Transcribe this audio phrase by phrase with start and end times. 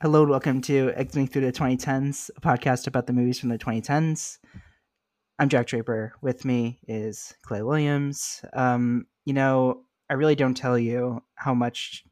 [0.00, 3.58] Hello and welcome to Exiting Through the 2010s, a podcast about the movies from the
[3.58, 4.38] 2010s.
[5.40, 6.12] I'm Jack Draper.
[6.22, 8.44] With me is Clay Williams.
[8.52, 12.04] Um, you know, I really don't tell you how much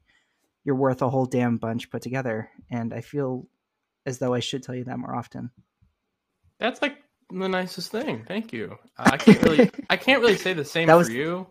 [0.65, 3.47] you're worth a whole damn bunch put together, and I feel
[4.05, 5.49] as though I should tell you that more often.
[6.59, 6.97] That's like
[7.29, 8.25] the nicest thing.
[8.27, 8.77] Thank you.
[8.97, 11.47] Uh, I can't really, I can't really say the same That for you.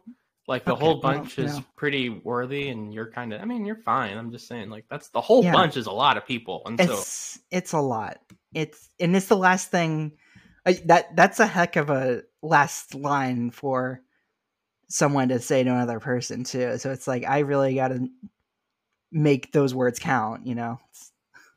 [0.49, 1.65] Like the Okay, whole well, bunch is no.
[1.77, 3.41] pretty worthy, and you're kind of.
[3.43, 4.17] I mean, you're fine.
[4.17, 5.53] I'm just saying, like that's the whole Yeah.
[5.53, 8.19] bunch is a lot of people, and so It's it's a lot.
[8.55, 10.13] It's and it's the last thing.
[10.65, 14.01] Uh, that that's a heck of a last line for
[14.89, 16.79] someone to say to another person too.
[16.79, 18.09] So it's like I really got to
[19.13, 20.47] make those words count.
[20.47, 20.79] You know.
[20.91, 21.13] It's-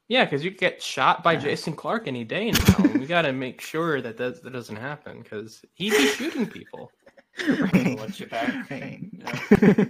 [0.07, 1.39] yeah, because you get shot by Yeah.
[1.41, 2.77] Jason Clarke any day now.
[2.95, 6.91] we got to make sure that that, that doesn't happen because he'd be shooting people.
[7.73, 7.97] Right.
[7.97, 8.69] Watch your back.
[8.71, 9.01] Right.
[9.11, 9.85] Yeah.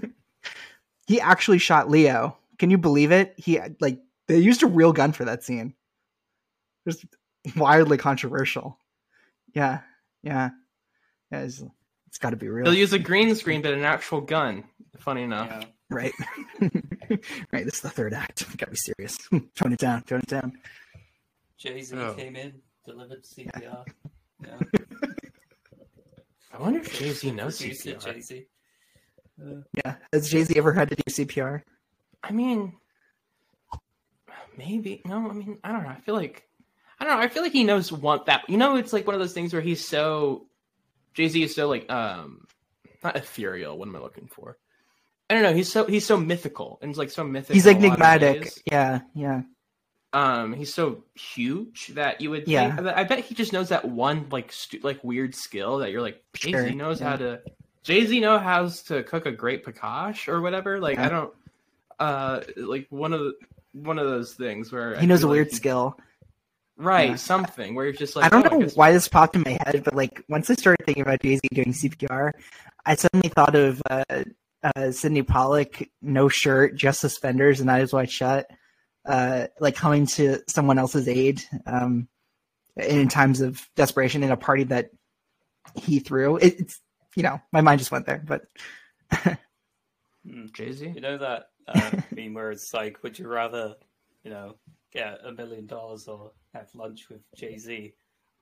[1.07, 2.37] he actually shot Leo.
[2.57, 3.33] Can you believe it?
[3.37, 5.73] He like they used a real gun for that scene.
[6.85, 7.05] It was
[7.55, 8.77] wildly controversial.
[9.53, 9.79] Yeah,
[10.23, 10.49] yeah,
[11.31, 11.41] yeah.
[11.41, 11.63] It's,
[12.07, 14.63] it's got to be real, They'll use a green screen, but an actual gun.
[14.97, 15.47] Funny enough.
[15.49, 15.65] Yeah.
[15.89, 16.13] right?
[17.51, 17.65] right.
[17.65, 18.45] This is the third act.
[18.57, 19.17] Gotta be serious.
[19.55, 20.01] tone it down.
[20.03, 20.53] Tone it down.
[21.57, 22.13] Jay Z Oh.
[22.13, 22.53] came in,
[22.85, 23.85] delivered CPR.
[24.43, 24.57] Yeah.
[26.51, 28.13] I wonder if Jay Z knows Producer CPR.
[28.13, 28.45] Jay Z.
[29.73, 29.95] Yeah.
[30.11, 31.61] Has Jay Z ever had to do CPR?
[32.23, 32.73] I mean,
[34.57, 35.29] maybe no.
[35.29, 35.89] I mean, I don't know.
[35.89, 36.47] I feel like
[36.99, 37.23] I don't know.
[37.23, 38.49] I feel like he knows one that.
[38.49, 40.47] You know, it's like one of those things where he's so
[41.13, 42.47] Jay Z is so like um
[43.03, 43.77] not ethereal.
[43.77, 44.57] What am I looking for?
[45.29, 45.53] I don't know.
[45.53, 47.53] He's so he's so mythical and like so mythical.
[47.53, 48.51] He's in a lot of enigmatic.
[48.65, 49.41] Yeah, yeah.
[50.11, 52.47] Um, he's so huge that you would.
[52.47, 52.75] Yeah.
[52.75, 56.01] Think, I bet he just knows that one like stu- like weird skill that you're
[56.01, 57.09] like Jay Z Sure, knows yeah.
[57.11, 57.41] how to.
[57.83, 60.79] Jay Z know how to cook a great pakash or whatever.
[60.79, 61.05] Like Yeah.
[61.05, 61.33] I don't.
[61.99, 63.33] Uh, like one of the
[63.73, 65.95] one of those things where I He knows a like weird he- skill.
[66.77, 67.11] right?
[67.11, 67.15] Yeah.
[67.17, 69.59] Something where you're just like I don't oh, know guess- why this popped in my
[69.63, 72.31] head, but like once I started thinking about Jay Z doing CPR,
[72.85, 74.03] I suddenly thought of uh,
[74.63, 78.47] uh, Sydney Pollack, no shirt, just suspenders and eyes wide shut,
[79.09, 82.07] uh, like coming to someone else's aid um,
[82.77, 84.91] in times of desperation in a party that
[85.75, 86.37] he threw.
[86.37, 86.81] It, it's
[87.15, 88.43] you know, my mind just went there, but
[90.27, 90.51] Mm.
[90.53, 90.91] Jay Z.
[90.93, 93.75] You know that uh, meme where it's like, would you rather,
[94.23, 94.55] you know,
[94.91, 97.93] get a million dollars or have lunch with Jay Z?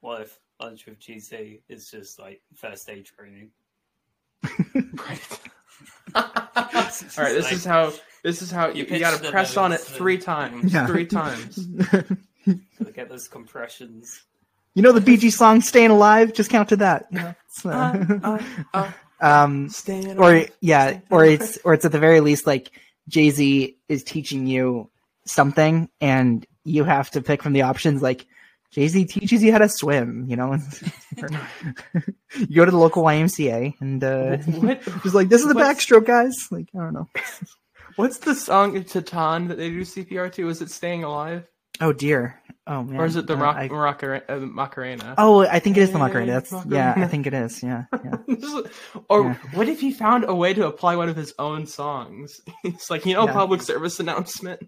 [0.02, 3.52] What if lunch with Jay Z is just like first aid training?
[4.76, 5.40] Right.
[6.18, 7.34] All right.
[7.34, 7.94] This like- is how.
[8.24, 10.74] This is how you, You you got to press on it uh, three times.
[10.74, 10.88] Yeah.
[10.88, 11.56] Three times.
[12.46, 14.22] Gotta get those compressions.
[14.74, 17.06] you know the Bee Gees song "Staying Alive." Just count to that.
[17.12, 18.40] You know, it's, uh, Uh,
[18.74, 18.92] uh,
[19.22, 20.52] um, Staying or alive.
[20.62, 21.42] yeah, Staying or alive.
[21.42, 22.72] it's or it's at the very least like
[23.08, 24.90] Jay Z is teaching you
[25.26, 28.02] something, and you have to pick from the options.
[28.02, 28.26] Like
[28.72, 30.58] Jay Z teaches you how to swim, you know.
[32.38, 35.86] you go to the local YMCA, and uh, What- he's like, "This is the what's-
[35.86, 37.10] backstroke, guys." Like I don't know.
[37.96, 40.50] What's the song in Titan that they do CPR to?
[40.50, 41.48] Is it "Staying Alive"
[41.82, 42.42] Oh dear.
[42.70, 43.00] Oh man.
[43.00, 44.24] or is it the Uh, rock, I- Macarena?
[44.28, 45.16] Uh, Macarena?
[45.18, 46.34] Oh, I think it is the Macarena.
[46.34, 47.64] That's yeah, I think it is.
[47.64, 48.18] Yeah, yeah.
[49.10, 49.34] or Yeah.
[49.54, 52.42] what if he found a way to apply one of his own songs?
[52.66, 53.34] It's like you know, Yeah.
[53.34, 54.60] public service announcement.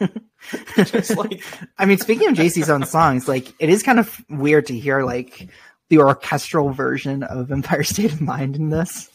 [0.76, 1.42] Just like
[1.78, 4.78] I mean, speaking of Jay Z's own songs, like it is kind of weird to
[4.78, 5.48] hear like
[5.88, 9.10] the orchestral version of Empire State of Mind in this.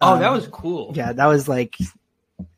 [0.00, 0.92] oh, Um, that was cool.
[0.96, 1.76] yeah, that was like,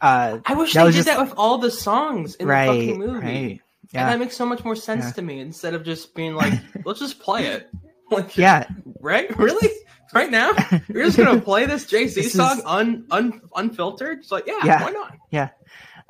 [0.01, 2.99] uh, I wish they did just- that with all the songs in right, the fucking
[2.99, 3.27] movie.
[3.27, 3.61] right,
[4.03, 5.11] And that makes so much more sense Yeah.
[5.13, 6.53] to me instead of just being like,
[6.85, 7.69] let's just play it.
[8.11, 8.69] Like, yeah,
[9.01, 9.35] right?
[9.39, 9.71] Really?
[10.13, 10.53] Right now?
[10.89, 14.19] You're just gonna play this Jay Z song is- un, un unfiltered?
[14.19, 14.83] It's like, yeah, Yeah.
[14.85, 15.17] why not?
[15.31, 15.49] Yeah.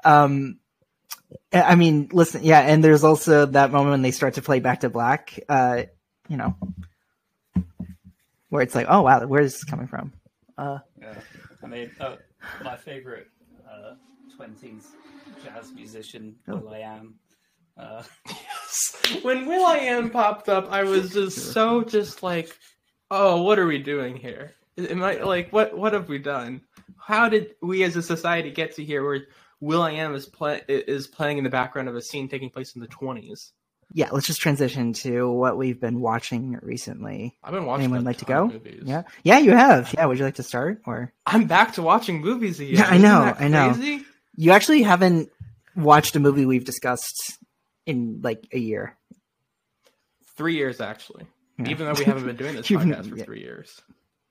[0.05, 0.59] Um,
[1.53, 4.59] I I mean, listen, yeah, and there's also that moment when they start to play
[4.59, 5.85] Back to Black, uh,
[6.29, 6.57] you know,
[8.51, 10.13] where it's like, oh wow, where is this coming from?
[10.59, 11.15] Uh, Yeah,
[11.63, 12.17] I mean, uh,
[12.65, 13.29] my favorite
[13.71, 13.95] uh,
[14.37, 14.89] twenties
[15.45, 16.57] jazz musician, Oh.
[16.57, 17.15] will.i.am.
[17.77, 18.03] Uh,
[19.23, 22.57] When will.i.am popped up, I was just so just like,
[23.11, 24.53] oh, what are we doing here?
[24.79, 26.63] Am I like what what have we done?
[26.99, 29.27] How did we as a society get to here where
[29.61, 32.89] will.i.am is play is playing in the background of a scene taking place in the
[32.89, 33.53] twenties?
[33.93, 37.37] yeah, let's just transition to what we've been watching recently.
[37.45, 37.85] I've been watching.
[37.85, 38.49] Anyone like to go?
[38.49, 38.83] movies.
[38.85, 39.95] Yeah, yeah, you have.
[39.95, 41.13] Yeah, would you like to start or?
[41.27, 42.75] I'm back to watching movies again.
[42.75, 44.01] Yeah, I know, I know.
[44.35, 45.31] You actually haven't
[45.77, 47.39] watched a movie we've discussed
[47.87, 48.97] in like a year.
[50.37, 51.27] Three years actually.
[51.59, 51.69] Yeah.
[51.69, 53.25] Even though we haven't been doing this podcast for yeah.
[53.25, 53.81] three years.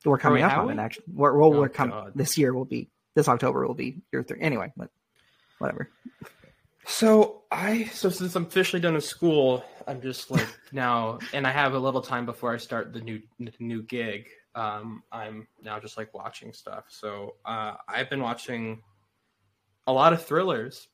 [0.05, 0.73] We're coming we- up on we?
[0.73, 0.79] it.
[0.79, 2.11] Actually, we're, we're, Oh, we're coming.
[2.15, 4.41] This year will be this October will be year three.
[4.41, 4.89] Anyway, but
[5.59, 5.89] whatever.
[6.85, 11.51] So I so since I'm officially done with school, I'm just like now, and I
[11.51, 14.27] have a little time before I start the new the new gig.
[14.55, 16.85] Um, I'm now just like watching stuff.
[16.89, 18.81] So uh, I've been watching
[19.87, 20.87] a lot of thrillers.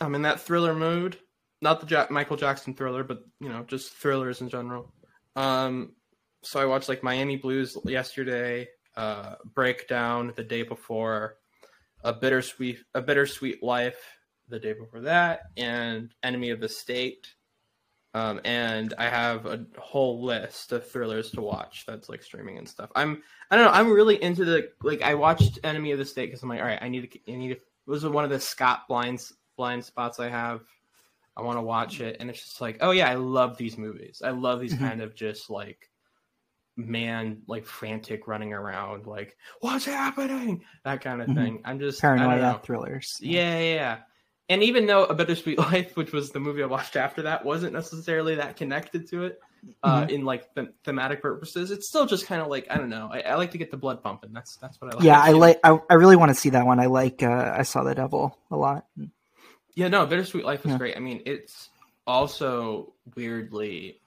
[0.00, 1.18] I'm in that thriller mood,
[1.62, 4.92] not the Michael Jackson thriller, but you know, just thrillers in general.
[5.36, 5.92] Um,
[6.42, 11.36] so I watched like Miami Blues yesterday, uh, Breakdown the day before,
[12.02, 14.00] a bittersweet a bittersweet life
[14.48, 17.28] the day before that, and Enemy of the State.
[18.12, 22.68] Um, and I have a whole list of thrillers to watch that's like streaming and
[22.68, 22.90] stuff.
[22.96, 23.70] I'm I don't know.
[23.72, 25.02] I'm really into the like.
[25.02, 27.32] I watched Enemy of the State because I'm like, all right, I need to.
[27.32, 27.54] I need to.
[27.54, 30.62] It was one of the Scott blinds blind spots I have.
[31.36, 34.20] I want to watch it, and it's just like, oh yeah, I love these movies.
[34.24, 34.78] I love these Mhm.
[34.80, 35.88] kind of just like
[36.76, 41.34] man like frantic running around like what's happening that kind of Mhm.
[41.34, 43.18] thing i'm just Paranoia thrillers.
[43.20, 43.98] Yeah, yeah, yeah.
[44.48, 47.72] And even though A Bittersweet Life, which was the movie I watched after that, wasn't
[47.72, 49.40] necessarily that connected to it
[49.84, 50.10] uh, Mm-hmm.
[50.10, 53.10] in like the- thematic purposes, it's still just kind of like I don't know.
[53.12, 54.32] I, I like to get the blood pumping.
[54.32, 55.04] That's that's what I like.
[55.04, 55.60] Yeah, I like.
[55.62, 56.80] I, I really want to see that one.
[56.80, 57.22] I like.
[57.22, 58.86] Uh, I saw the devil a lot.
[59.74, 60.78] Yeah, no, Bittersweet Life was Yeah.
[60.78, 60.96] great.
[60.96, 61.70] I mean, it's
[62.06, 64.00] also weirdly,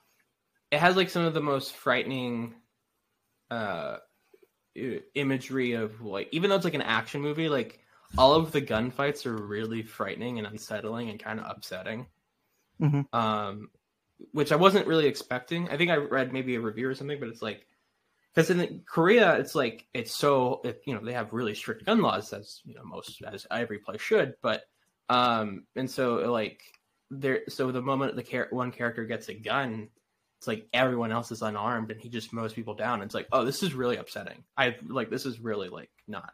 [0.72, 2.56] it has like some of the most frightening
[3.52, 3.98] uh
[5.14, 7.80] imagery of like, even though it's like an action movie, like
[8.18, 12.08] all of the gunfights are really frightening and unsettling and kind of upsetting.
[12.82, 13.06] Mhm.
[13.14, 13.70] Um,
[14.32, 15.70] which I wasn't really expecting.
[15.70, 17.68] I think I read maybe a review or something, but it's like
[18.34, 22.02] because in Korea, it's like it's so it, you know they have really strict gun
[22.02, 24.64] laws as you know most as every place should, but
[25.10, 26.62] um and so like
[27.12, 29.90] there so the moment the char- one character gets a gun
[30.40, 33.46] it's like everyone else is unarmed and he just mows people down it's like oh
[33.46, 36.34] this is really upsetting i like this is really like not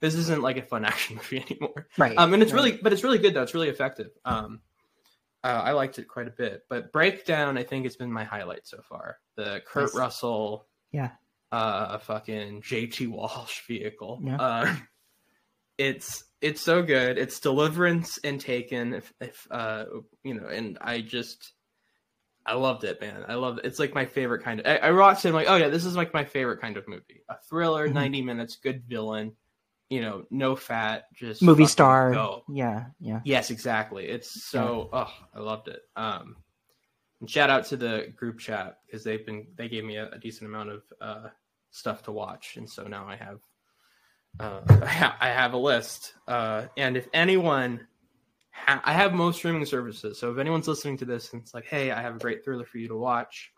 [0.00, 2.16] this isn't like a fun action movie anymore Right.
[2.18, 2.64] um and it's right.
[2.64, 4.60] really but it's really good though it's really effective um
[5.44, 8.66] uh, i liked it quite a bit but breakdown i think it's been my highlight
[8.66, 9.94] so far the kurt Nice.
[9.94, 11.10] russell Yeah.
[11.52, 14.36] uh fucking jt walsh vehicle Yeah.
[14.36, 14.76] uh
[15.86, 19.84] it's it's so good it's deliverance and taken if if uh
[20.24, 21.52] you know and i just
[22.46, 24.90] i loved it man i love it it's like my favorite kind of i, I
[24.92, 27.36] watched it I'm like oh yeah this is like my favorite kind of movie a
[27.48, 27.94] thriller Mhm.
[27.94, 29.32] 90 minutes good villain
[29.90, 32.12] you know no fat just movie star.
[32.12, 32.44] go.
[32.48, 32.86] Yeah.
[32.98, 33.20] Yeah.
[33.24, 34.06] Yes, exactly.
[34.06, 35.82] It's so oh, I loved it.
[35.96, 36.36] Um,
[37.20, 40.18] and shout out to the group chat because they've been they gave me a, a
[40.18, 41.28] decent amount of uh,
[41.72, 43.40] stuff to watch, and so now I have
[44.40, 46.14] uh, I, ha- I have a list.
[46.26, 47.86] Uh, and if anyone,
[48.50, 51.66] ha- I have most streaming services, so if anyone's listening to this and it's like,
[51.66, 53.50] hey, I have a great thriller for you to watch,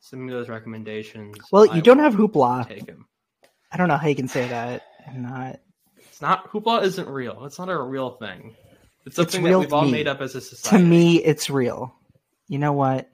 [0.00, 1.36] send me those recommendations.
[1.52, 2.68] Well, I you don't have Hoopla.
[2.68, 3.06] take them.
[3.70, 5.60] I don't know how you can say that and not.
[5.98, 7.44] It's not hoopla isn't real.
[7.44, 8.56] It's not a real thing.
[9.06, 9.92] It's something real that we've all me.
[9.92, 10.82] made up as a society.
[10.82, 11.94] To me, it's real.
[12.48, 13.10] You know what?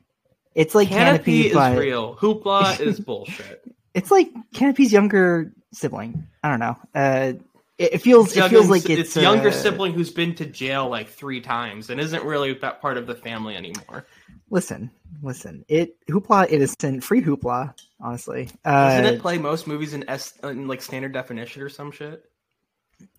[0.55, 2.15] It's like Kanopy, Kanopy, is but real.
[2.17, 3.63] Hoopla is bullshit.
[3.95, 6.27] it's like Kanopy's younger sibling.
[6.43, 6.77] I don't know.
[6.95, 7.33] Uh,
[7.77, 11.09] it, it feels it feels like it's, younger uh, sibling who's been to jail like
[11.09, 14.07] three times and isn't really that part of the family anymore.
[14.51, 14.91] Listen,
[15.23, 15.65] listen.
[15.69, 17.75] It Hoopla innocent, free Hoopla.
[18.01, 21.91] Honestly, Doesn't uh, it play most movies in S in like standard definition or some
[21.91, 22.25] shit?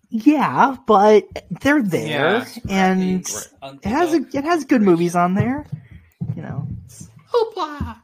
[0.08, 1.24] yeah, but
[1.60, 3.28] they're there, Yeah, and
[3.62, 3.74] right.
[3.82, 5.66] it has a, it has good movies on there.
[6.34, 7.96] You know, it's- Hoopla.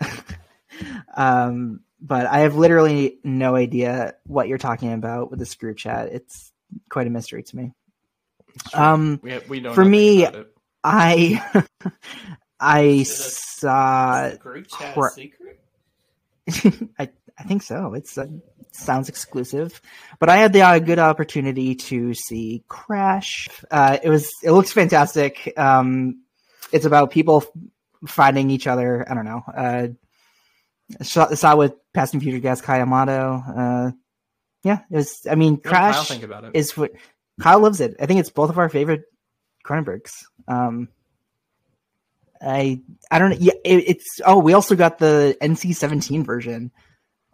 [1.16, 6.08] um, but I have literally no idea what you're talking about with this group chat.
[6.12, 6.52] It's
[6.90, 7.72] quite a mystery to me.
[8.74, 10.48] Um, We we know for me, about.
[10.84, 11.64] I
[12.60, 15.60] I Is it saw Is the group chat cra- secret?
[16.98, 17.94] I I think so.
[17.94, 18.26] It's uh,
[18.72, 19.80] sounds exclusive,
[20.18, 23.48] but I had the uh, good opportunity to see Crash.
[23.70, 25.52] Uh, it was it looks fantastic.
[25.56, 26.22] Um,
[26.72, 29.06] it's about people f- fighting each other.
[29.10, 29.42] I don't know.
[31.00, 33.42] Uh, saw, saw with Past and Future guest Kai Amato.
[33.56, 33.90] Uh,
[34.64, 35.26] yeah, it was.
[35.30, 36.52] I mean, did Kyle Crash think about it.
[36.54, 36.92] is what
[37.40, 37.96] Kyle loves it.
[38.00, 39.04] I think it's both of our favorite
[39.66, 40.12] Cronenbergs.
[40.46, 40.88] Um,
[42.40, 42.80] I
[43.10, 43.36] I don't know.
[43.40, 46.72] Yeah, it, it's oh, we also got the NC seventeen version,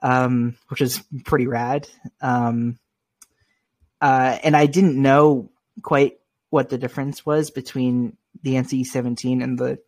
[0.02, 1.88] um, which is pretty rad.
[2.20, 2.78] Um,
[4.00, 5.50] uh, and I didn't know
[5.82, 6.18] quite
[6.50, 9.78] what the difference was between the NC seventeen and the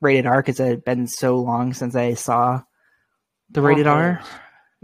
[0.00, 2.62] rated R because it had been so long since I saw
[3.50, 4.22] the rated More R.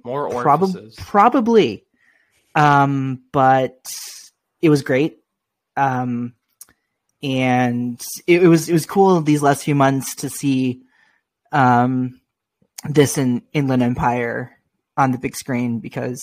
[0.05, 0.95] More orifices.
[0.97, 1.85] probably.
[2.55, 3.87] Um, but
[4.63, 5.19] it was great.
[5.77, 6.35] Um,
[7.23, 10.83] and it, it was it was cool these last few months to see
[11.53, 12.21] um
[12.89, 14.57] this in Inland Empire
[14.97, 16.23] on the big screen because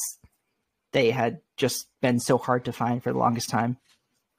[0.92, 3.78] they had just been so hard to find for the longest time.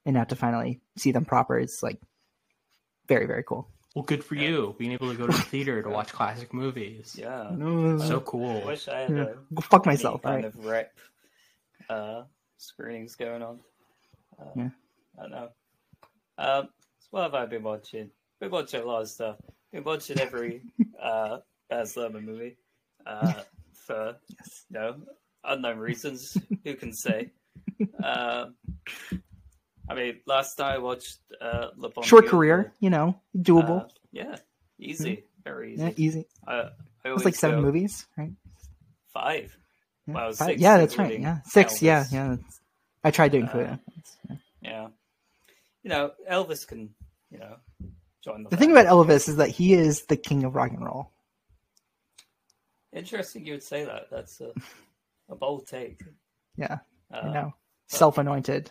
[0.07, 2.01] and now to finally see them proper is like
[3.09, 3.69] very very cool.
[3.95, 7.17] Well, good for you being able to go to the theater to watch classic movies.
[7.19, 7.51] Yeah.
[7.99, 8.67] So I cool.
[8.67, 9.23] wish I had Yeah.
[9.23, 10.23] a Go fuck any myself.
[10.23, 10.45] kind Right?
[10.45, 10.99] of rep
[11.89, 12.23] uh,
[12.59, 13.61] screenings going on.
[14.39, 14.69] Uh, Yeah.
[15.19, 15.49] I don't know.
[16.39, 18.11] Um, so what have I been watching?
[18.41, 19.37] Been watching a lot of stuff.
[19.73, 20.63] Been watching every
[21.01, 21.39] uh,
[21.71, 22.57] Baz Luhrmann movie
[23.07, 23.43] uh,
[23.75, 24.65] for Yes.
[24.71, 24.97] you know
[25.45, 26.37] unknown reasons.
[26.65, 27.31] Who can say?
[28.03, 28.57] Um,
[29.89, 33.91] I mean, last I watched uh, Le Bon Short career, you know, uh, doable.
[34.13, 34.37] yeah,
[34.79, 35.83] easy, very easy.
[35.83, 36.27] yeah, easy.
[36.47, 36.73] I, I It's
[37.07, 38.33] always like seven movies, right?
[39.13, 39.57] Five.
[40.07, 41.19] Yeah, Five- six, yeah that's right.
[41.21, 41.83] Yeah, six.
[41.83, 42.13] Yeah, Elvis.
[42.13, 42.29] yeah.
[42.31, 42.61] that's-
[43.05, 43.81] I tried to include Uh, it.
[44.31, 44.37] Yeah.
[44.63, 44.89] Yeah.
[45.83, 46.95] You know, Elvis can,
[47.31, 47.57] you know,
[48.23, 50.83] join the The thing about Elvis is that he is the king of rock and
[50.83, 51.11] roll.
[52.93, 54.09] Interesting you would say that.
[54.11, 54.53] That's a,
[55.29, 56.01] a bold take.
[56.57, 56.79] Yeah,
[57.13, 57.55] Uh, I know.
[57.89, 58.71] Self-anointed.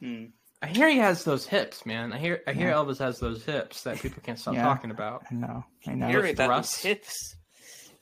[0.00, 0.26] Hmm.
[0.60, 2.12] I hear he has those hips, man.
[2.12, 2.74] I hear I hear Yeah.
[2.74, 4.62] Elvis has those hips that people can't stop Yeah.
[4.64, 5.24] talking about.
[5.30, 5.64] I know.
[5.86, 6.08] I know.
[6.08, 7.36] Hearing that with hips.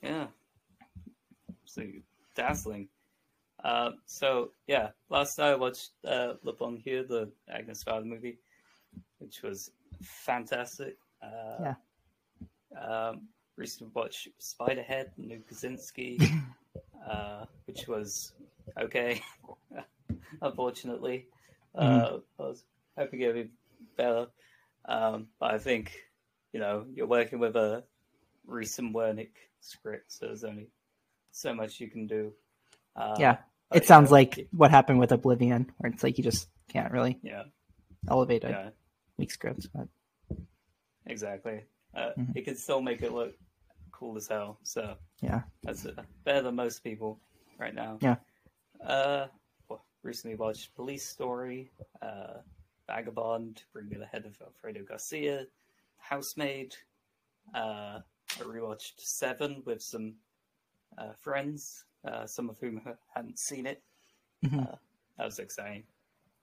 [0.02, 0.26] Yeah.
[1.64, 1.82] So
[2.34, 2.88] dazzling.
[3.62, 8.38] Uh, so, yeah, last night I watched uh, Le Bonheur, the Agnes Varda movie,
[9.18, 9.70] which was
[10.02, 10.96] fantastic.
[11.22, 11.74] Uh,
[12.78, 16.20] Um, recently watched Spiderhead, New Kosinski,
[17.10, 18.32] uh, which was
[18.78, 19.22] okay,
[20.42, 21.26] unfortunately.
[21.76, 22.64] Uh, I was
[22.96, 23.50] hoping it would be
[23.96, 24.26] better.
[24.86, 25.92] Um, but I think,
[26.52, 27.84] you know, you're working with a
[28.46, 29.30] Reese Wernick
[29.60, 30.68] script, so there's only
[31.32, 32.32] so much you can do.
[32.94, 33.38] Uh, Yeah,
[33.74, 36.92] It sounds know, like it- what happened with Oblivion, where it's like you just can't
[36.92, 37.44] really yeah,
[38.08, 38.70] elevate a yeah,
[39.18, 39.66] weak script.
[39.74, 39.88] But
[41.06, 41.64] exactly.
[41.94, 42.36] Uh, Mhm.
[42.36, 43.34] It can still make it look
[43.90, 44.58] cool as hell.
[44.62, 47.20] So yeah, That's uh, better than most people
[47.58, 47.98] right now.
[48.00, 48.16] Yeah.
[48.80, 49.28] Uh,
[50.06, 51.70] recently watched Police Story,
[52.00, 52.38] uh,
[52.86, 55.46] Vagabond, Bring Me the Head of Alfredo Garcia,
[55.98, 56.74] Housemaid.
[57.54, 58.00] Uh,
[58.38, 60.14] I rewatched Seven with some
[60.98, 62.80] uh, friends, uh, some of whom
[63.14, 63.82] hadn't seen it.
[64.44, 64.62] Mhm.
[64.72, 64.76] Uh,
[65.18, 65.82] that was exciting.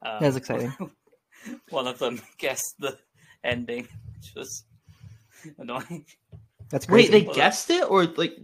[0.01, 0.73] Uh, That was exciting.
[1.69, 2.97] one of them guessed the
[3.43, 4.65] ending, which was
[5.57, 6.05] annoying.
[6.69, 7.09] that's great.
[7.09, 7.25] Wait, crazy.
[7.27, 8.35] they guessed it, or like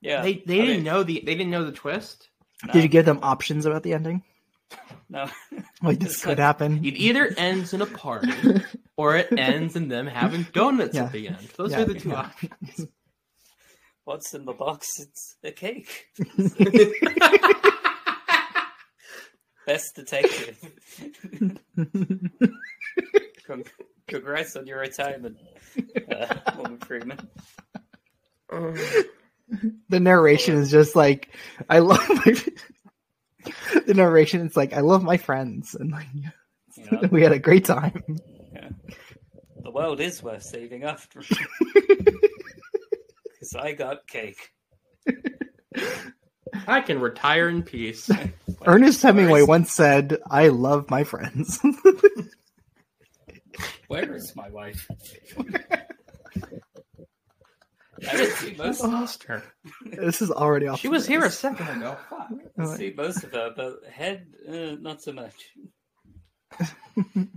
[0.00, 2.30] Yeah, they they I didn't mean, know the they didn't know the twist.
[2.66, 4.22] no, Did you give them options about the ending?
[5.08, 5.28] no.
[5.82, 6.84] Like this could happen.
[6.84, 8.32] It either ends in a party,
[8.96, 11.04] or it ends in them having donuts Yeah.
[11.04, 11.48] at the end.
[11.58, 12.14] Those Yeah, are the two yeah.
[12.14, 12.86] options.
[14.04, 14.86] What's in the box?
[14.98, 16.06] It's a cake.
[19.66, 20.58] Best detective.
[23.46, 23.64] Con-
[24.06, 25.38] Congrats on your retirement,
[26.10, 27.18] uh, Morgan Freeman.
[29.88, 31.28] the narration is just like
[31.70, 32.34] I love my.
[33.86, 36.06] the narration is like I love my friends and like
[36.76, 38.02] You know, we had a great time.
[39.62, 41.20] the world is worth saving after.
[41.20, 41.38] Because
[43.56, 44.50] I got cake.
[46.66, 48.10] I can retire in peace.
[48.66, 51.60] Ernest Hemingway Where is- once said, "I love my friends."
[53.86, 54.88] Where is my wife?
[58.08, 58.84] I didn't see most.
[58.84, 59.42] I lost her.
[59.84, 60.80] this is already off.
[60.80, 61.96] She was here a second ago.
[62.10, 62.30] Fuck.
[62.58, 65.34] I see most of her, but head, uh, not so much.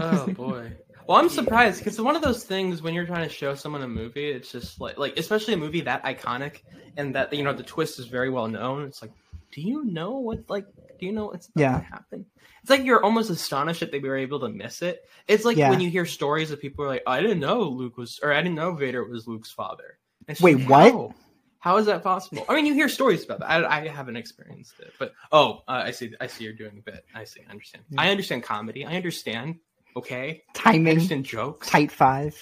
[0.00, 0.72] Oh boy.
[1.06, 3.82] Well, I'm surprised because it's one of those things when you're trying to show someone
[3.82, 6.62] a movie, it's just like, like especially a movie that iconic
[6.96, 8.84] and that you know the twist is very well known.
[8.84, 9.12] It's like,
[9.52, 10.66] do you know what like?
[10.98, 11.78] Do you know what's Yeah.
[11.78, 12.26] to happen?
[12.62, 15.02] It's like you're almost astonished that they were able to miss it.
[15.28, 15.70] It's like Yeah.
[15.70, 18.32] when you hear stories of people who are like, I didn't know Luke was, or
[18.32, 19.98] I didn't know Vader was Luke's father.
[20.40, 20.92] Wait, like, what?
[20.92, 21.14] how?
[21.58, 22.44] How is that possible?
[22.48, 23.48] I mean, you hear stories about that.
[23.50, 26.12] I, I haven't experienced it, but oh, uh, I see.
[26.20, 27.04] I see you're doing a bit.
[27.14, 27.40] I see.
[27.46, 27.84] I understand.
[27.96, 28.84] I understand comedy.
[28.84, 29.60] I understand.
[29.96, 31.68] Okay, I timing understand jokes.
[31.68, 32.34] tight five.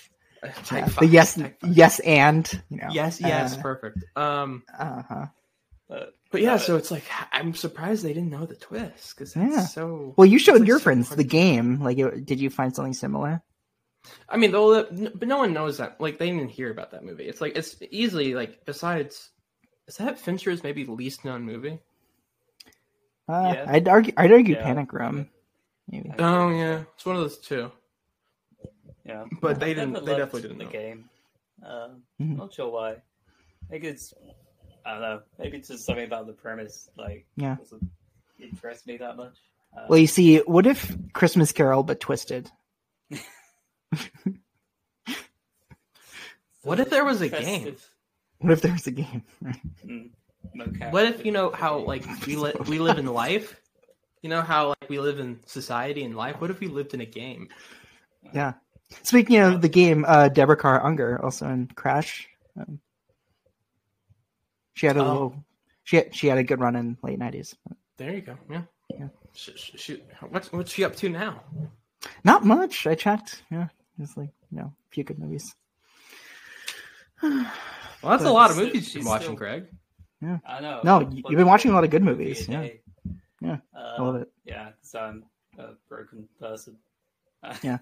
[0.42, 2.88] Uh, Yeah, the yes, yes, and you know.
[2.92, 3.98] yes, yes, Uh, perfect.
[4.16, 5.26] Um, uh-huh.
[5.86, 9.34] But but yeah, Uh, so it's like I'm surprised they didn't know the twist because
[9.34, 9.66] that's Yeah.
[9.66, 10.14] so.
[10.16, 11.80] Well, you showed like, your so friends hard the game.
[11.80, 13.42] Like, it, did you find something similar?
[14.28, 14.84] I mean, though,
[15.14, 16.00] but no one knows that.
[16.00, 17.24] Like, they didn't hear about that movie.
[17.28, 19.30] It's like it's easily like besides,
[19.88, 21.78] is that Fincher's maybe least known movie?
[23.28, 23.64] Uh, Yeah.
[23.68, 24.12] I'd argue.
[24.16, 24.62] I'd argue Yeah.
[24.62, 25.28] Panic Room.
[25.88, 26.10] Maybe.
[26.18, 27.70] Oh yeah, it's one of those two.
[29.04, 30.04] yeah, But they didn't.
[30.04, 30.70] They definitely didn't the know.
[30.70, 31.10] game.
[31.64, 31.88] Uh,
[32.20, 32.36] Mhm.
[32.38, 32.96] Not sure why.
[33.68, 34.14] Maybe it's
[34.84, 35.20] I don't know.
[35.38, 36.88] Maybe it's just something about the premise.
[36.96, 37.56] Like, Yeah.
[37.56, 37.82] doesn't
[38.38, 39.36] interest me that much.
[39.76, 42.50] Uh, Well, you see, what if Christmas Carol but twisted?
[46.62, 47.76] What if there was a game?
[48.38, 49.22] What if there was a game?
[49.84, 50.10] mm,
[50.56, 50.92] mocap.
[50.92, 53.58] What if you know how like we li- we live in life,
[54.22, 56.38] You know how like we live in society and life.
[56.40, 57.48] What if we lived in a game?
[58.34, 58.52] Yeah.
[59.02, 62.28] Speaking of the game, uh, Deborah Kara Unger also in Crash.
[62.58, 62.80] Um,
[64.74, 65.12] she had a Oh.
[65.12, 65.44] little.
[65.84, 67.54] She had, she had a good run in late nineties.
[67.96, 68.36] There you go.
[68.50, 68.62] Yeah.
[68.90, 69.08] Yeah.
[69.34, 70.04] Sh- sh- shoot.
[70.28, 71.42] What's what's she up to now?
[72.24, 72.86] Not much.
[72.86, 73.42] I checked.
[73.50, 75.54] Yeah, it's like you know a few good movies.
[78.02, 79.66] Well, that's a lot of movies you've she's been watching, still- Craig.
[80.22, 80.80] I know.
[80.82, 82.48] No, but- you've but been watching a lot of good movies.
[82.48, 82.68] a Yeah.
[83.42, 83.56] Yeah.
[83.76, 84.28] Uh, I love it.
[84.44, 85.24] Yeah, because I'm
[85.58, 86.78] a broken person.
[87.62, 87.78] Yeah.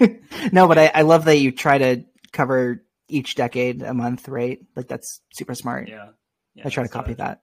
[0.52, 4.58] no, but I, I love that you try to cover each decade a month, right?
[4.76, 5.88] Like that's super smart.
[5.88, 6.08] yeah.
[6.54, 7.42] Yeah I try to so copy that.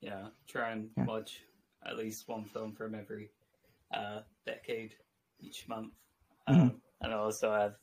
[0.00, 1.04] Yeah, try and Yeah.
[1.04, 1.42] watch
[1.84, 3.30] at least one film from every
[3.92, 4.94] uh, decade
[5.40, 5.92] each month.
[6.46, 7.76] Um, and I also have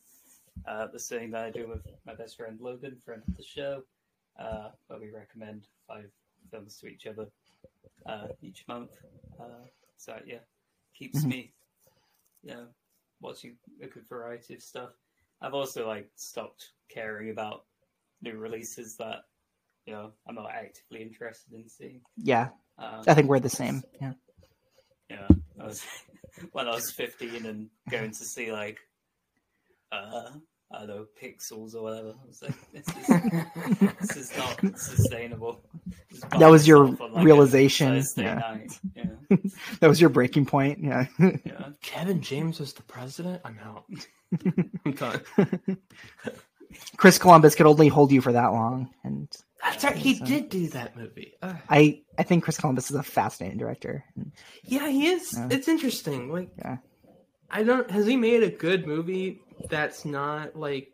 [0.68, 3.84] uh, this thing that I do with my best friend Logan, friend of the show,
[4.40, 6.10] uh, where we recommend five
[6.52, 7.28] films to each other
[8.06, 8.92] uh, each month.
[9.40, 10.40] Uh, so yeah,
[10.94, 11.30] keeps Mhm.
[11.30, 11.54] me,
[12.44, 12.68] you know,
[13.22, 14.92] watching a good variety of stuff.
[15.42, 17.66] I've also like stopped caring about
[18.22, 19.26] new releases that
[19.88, 22.02] you know I'm not actively interested in seeing.
[22.18, 23.84] Yeah, Um, I think we're the same.
[24.02, 24.14] Yeah.
[25.10, 25.28] yeah,
[25.60, 25.84] I was
[26.52, 28.78] when I was 15 and going to see like
[29.92, 30.30] uh
[30.70, 32.10] I don't know pixels or whatever.
[32.10, 33.08] I was like, this is
[34.02, 35.62] this is not sustainable.
[36.38, 38.36] That was your on, like, realization, yeah.
[38.36, 38.80] night.
[38.94, 39.06] Yeah,
[39.80, 40.80] That was your breaking point.
[40.84, 41.06] Yeah.
[41.20, 41.70] yeah.
[41.82, 43.42] Kevin James was the president.
[43.46, 43.86] I'm out.
[44.86, 45.22] I'm done.
[46.98, 49.30] Chris Columbus could only hold you for that long, and
[49.64, 49.96] That's right.
[49.96, 51.34] He So- did do that movie.
[51.42, 54.04] Uh, I I think Chris Columbus is a fascinating director.
[54.64, 55.34] yeah, he is.
[55.36, 55.48] Yeah.
[55.52, 56.32] It's interesting.
[56.32, 56.78] Like, Yeah.
[57.50, 57.90] I don't.
[57.92, 60.92] Has he made a good movie that's not like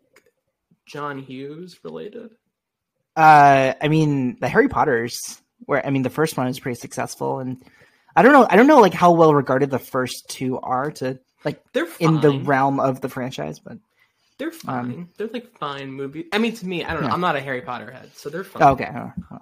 [0.85, 2.29] John Hughes related?
[3.15, 7.39] Uh, I mean, the Harry Potter's, where I mean, the first one is pretty successful,
[7.39, 7.63] and
[8.15, 11.19] I don't know, I don't know like how well regarded the first two are to
[11.45, 12.15] like They're fine.
[12.15, 13.77] in the realm of the franchise, but
[14.43, 15.09] They're fine.
[15.17, 16.25] they're like fine movies.
[16.33, 17.07] I mean, to me, I don't know.
[17.07, 17.13] Yeah.
[17.13, 18.61] I'm not a Harry Potter head, so they're fine.
[18.63, 18.89] oh, okay.
[18.93, 19.37] oh, oh.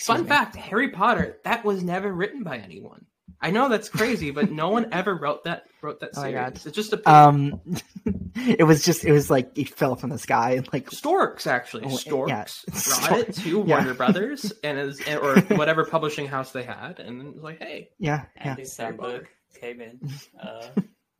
[0.00, 0.28] Fun me.
[0.28, 3.04] fact: Harry Potter that was never written by anyone.
[3.40, 6.34] I know that's crazy, but no one ever wrote that wrote that Oh series.
[6.34, 6.52] God.
[6.64, 7.60] It's just a Um,
[8.34, 11.84] it was just it was like it fell from the sky and like Storks actually.
[11.84, 13.08] Oh, Storks yeah.
[13.08, 13.76] brought it to Yeah.
[13.76, 17.90] Warner Brothers and is or whatever publishing house they had, and it was like, hey,
[17.98, 19.26] yeah yeah Andy Samberg
[19.60, 20.00] came in
[20.42, 20.66] uh,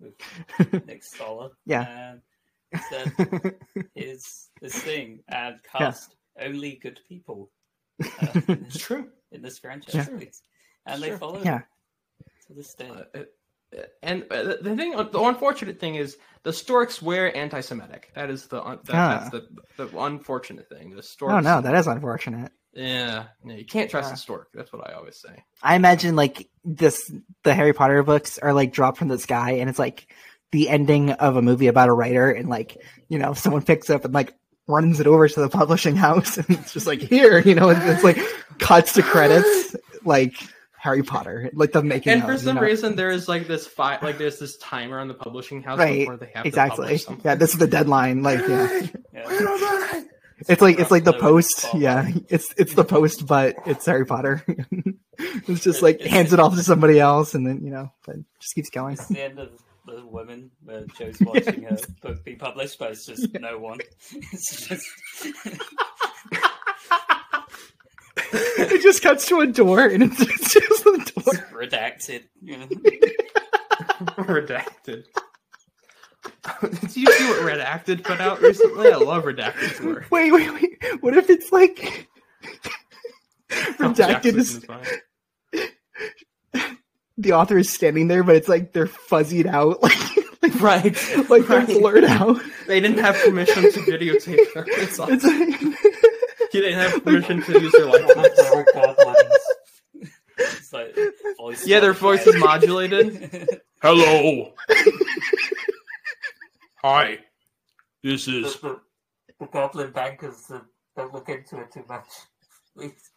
[0.01, 1.51] with Nick Stoller.
[1.67, 1.83] Yeah.
[2.13, 2.21] And
[2.91, 3.55] said,
[3.95, 7.51] "Here's this thing and cast only good people
[8.03, 9.09] uh, in, it's this, true.
[9.33, 10.17] in this franchise, Yeah.
[10.17, 10.43] please."
[10.87, 11.19] And they Sure.
[11.19, 11.61] followed Yeah.
[12.47, 12.89] to this day.
[12.91, 13.35] Uh, it-
[13.77, 18.11] uh, and uh, the the thing, the unfortunate thing is, the Storks were anti-Semitic.
[18.15, 19.19] That is the that, Ah.
[19.19, 20.97] that's the the unfortunate thing.
[20.97, 21.35] The Storks.
[21.35, 24.15] oh no that is unfortunate Yeah, no, you can't trust Yeah.
[24.15, 24.49] a stork.
[24.55, 25.45] That's what I always say.
[25.63, 29.69] I imagine like this the Harry Potter books are like dropped from the sky and
[29.69, 30.11] it's like
[30.53, 32.77] the ending of a movie about a writer and like
[33.09, 34.35] you know someone picks up and like
[34.67, 37.81] runs it over to the publishing house and it's just like here you know it's,
[37.85, 38.19] it's like
[38.59, 40.35] cuts to credits like
[40.81, 42.61] Harry Potter like the making And of, for you some know?
[42.63, 46.01] reason, there is like this fi- like there's this timer on the publishing house Right,
[46.01, 46.85] before they have to exactly.
[46.85, 47.23] publish something.
[47.25, 48.87] yeah this is the deadline like yeah.
[49.13, 50.03] Yeah.
[50.49, 54.45] it's like it's like the post yeah it's it's the post but it's Harry Potter.
[55.49, 56.39] It's just like hands it.
[56.39, 58.93] off to somebody else and then you know but it just keeps going.
[58.93, 59.49] It's the end of
[59.97, 63.79] the woman where Joe's watching her book be published, but it's just no one.
[64.33, 64.87] It's just
[68.33, 71.35] it just cuts to a door and it's, it's just the door.
[71.53, 72.25] redacted.
[72.43, 72.67] You know?
[74.25, 75.05] redacted.
[76.63, 78.93] Did you see what Redacted put out recently?
[78.93, 80.07] I love Redacted's work.
[80.11, 80.79] Wait, wait, wait.
[81.01, 82.09] What if it's like
[82.43, 84.85] oh, redacted Jackson is is fine.
[87.19, 89.93] The author is standing there, but it's like they're fuzzied out, like
[90.41, 92.41] like, Right, like they're blurred out.
[92.67, 95.61] They didn't have permission to videotape their It's all- It's like,
[96.53, 98.37] He didn't have permission to use their likeness.
[98.37, 99.39] They're goblins.
[100.39, 100.97] It's like
[101.37, 103.49] voice Yeah, their voice is modulated.
[103.83, 104.55] Hello.
[106.83, 107.19] Hi.
[108.03, 108.81] This the, is the,
[109.41, 110.61] the goblin bankers uh,
[110.97, 112.07] don't look into it too much.
[112.77, 113.11] Please.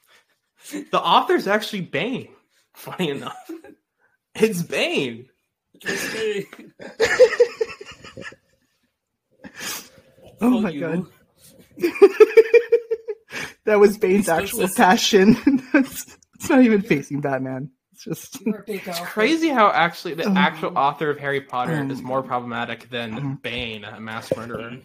[0.91, 2.29] the author's actually Bane.
[2.73, 3.37] Funny enough,
[4.35, 5.27] it's Bane.
[5.79, 6.45] Just me.
[10.43, 10.75] Oh my.
[10.75, 11.05] God.
[13.65, 15.37] that was Bane's It's actual just- passion.
[15.73, 17.69] it's, it's not even facing Batman.
[17.93, 20.33] It's just It's crazy how actually the Oh.
[20.35, 21.91] actual author of Harry Potter Um.
[21.91, 23.39] is more problematic than Um.
[23.43, 24.77] Bane, a mass murderer.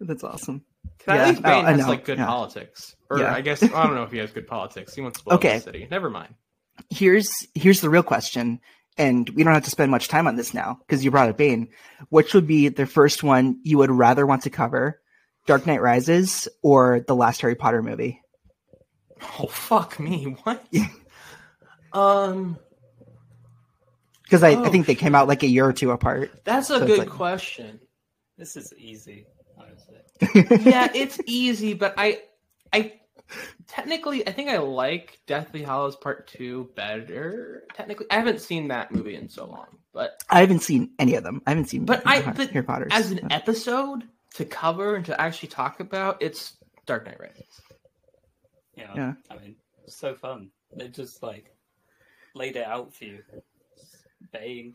[0.00, 0.64] that's awesome.
[1.06, 2.26] Yeah, I think Bane I has know, like good yeah.
[2.26, 3.34] politics, or Yeah.
[3.34, 4.94] I guess I don't know if he has good politics.
[4.94, 5.56] He wants to blow Okay.
[5.56, 5.88] up the city.
[5.90, 6.34] Never mind.
[6.88, 8.60] Here's here's the real question,
[8.96, 11.36] and we don't have to spend much time on this now because you brought up
[11.36, 11.68] Bane.
[12.08, 15.00] Which would be the first one you would rather want to cover,
[15.46, 18.20] Dark Knight Rises or the last Harry Potter movie?
[19.38, 20.36] Oh fuck me!
[20.44, 20.64] What?
[21.92, 22.56] um,
[24.22, 26.30] Because I, I Oh, think they came out like a year or two apart.
[26.44, 27.80] that's a So good like- question.
[28.38, 29.26] This is easy,
[29.58, 30.62] honestly.
[30.70, 32.22] yeah, it's easy, but I,
[32.72, 32.94] I
[33.66, 37.64] technically, I think I like Deathly Hallows Part Two better.
[37.74, 41.24] Technically, I haven't seen that movie in so long, but I haven't seen any of
[41.24, 41.42] them.
[41.46, 45.04] I haven't seen But I- Har- but Harry Potter as an episode to cover and
[45.06, 47.60] to actually talk about, it's Dark Knight Rises.
[48.76, 49.12] You know, Yeah.
[49.30, 50.50] I mean, it's so fun.
[50.74, 51.54] They just like
[52.34, 53.22] laid it out for you.
[54.32, 54.74] Bane.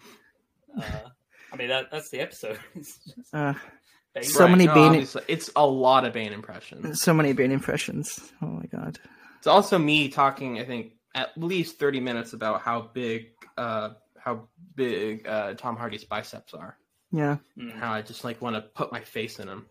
[0.78, 0.84] Uh,
[1.54, 2.60] I mean, that, that's the episode.
[2.76, 3.54] It's just Uh,
[4.16, 4.24] Bane.
[4.24, 7.02] So many no, Bane- obviously, It's a lot of Bane impressions.
[7.02, 8.32] so many Bane impressions.
[8.42, 8.98] Oh my god.
[9.38, 10.60] It's also me talking.
[10.60, 16.04] I think at least thirty minutes about how big, uh, how big uh, Tom Hardy's
[16.04, 16.78] biceps are.
[17.12, 17.72] Yeah, Mm.
[17.74, 19.68] How I just like want to put my face in them.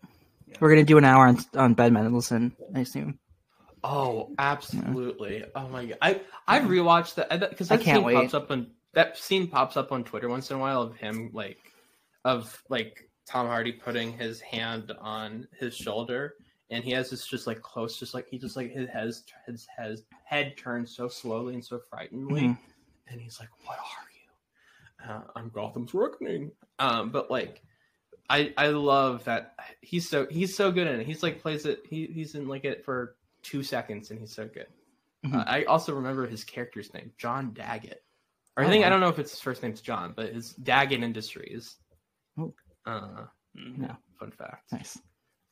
[0.59, 2.55] we're gonna do an hour on on Ben Mendelsohn.
[2.73, 3.19] I assume.
[3.83, 5.43] Oh, absolutely!
[5.55, 8.15] Oh my god, I I rewatched that because I that can't scene wait.
[8.15, 11.29] pops up on that scene pops up on Twitter once in a while of him
[11.33, 11.59] like
[12.23, 16.35] of like Tom Hardy putting his hand on his shoulder
[16.69, 19.05] and he has this just like close, just like he just like his head
[19.45, 22.57] his, his head turns so slowly and so frighteningly, Mhm.
[23.07, 26.51] and he's like, "What are you?" Uh, I'm Gotham's Reckoning.
[26.79, 27.61] Um, but like.
[28.27, 31.05] I, I love that he's so he's so good in it.
[31.05, 31.83] He's like plays it.
[31.87, 34.65] He, he's in like it for two seconds and he's so good.
[35.23, 35.35] Mhm.
[35.35, 38.03] Uh, I also remember his character's name, John Daggett.
[38.57, 40.53] Or I Oh, think I don't know if it's his first name's John, but his
[40.55, 41.75] Daggett Industries.
[42.39, 42.51] Oh.
[42.85, 43.25] Uh,
[43.57, 43.81] Mm.
[43.83, 43.95] Yeah.
[44.19, 44.69] fun fact.
[44.73, 44.99] Nice.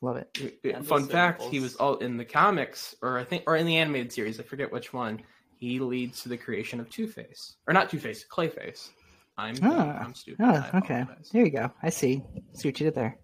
[0.02, 0.60] Love it.
[0.62, 3.64] And Fun fact: He was also- all in the comics, or I think, or in
[3.66, 4.38] the animated series.
[4.38, 5.22] I forget which one.
[5.56, 8.90] He leads to the creation of Two Face, or not Two Face, Clayface.
[9.38, 10.00] I'm Ah.
[10.04, 10.44] I'm stupid.
[10.44, 11.00] Oh, okay.
[11.00, 11.30] apologize.
[11.30, 11.72] There you go.
[11.82, 12.22] I see.
[12.52, 13.18] See what you did there.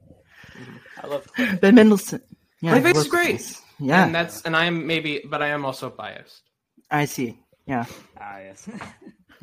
[1.02, 1.54] I love Clay.
[1.60, 2.22] Ben Mendelsohn.
[2.62, 3.36] Yeah, Clayface is great.
[3.36, 3.62] Clayface.
[3.78, 6.42] Yeah, and that's and I'm maybe, but I am also biased.
[6.90, 7.38] I see.
[7.66, 7.84] Yeah.
[8.18, 8.66] Ah, yes.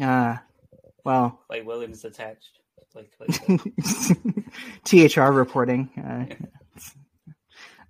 [0.02, 0.38] Uh,
[1.06, 2.60] well, Clay Williams attached.
[4.86, 5.90] THR reporting.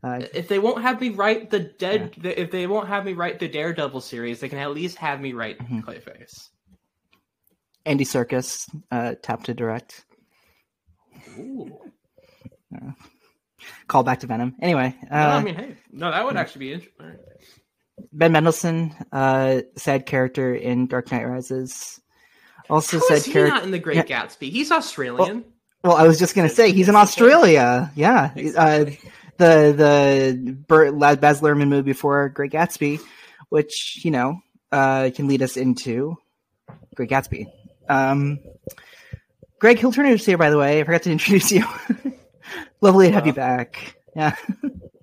[0.04, 3.06] Uh, uh, If they won't have me write the dead, the, if they won't have
[3.06, 5.84] me write the Daredevil series, they can at least have me write Mhm.
[5.84, 6.50] Clayface.
[7.86, 10.06] Andy Serkis uh, tapped to direct.
[11.39, 11.80] Ooh.
[13.88, 14.56] Call back to Venom.
[14.62, 17.17] Anyway, uh, no, I mean, hey, no, that would actually be interesting.
[18.13, 22.00] Ben Mendelsohn, uh, sad character in Dark Knight Rises.
[22.69, 23.53] Also How sad is he character.
[23.56, 24.49] not in the Great Gatsby?
[24.51, 25.45] He's Australian.
[25.84, 27.91] Well, I was just gonna say he's in Australia.
[27.95, 28.86] Yeah, uh,
[29.38, 32.99] the the Burt, Baz Luhrmann movie before Great Gatsby,
[33.49, 34.39] which you know
[34.71, 36.17] uh, can lead us into
[36.95, 37.45] Great Gatsby.
[37.88, 38.39] Um,
[39.60, 40.82] Greg Hill-Turner's here, by the way.
[40.82, 41.65] I forgot to introduce you.
[42.82, 43.95] Lovely to have you back.
[44.15, 44.36] Yeah,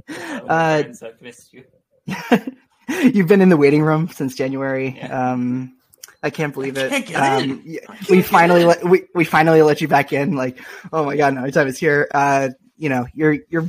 [0.09, 1.64] Uh, I've missed you.
[2.88, 4.94] you've been in the waiting room since January.
[4.98, 5.33] Yeah.
[5.33, 5.77] Um,
[6.25, 6.89] I can't believe it.
[6.89, 7.63] can't get um, in.
[7.67, 8.69] yeah, I can't we get finally in.
[8.69, 10.35] let we, we finally let you back in.
[10.37, 10.59] Like,
[10.91, 12.09] oh my god, no, time is here.
[12.13, 13.69] Uh, you know, you're you're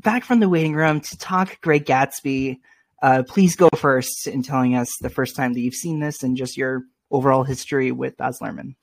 [0.00, 2.58] back from the waiting room to talk Great Gatsby.
[3.02, 6.38] Uh, please go first in telling us the first time that you've seen this and
[6.38, 8.76] just your overall history with Baz Luhrmann.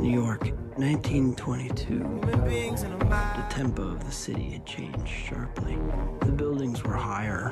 [0.00, 0.42] New York,
[0.76, 1.98] 1922.
[2.24, 5.78] The tempo of the city had changed sharply.
[6.20, 7.50] The buildings were higher.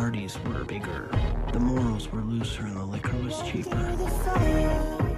[0.00, 1.10] The parties were bigger.
[1.52, 3.94] The morals were looser and the liquor was cheaper.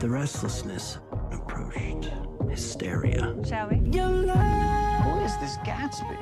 [0.01, 0.99] The restlessness
[1.31, 2.11] approached
[2.51, 3.33] hysteria.
[3.49, 3.77] Shall we?
[3.77, 6.18] Who is this Gatsby?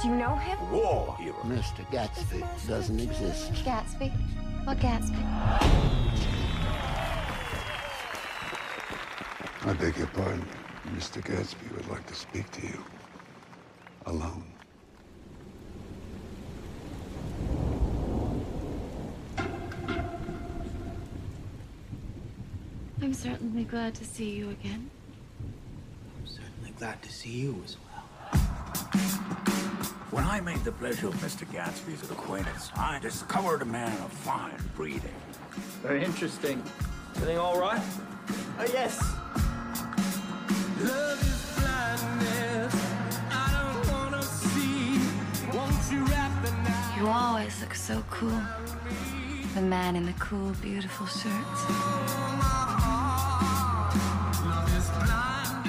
[0.00, 0.56] Do you know him?
[0.70, 1.34] War hero.
[1.42, 1.84] Mr.
[1.90, 3.52] Gatsby doesn't exist.
[3.64, 4.12] Gatsby?
[4.64, 5.18] What Gatsby?
[9.66, 10.46] I beg your pardon.
[10.94, 11.20] Mr.
[11.20, 12.84] Gatsby would like to speak to you.
[14.06, 14.53] Alone.
[23.24, 24.90] Certainly glad to see you again.
[25.40, 28.02] I'm certainly glad to see you as well.
[30.10, 31.50] When I made the pleasure of Mr.
[31.50, 35.00] Gatsby's acquaintance, I discovered a man of fine breeding.
[35.82, 36.62] Very interesting.
[37.16, 37.80] Everything all right?
[38.58, 39.00] Oh, yes.
[40.82, 42.04] love is blind.
[47.00, 48.42] You always look so cool.
[49.54, 52.83] The man in the cool, beautiful shirts.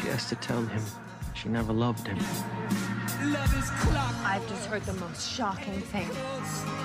[0.06, 0.84] She has to tell him
[1.34, 2.20] she never loved him.
[4.24, 6.08] I've just heard the most shocking thing.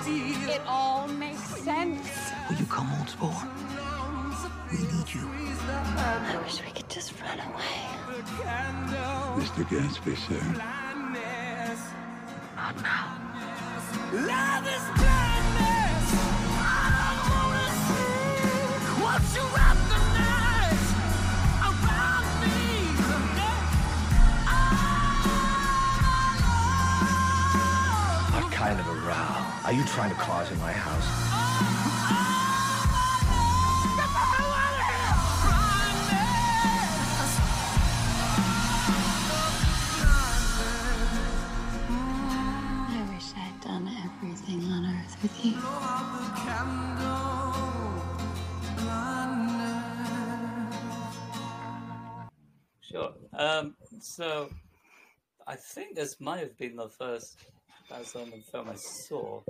[0.07, 2.09] It all makes sense.
[2.49, 3.35] Will you come, old sport?
[4.71, 5.29] We need you.
[5.69, 7.85] I wish we could just run away.
[9.37, 9.63] Mr.
[9.69, 10.41] Gatsby, sir.
[10.41, 10.57] Oh,
[12.55, 13.05] Not now.
[14.13, 16.07] Love is blindness.
[16.57, 19.45] I don't wanna see what you
[29.71, 31.07] are you trying to cause in my house?
[42.89, 45.53] I wish I'd done everything on earth with you.
[52.81, 53.13] Sure.
[53.39, 54.49] Um, so
[55.47, 57.39] I think this might have been the first
[57.91, 59.41] Baz the film I saw.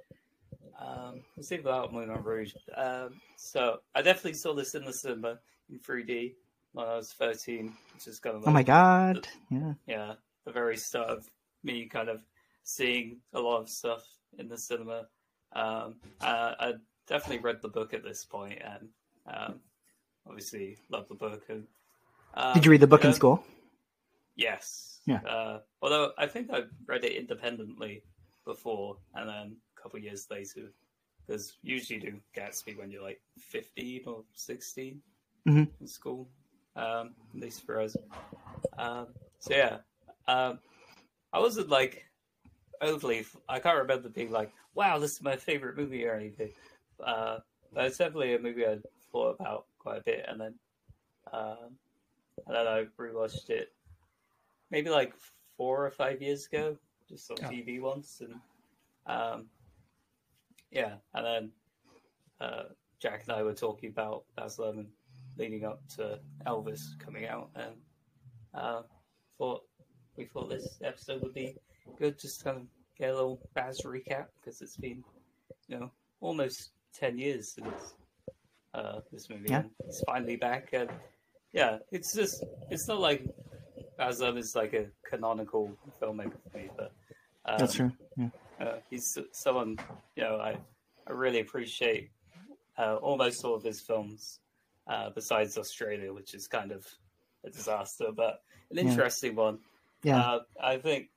[0.79, 2.53] Um, either that or Moulin Rouge.
[2.75, 5.37] Um, so I definitely saw this in the cinema
[5.69, 6.33] in 3D
[6.73, 9.27] when I was 13, which is kind of Oh my like god.
[9.51, 9.73] Yeah.
[9.85, 10.13] yeah,
[10.45, 11.29] the very start of
[11.63, 12.23] me kind of
[12.63, 14.03] seeing a lot of stuff
[14.39, 15.05] in the cinema.
[15.53, 16.73] Um, I, I
[17.07, 18.89] definitely read the book at this point, and
[19.27, 19.59] um,
[20.27, 21.43] obviously love the book.
[21.47, 21.67] And
[22.33, 23.43] um, Did you read the book in uh, school?
[24.35, 24.99] Yes.
[25.05, 25.19] Yeah.
[25.21, 28.03] Uh, although I think I read it independently
[28.45, 30.71] before, and then a couple of years later,
[31.25, 35.01] because usually you do Gatsby when you're like 15 or 16
[35.47, 35.67] Mhm.
[35.79, 36.29] in school,
[36.75, 37.95] um, at least for us.
[38.77, 39.79] Um, so yeah,
[40.27, 40.59] um,
[41.33, 42.05] I wasn't like
[42.81, 43.25] overly.
[43.47, 46.53] I can't remember being like, "Wow, this is my favorite movie" or anything.
[46.99, 47.39] Uh,
[47.73, 48.79] but it's definitely a movie I
[49.11, 50.59] thought about quite a bit, and then
[51.31, 51.77] um,
[52.45, 53.73] and then I rewatched it
[54.69, 55.13] maybe like
[55.57, 56.77] four or five years ago,
[57.11, 57.49] just on Oh.
[57.49, 58.35] TV once, and
[59.05, 59.45] um,
[60.71, 61.51] yeah, and then
[62.39, 62.63] uh,
[62.99, 64.87] Jack and I were talking about Baz Luhrmann
[65.37, 67.75] leading up to Elvis coming out, and
[68.53, 68.81] uh,
[69.37, 69.61] thought
[70.17, 71.55] we thought this episode would be
[71.97, 72.63] good, just to kind of
[72.97, 75.03] get a little Baz recap because it's been
[75.67, 77.95] you know almost ten years since
[78.73, 79.59] uh, this movie, Yeah.
[79.61, 80.89] and it's finally back, and
[81.53, 83.25] yeah, it's just it's not like
[83.97, 85.71] Baz Luhrmann is like a canonical
[86.01, 86.91] filmmaker for me, but
[87.45, 87.91] um, That's true.
[88.17, 88.29] Yeah.
[88.59, 89.77] uh, he's someone
[90.15, 90.57] you know I
[91.07, 92.11] I really appreciate
[92.77, 94.39] uh, almost all of his films,
[94.87, 96.87] uh, besides Australia, which is kind of
[97.43, 98.83] a disaster, but an Yeah.
[98.83, 99.59] interesting one.
[100.03, 100.19] Yeah.
[100.19, 101.09] Uh, I think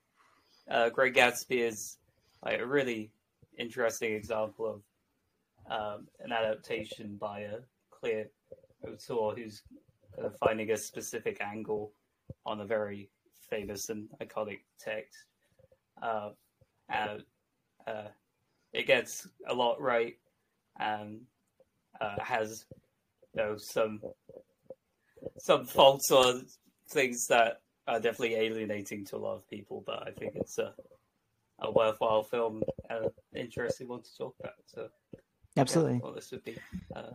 [0.68, 1.98] uh, Great Gatsby is
[2.42, 3.10] like a really
[3.58, 4.82] interesting example of
[5.70, 7.58] um, an adaptation by a
[7.90, 8.30] clear
[8.86, 9.62] auteur who's
[10.18, 11.92] kind finding a specific angle
[12.44, 13.10] on a very
[13.48, 15.24] famous and iconic text.
[16.02, 16.30] Uh,
[16.88, 17.24] and
[17.86, 18.08] uh,
[18.72, 20.16] it gets a lot right
[20.78, 21.20] and
[22.00, 22.66] uh, has
[23.34, 24.00] you know some
[25.38, 26.40] some faults or
[26.88, 30.74] things that are definitely alienating to a lot of people, but I think it's a
[31.60, 34.54] a worthwhile film and an interesting one to talk about.
[34.66, 34.88] So
[35.56, 35.94] Absolutely.
[35.94, 36.56] yeah, well, this would be
[36.94, 37.12] uh,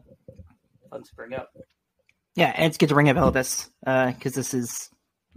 [0.90, 1.52] fun to bring up.
[2.36, 3.70] Yeah, and it's good to bring up Elvis
[4.16, 4.90] because this is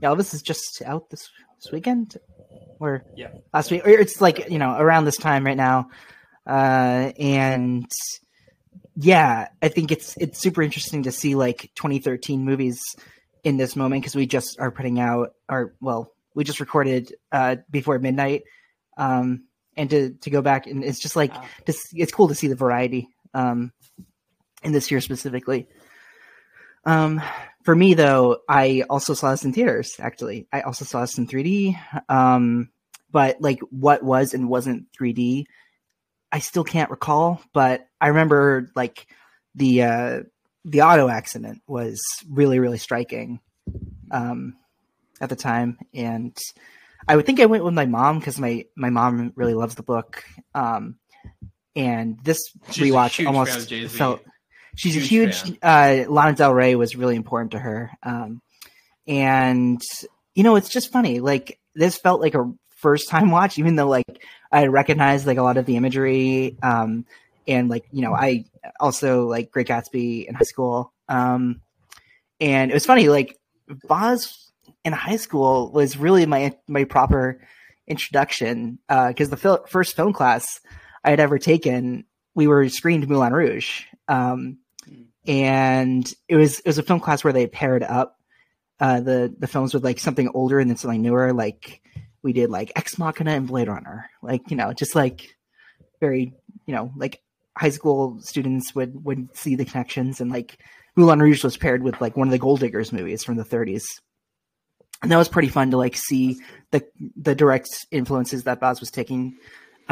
[0.03, 2.17] Elvis is just out this this weekend
[2.81, 3.29] or Yeah.
[3.55, 3.87] last week.
[3.87, 5.89] Or it's like you know around this time right now,
[6.47, 7.91] uh, and
[8.97, 12.81] yeah, I think it's it's super interesting to see like 2013 movies
[13.45, 17.57] in this moment because we just are putting out our well we just recorded uh,
[17.71, 18.43] before midnight,
[18.97, 19.45] um,
[19.77, 21.33] and to to go back and it's just like
[21.67, 23.73] just it's cool to see the variety um,
[24.63, 25.69] in this year specifically.
[26.85, 27.23] Um,
[27.63, 29.97] for me though, I also saw this in theaters.
[29.99, 31.79] Actually, I also saw this in 3D.
[32.09, 32.71] Um,
[33.11, 35.45] but like what was and wasn't 3D,
[36.33, 37.41] I still can't recall.
[37.53, 39.07] But I remember like
[39.55, 40.21] the uh,
[40.65, 43.41] the auto accident was really really striking
[44.11, 44.57] um,
[45.21, 46.37] at the time, and
[47.07, 49.83] I would think I went with my mom because my my mom really loves the
[49.83, 50.25] book.
[50.55, 50.97] Um,
[51.75, 52.39] and this
[52.71, 54.23] She's rewatch almost felt
[54.77, 57.91] she's Huge a huge uh Lana Del Rey was really important to her.
[58.03, 58.41] Um
[59.07, 59.83] and
[60.35, 61.21] you know, it's just funny.
[61.21, 65.43] Like this felt like a first time watch, even though like I recognized like a
[65.43, 66.57] lot of the imagery.
[66.63, 67.07] Um
[67.47, 68.45] and like, you know, I
[68.79, 70.93] also like Great Gatsby in high school.
[71.09, 71.61] Um
[72.41, 73.39] and it was funny, like
[73.89, 74.51] Baz
[74.85, 77.41] in high school was really my my proper
[77.87, 80.61] introduction because the fil- first film class
[81.05, 82.05] I had ever taken,
[82.35, 84.59] we were screened Moulin Rouge, um,
[85.27, 88.19] and it was it was a film class where they paired up
[88.81, 91.81] uh, the the films with like something older and then something newer, like
[92.23, 95.37] we did like Ex Machina and Blade Runner, like you know, just like
[96.01, 96.35] very
[96.67, 97.23] you know like
[97.57, 100.59] high school students would would see the connections and like
[100.97, 103.85] Moulin Rouge was paired with like one of the Gold Diggers movies from the 30s.
[105.03, 106.39] And that was pretty fun to like see
[106.71, 106.85] the
[107.17, 109.37] the direct influences that Baz was taking.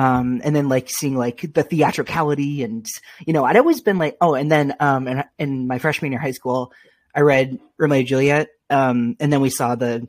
[0.01, 2.87] Um, and then like seeing like the theatricality and
[3.27, 6.19] you know, I'd always been like, oh, and then um in, in my freshman year
[6.21, 6.73] of high school,
[7.15, 8.49] I read Romeo and Juliet.
[8.71, 10.07] Um, and then we saw the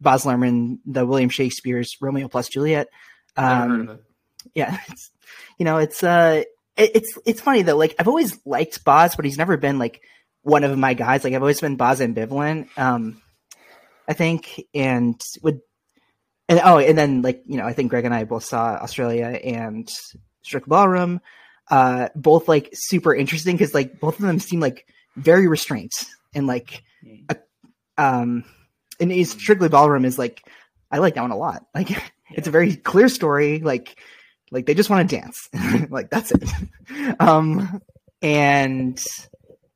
[0.00, 2.88] Baz Luhrmann, the William Shakespeare's Romeo plus Juliet.
[3.36, 3.98] Um,
[4.54, 5.10] yeah, it's,
[5.58, 6.42] you know, it's uh,
[6.76, 7.76] it, it's it's funny though.
[7.76, 10.00] Like I've always liked Baz, but he's never been like
[10.42, 11.24] one of my guys.
[11.24, 12.68] Like I've always been Baz ambivalent.
[12.78, 13.20] Um,
[14.08, 15.60] I think, and would,
[16.48, 19.26] and oh, and then like you know, I think Greg and I both saw Australia
[19.26, 19.90] and
[20.42, 21.20] Strict Ballroom,
[21.70, 25.92] uh, both like super interesting because like both of them seem like very restrained
[26.34, 26.82] and like,
[27.28, 27.36] a,
[27.98, 28.44] um,
[29.00, 30.42] and it's Strictly Ballroom is like
[30.90, 31.64] I like that one a lot.
[31.74, 31.90] Like
[32.30, 33.60] it's a very clear story.
[33.60, 33.98] Like
[34.50, 35.48] like they just want to dance.
[35.90, 36.44] like that's it.
[37.20, 37.80] Um
[38.20, 39.02] and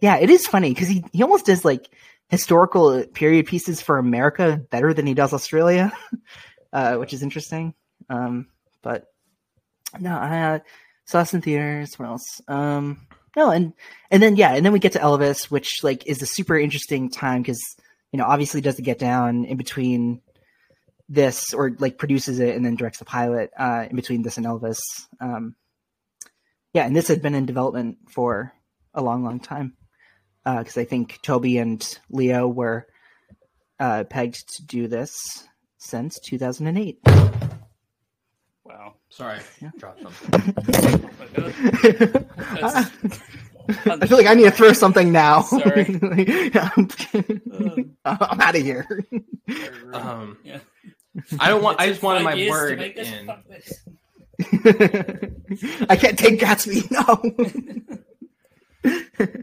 [0.01, 1.89] yeah, it is funny because he, he almost does like
[2.29, 5.93] historical period pieces for America better than he does Australia,
[6.77, 7.73] uh, which is interesting.
[8.11, 8.49] Um,
[8.83, 9.07] but
[9.99, 10.59] no, I uh,
[11.07, 11.99] saw this in theaters.
[11.99, 12.43] What else?
[12.49, 13.73] Um, no, and
[14.11, 17.09] and then yeah, and then we get to Elvis, which like is a super interesting
[17.09, 17.63] time because
[18.13, 20.21] you know obviously does the get down in between
[21.09, 24.45] this or like produces it and then directs the pilot uh, in between this and
[24.45, 24.81] Elvis.
[25.19, 25.57] Um,
[26.75, 28.53] yeah, and this had been in development for
[28.93, 29.79] a long, long time
[30.45, 32.87] because I think Tobey and Leo were
[33.81, 35.17] uh, pegged to do this
[35.87, 36.99] since 2008.
[38.65, 38.95] Wow.
[39.09, 39.71] Sorry, Yeah.
[39.79, 40.55] dropped something.
[42.39, 42.91] I
[44.01, 45.43] I feel like I need to throw something now.
[45.43, 45.87] Sorry.
[46.55, 46.89] I'm,
[48.05, 48.87] I'm out of here.
[49.93, 50.59] Um, Yeah.
[51.41, 51.81] I don't want.
[51.81, 53.31] It I just wanted my word in.
[55.89, 56.91] I can't take Gatsby.
[56.91, 57.23] No,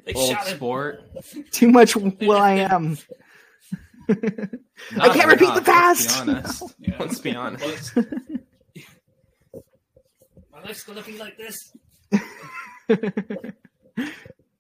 [0.06, 1.02] They Old shot sport.
[1.52, 1.96] too much.
[1.96, 2.98] will.i.am.
[4.10, 6.26] I can't repeat enough, the past.
[6.28, 6.76] Let's be honest.
[6.80, 6.96] Yeah.
[7.00, 7.96] Let's be honest.
[10.52, 11.72] My life's gonna be like this.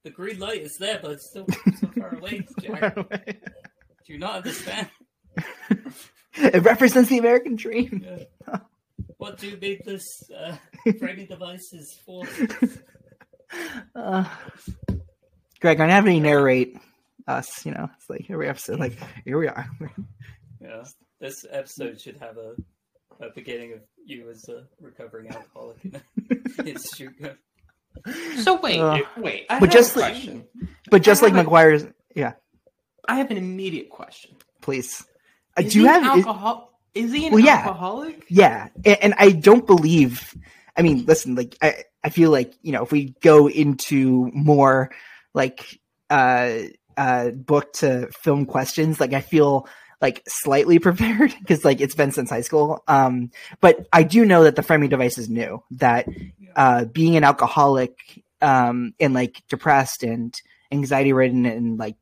[0.04, 1.46] The green light is there, but it's still
[1.80, 2.46] so far away.
[2.62, 2.96] Jack.
[2.96, 4.90] Do you not understand?
[6.36, 8.06] It represents the American dream.
[9.18, 10.04] What do you make this
[10.38, 10.58] uh,
[11.00, 12.24] framing devices for?
[13.96, 14.28] Uh,
[15.60, 16.76] Greg, I'm having you narrate
[17.28, 17.66] us.
[17.66, 18.80] You know, it's like every episode.
[18.80, 19.68] Like here we are.
[20.62, 20.84] Yeah,
[21.20, 22.56] this episode should have a,
[23.24, 25.78] a beginning of you as a recovering alcoholic.
[26.60, 27.38] it's shoot gun.
[28.42, 29.46] So wait, Uh, wait.
[29.50, 30.46] I but have just a like- question.
[30.90, 32.34] But just like Maguire's, yeah.
[33.08, 34.36] I have an immediate question.
[34.62, 35.06] Please.
[35.58, 36.04] Is do you have?
[36.04, 36.70] an is- alcohol?
[36.94, 37.56] Is he an Well, yeah.
[37.66, 38.26] alcoholic?
[38.30, 40.36] Yeah, and, and I don't believe.
[40.78, 44.92] I mean, listen, like I, I feel like you know if we go into more
[45.34, 46.60] like uh
[46.98, 49.68] uh book to film questions, like I feel
[50.02, 52.84] like slightly prepared because like it's been since high school.
[52.88, 55.64] Um, but I do know that the framing device is new.
[55.72, 56.08] That
[56.56, 57.98] uh, being an alcoholic
[58.42, 60.34] um and like depressed and
[60.72, 61.96] anxiety ridden and like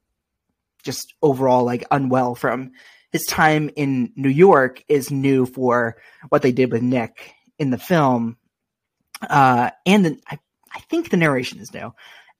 [0.84, 2.72] just overall like unwell from
[3.12, 5.98] his time in New York is new for
[6.30, 8.38] what they did with Nick in the film.
[9.22, 10.40] Uh, and the, I,
[10.74, 11.94] I think the narration is new.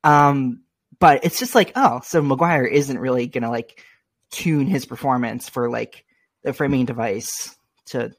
[0.04, 0.62] Um,
[1.02, 3.84] but it's just like, oh, so Maguire isn't really gonna like
[4.30, 6.06] tune his performance for like
[6.44, 8.12] the framing device to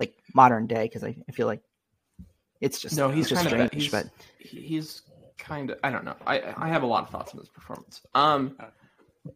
[0.00, 1.62] like modern day because I, I feel like
[2.60, 3.68] it's just No, he's just kind of.
[3.68, 4.06] strange, He's, but
[4.38, 5.02] he's
[5.36, 5.78] kind of.
[5.84, 6.16] I don't know.
[6.26, 8.00] I I have a lot of thoughts on his performance.
[8.14, 8.56] Um,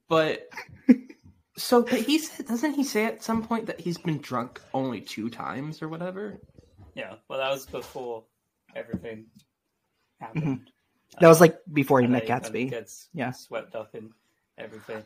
[0.08, 0.48] but
[1.58, 5.02] so but he said, doesn't he say at some point that he's been drunk only
[5.02, 6.38] two times or whatever?
[6.94, 8.24] Yeah, well, that was before
[8.74, 9.26] everything
[10.18, 10.70] happened.
[11.20, 12.70] That was like before he met then he kind of Gatsby.
[12.70, 13.30] Gets Yeah.
[13.32, 14.10] swept up in
[14.58, 15.02] everything.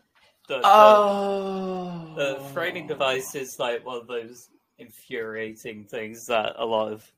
[0.48, 4.48] The, the- Oh, the framing device is like one of those
[4.78, 7.10] infuriating things that a lot of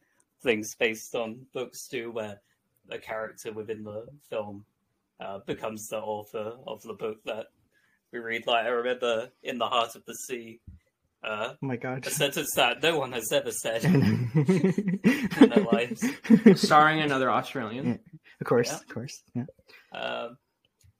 [0.42, 2.40] things based on books do, where
[2.90, 4.64] a character within the film
[5.20, 7.46] uh, becomes the author of the book that
[8.12, 8.46] we read.
[8.46, 10.60] Like I remember in the Heart of the Sea,
[11.22, 12.04] uh, Oh my god.
[12.06, 16.04] a sentence that no one has ever said in their lives.
[16.60, 17.86] starring another Australian.
[17.86, 17.96] Yeah.
[18.42, 18.76] Of course, Yeah.
[18.78, 19.22] of course.
[19.34, 19.46] Yeah.
[19.92, 20.36] um,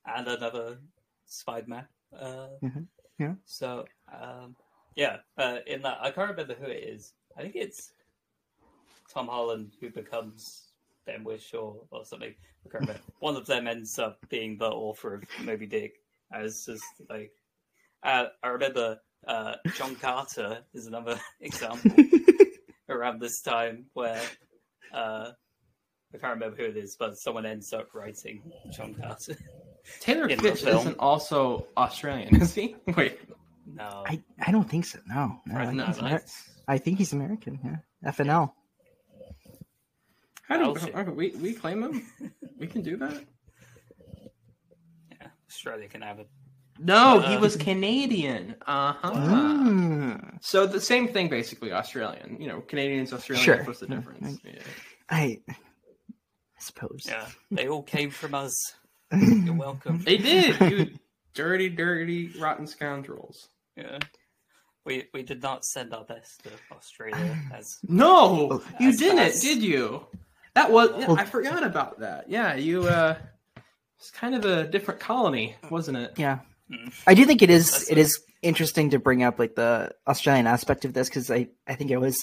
[0.07, 0.79] and another
[1.27, 1.89] Spider-Man.
[2.17, 2.87] Uh, Mhm.
[3.19, 3.35] Yeah.
[3.45, 4.55] So, um,
[4.95, 7.15] yeah, uh, in that I can't remember who it is.
[7.37, 7.93] I think it's
[9.13, 10.71] Tom Holland who becomes
[11.05, 12.33] Ben Wish or, or something.
[12.65, 13.03] I can't remember.
[13.19, 15.95] One of them ends up being the author of Moby Dick.
[16.33, 17.33] As just like,
[18.05, 21.97] uh, I remember uh, John Carter is another example
[22.89, 24.23] around this time where
[24.93, 25.33] uh,
[26.15, 29.37] I can't remember who it is, but someone ends up writing John Carter.
[30.01, 30.79] Taylor in the Kitsch film.
[30.79, 32.77] isn't also Australian, is he?
[32.97, 33.19] Wait,
[33.67, 34.99] No, I, I don't think so.
[35.07, 37.59] No, no, I, think no, he's Amer- that's- I think he's American.
[37.65, 38.53] Yeah, FNL.
[40.49, 40.93] how do Alfie.
[40.95, 42.07] okay, we we claim him?
[42.59, 43.25] We can do that.
[45.11, 46.29] yeah, Australia can have it.
[46.79, 48.55] No, he Uh, was Canadian.
[48.67, 49.11] Uh huh.
[49.13, 50.39] Mm.
[50.41, 52.37] So the same thing, basically Australian.
[52.41, 53.45] You know, Canadians, Australians.
[53.45, 53.63] Sure.
[53.65, 54.39] What's the Yeah, difference?
[54.45, 54.53] Yeah.
[55.11, 55.57] I, I
[56.63, 57.03] suppose.
[57.07, 58.53] Yeah, they all came from us.
[59.13, 60.03] You're welcome.
[60.03, 60.91] They did, you
[61.35, 63.49] dirty, dirty, rotten scoundrels.
[63.77, 63.99] Yeah.
[64.85, 69.43] We we did not send our best to Australia as No, you didn't, fast.
[69.43, 70.07] did you?
[70.55, 70.91] That was.
[70.99, 72.29] yeah, I forgot about that.
[72.29, 72.89] Yeah, you.
[72.89, 73.15] uh
[73.99, 76.15] It's kind of a different colony, wasn't it?
[76.17, 76.41] Yeah.
[76.71, 76.93] Mm.
[77.07, 80.47] I do think it is That's it is interesting to bring up like the Australian
[80.49, 82.17] aspect of this because I I think it was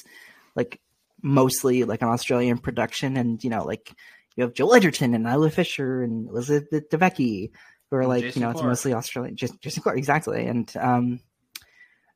[0.55, 0.81] like
[1.21, 3.93] mostly like an Australian production and you know like
[4.39, 7.51] you have Joel Edgerton and Isla Fisher and Elizabeth Debicki
[7.89, 10.45] who are like Jason you know it's mostly Australian just Jason Clarke exactly.
[10.45, 11.19] And um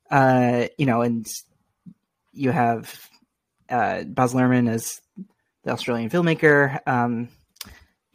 [0.09, 1.28] uh you know and
[2.32, 3.09] you have
[3.69, 5.01] uh Baz Luhrmann as
[5.65, 7.28] the Australian filmmaker um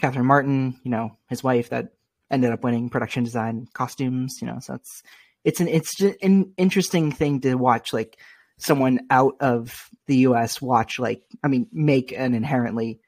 [0.01, 1.93] Catherine Martin you know his wife that
[2.31, 5.03] ended up winning production design costumes you know so it's
[5.45, 8.19] it's an it's an interesting thing to watch like
[8.57, 13.01] someone out of the us watch like i mean make an inherently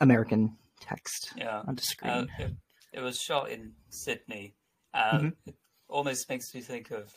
[0.00, 1.62] american text yeah.
[1.66, 2.52] on the screen Uh, it,
[2.94, 4.54] it was shot in Sydney.
[4.94, 5.32] Um, Mhm.
[5.46, 5.54] It
[5.88, 7.12] almost makes me think of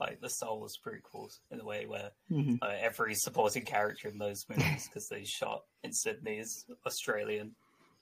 [0.00, 2.58] like the Star Wars prequels in a way where Mhm.
[2.60, 7.54] uh, every supporting character in those movies, because they shot in Sydney, is Australian.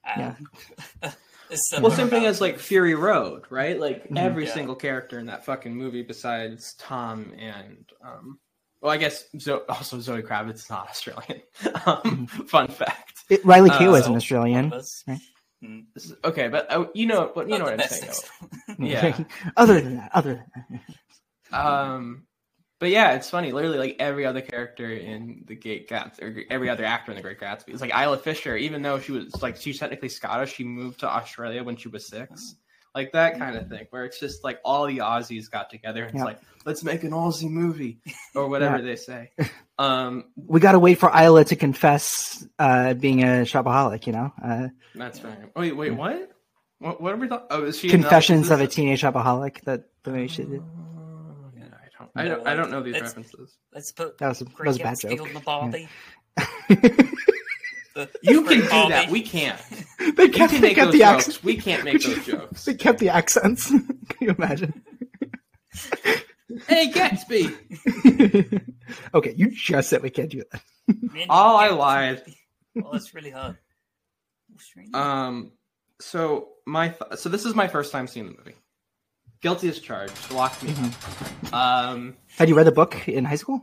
[0.05, 0.49] And
[1.03, 3.79] it's Well, similar same thing as like Fury Road, right?
[3.79, 4.19] Like Mhm.
[4.19, 4.55] every Yeah.
[4.55, 8.41] single character in that fucking movie, besides Tom and um,
[8.81, 11.43] well, I guess Zo- also Zoe Kravitz is not Australian.
[11.87, 13.12] um, fun fact.
[13.31, 15.19] It, riley Kay Uh, was so an australian right?
[15.65, 15.85] Mm.
[15.95, 18.13] Is- Okay, but uh, you know what you know what I'm saying.
[18.81, 19.17] Yeah.
[19.57, 20.81] other than that other than
[21.53, 22.27] that Um,
[22.81, 23.53] but yeah, it's funny.
[23.53, 27.23] Literally, like every other character in the Great Gatsby, or every other actor in the
[27.23, 28.57] Great Gatsby, it's like Isla Fisher.
[28.57, 32.09] Even though she was like she's technically Scottish, she moved to Australia when she was
[32.09, 32.57] six.
[32.95, 36.15] Like that kind of thing, where it's just like all the Aussies got together and
[36.15, 38.01] it's like, let's make an Aussie movie
[38.35, 38.83] or whatever Yeah.
[38.85, 39.31] they say.
[39.79, 44.69] Um, we gotta wait for isla to confess uh being a shopaholic you know uh
[44.95, 45.51] that's fine.
[45.57, 46.31] Wait, wait, what?
[46.79, 47.47] What, what are we talking?
[47.51, 51.65] Oh, is she confessions of a teenage shopaholic that the movie she did Oh, yeah,
[51.65, 53.57] I don't, I don't, I don't know these It's- references.
[53.75, 55.89] Let's put That was a- that was a bad Gatsby
[56.39, 57.09] joke.
[57.97, 58.93] on the You can do Barbie.
[58.93, 59.11] that.
[59.11, 59.61] We can't.
[60.17, 61.27] they kept, can they make kept those the jokes.
[61.29, 62.65] accent We can't make Could those jokes.
[62.65, 63.87] they kept the accents can
[64.21, 64.83] you imagine
[66.69, 68.65] Hey, Gatsby.
[69.15, 71.79] okay you just said we can't do that Mindy Oh, I Gatsby.
[71.79, 72.23] lied.
[72.85, 73.57] Oh, that's really hard.
[74.57, 74.95] Australian.
[74.95, 75.53] Um,
[76.01, 78.55] so my th- so this is my first time seeing the movie.
[79.41, 80.31] Guilty as charged.
[80.31, 80.75] Locked me
[81.53, 81.55] up.
[81.55, 83.63] Um, had you read the book in high school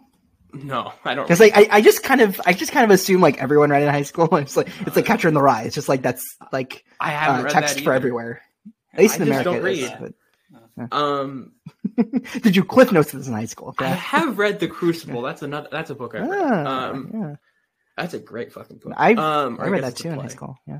[0.53, 1.25] no, I don't.
[1.25, 3.83] Because like I, I just kind of I just kind of assume like everyone read
[3.83, 4.27] in high school.
[4.37, 5.63] It's like it's like Catcher in the Rye.
[5.63, 8.41] It's just like that's like I haven't uh, read text that for everywhere.
[8.93, 9.61] At least I in just America.
[9.61, 9.97] don't is, read.
[9.99, 10.13] but-
[10.93, 11.51] Um,
[12.41, 13.75] Did you cliff notes this in high school?
[13.79, 15.21] I have read The Crucible.
[15.21, 15.67] That's another.
[15.69, 16.29] That's a book I read.
[16.41, 17.35] Ah, Um, yeah.
[17.97, 18.93] that's a great fucking book.
[18.95, 20.57] I um, I read that too in high school.
[20.65, 20.79] Yeah.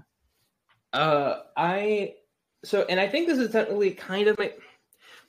[0.93, 2.13] Uh, I
[2.63, 4.53] so and I think this is technically kind of my.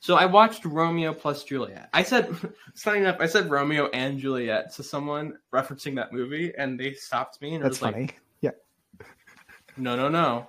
[0.01, 1.87] So I watched Romeo plus Juliet.
[1.93, 2.35] I said,
[2.73, 7.39] signing up, I said Romeo and Juliet to someone referencing that movie, and they stopped
[7.41, 8.01] me and it That's was funny.
[8.07, 8.49] like, yeah.
[9.77, 10.47] no, no, no,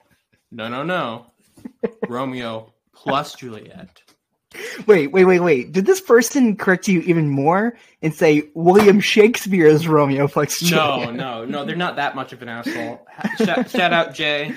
[0.51, 1.27] no, no, no,
[2.09, 4.03] Romeo plus Juliet.
[4.87, 5.73] Wait, wait, wait, wait.
[5.73, 11.15] Did this person correct you even more and say William Shakespeare's Romeo plus Juliet?
[11.15, 11.65] no, no, no.
[11.67, 13.07] they're not that much of an asshole.
[13.39, 14.55] Shout, shout out Jay,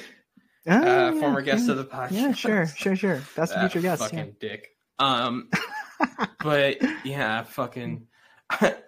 [0.67, 0.83] Ah, uh,
[1.13, 1.71] yeah, former guest yeah.
[1.73, 2.11] of the podcast.
[2.11, 3.21] Yeah, sure, sure, sure.
[3.35, 4.01] That's the That future guest.
[4.01, 4.25] Fucking Yeah.
[4.39, 4.74] dick.
[4.99, 5.49] Um,
[6.43, 8.07] but yeah, fucking.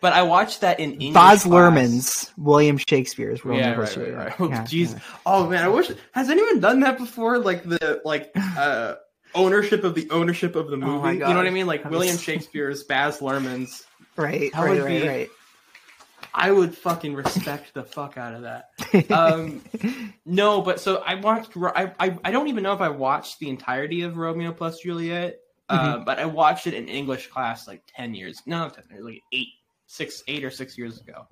[0.01, 1.13] But I watched that in English.
[1.15, 1.51] Baz class.
[1.51, 4.33] Luhrmann's William Shakespeare's Romeo Yeah, right, right, right.
[4.39, 4.93] Oh, jeez.
[4.93, 4.99] yeah.
[5.25, 5.91] Oh man, I wish.
[6.11, 7.39] Has anyone done that before?
[7.39, 8.95] Like the like uh
[9.33, 11.07] ownership of the ownership of the movie.
[11.07, 11.65] Oh you know what I mean?
[11.65, 13.83] Like William Shakespeare's, Baz Luhrmann's.
[14.15, 15.29] Right, That right, be- right.
[16.35, 19.11] I would fucking respect the fuck out of that.
[19.11, 19.63] Um,
[20.23, 21.57] no, but so I watched.
[21.57, 25.39] I, I I don't even know if I watched the entirety of Romeo plus Juliet,
[25.69, 26.03] uh, Mm-hmm.
[26.05, 28.41] but I watched it in English class like ten years.
[28.45, 29.47] No, not 10, like eight,
[29.85, 31.27] six, eight or six years ago.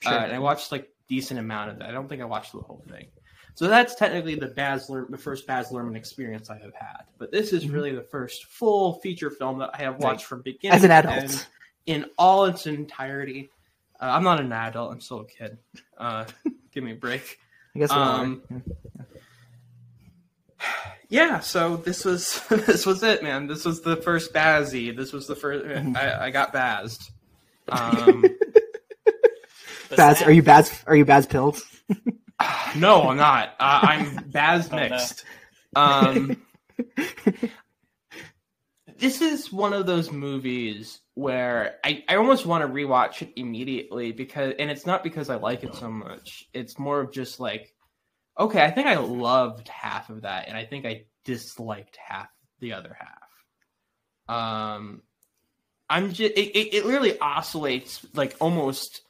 [0.00, 0.12] Sure.
[0.12, 1.88] Uh, and I watched like decent amount of that.
[1.88, 3.06] I don't think I watched the whole thing,
[3.54, 7.04] So that's technically the Baz the first Baz Luhrmann experience I have had.
[7.18, 10.28] But this is really the first full feature film that I have watched Right.
[10.28, 11.46] from beginning As an adult.
[11.86, 13.50] in all its entirety.
[14.00, 14.92] Uh, I'm not an adult.
[14.92, 15.58] I'm still a kid.
[15.98, 16.24] Uh,
[16.72, 17.38] give me a break.
[17.76, 18.20] I guess we all are.
[18.24, 18.42] Um,
[20.60, 20.93] yeah,
[21.40, 23.46] so this was this was it, man.
[23.46, 24.96] This was the first Bazzy.
[24.96, 25.64] This was the first.
[25.64, 25.96] Mm-hmm.
[25.96, 27.10] I, I got Bazzed.
[27.66, 28.22] Um,
[29.96, 30.84] Baz, are you Baz?
[30.86, 31.62] Are you Baz pilled?
[32.76, 33.54] no, I'm not.
[33.58, 34.82] Uh, I'm Baz Oh, no.
[34.88, 35.24] mixed.
[35.76, 36.42] Um,
[38.98, 44.12] this is one of those movies where I, I almost want to rewatch it immediately
[44.12, 46.48] because, and it's not because I like it so much.
[46.52, 47.73] It's more of just like,
[48.38, 52.28] okay, I think I loved half of that, and I think I disliked half
[52.60, 54.36] the other half.
[54.36, 55.02] Um,
[55.88, 59.02] I'm just it, it, it really oscillates like almost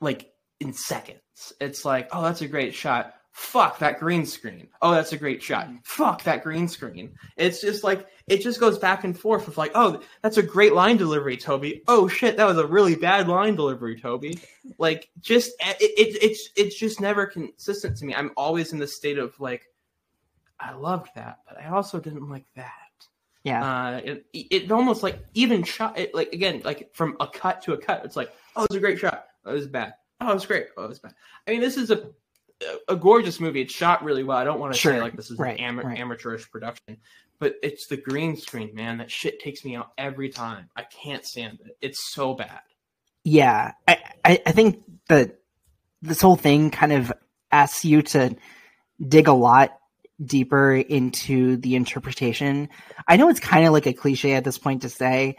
[0.00, 0.30] like
[0.60, 1.20] in seconds.
[1.60, 3.14] It's like, oh, that's a great shot.
[3.34, 4.68] Fuck that green screen.
[4.80, 5.68] Oh, that's a great shot.
[5.82, 7.18] Fuck that green screen.
[7.36, 10.72] It's just like it just goes back and forth with like, oh, that's a great
[10.72, 11.82] line delivery, Tobey.
[11.88, 14.38] Oh shit, that was a really bad line delivery, Tobey.
[14.78, 18.14] Like, just it, it it's it's just never consistent to me.
[18.14, 19.66] I'm always in the state of like,
[20.60, 22.70] I loved that, but I also didn't like that.
[23.42, 23.64] Yeah.
[23.64, 27.72] Uh, it, it almost like even shot it like again like from a cut to
[27.72, 28.04] a cut.
[28.04, 29.24] It's like oh, it was a great shot.
[29.44, 29.94] Oh, it was bad.
[30.20, 30.68] Oh, it was great.
[30.76, 31.14] Oh, it was bad.
[31.48, 32.10] I mean, this is a
[32.88, 33.60] a gorgeous movie.
[33.62, 34.36] It's shot really well.
[34.38, 35.98] I don't want to say like this is Right, an ama- right.
[35.98, 36.98] amateurish production,
[37.38, 38.98] but it's the green screen, man.
[38.98, 40.68] That shit takes me out every time.
[40.76, 41.76] I can't stand it.
[41.80, 42.60] It's so bad.
[43.24, 45.38] Yeah, I, I, I think that
[46.02, 47.12] this whole thing kind of
[47.50, 48.36] asks you to
[49.06, 49.78] dig a lot
[50.24, 52.68] deeper into the interpretation.
[53.08, 55.36] I know it's kind of like a cliche at this point to say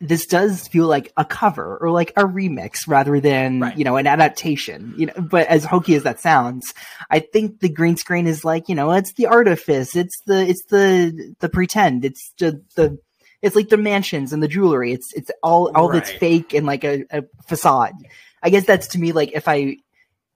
[0.00, 4.06] this does feel like a cover or like a remix rather than you know an
[4.06, 4.94] adaptation.
[4.96, 6.74] You know, but as hokey as that sounds,
[7.10, 10.64] I think the green screen is like you know it's the artifice, it's the it's
[10.66, 12.98] the the pretend, it's the the
[13.42, 14.92] it's like the mansions and the jewelry.
[14.92, 16.20] It's it's all all that's Right.
[16.20, 17.94] fake and like a, a facade.
[18.42, 19.76] I guess that's to me like if I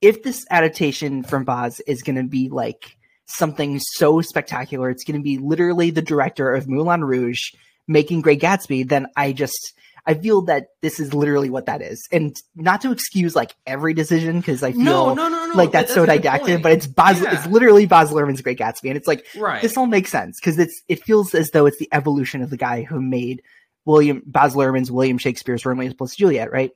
[0.00, 2.96] if this adaptation from Baz is going to be like
[3.26, 7.52] something so spectacular, it's going to be literally the director of Moulin Rouge
[7.90, 9.74] making Great Gatsby, then I just
[10.06, 13.92] I feel that this is literally what that is, and not to excuse like every
[13.92, 16.72] decision because I feel No, no, no, like that- that's, so that's good didactic, but
[16.72, 17.34] it's Baz, Yeah.
[17.34, 19.60] it's literally Baz Luhrmann's Great Gatsby, and it's like Right.
[19.60, 22.56] this all makes sense because it's it feels as though it's the evolution of the
[22.56, 23.42] guy who made
[23.84, 26.70] William Baz Luhrmann's William Shakespeare's Romeo plus Juliet, right?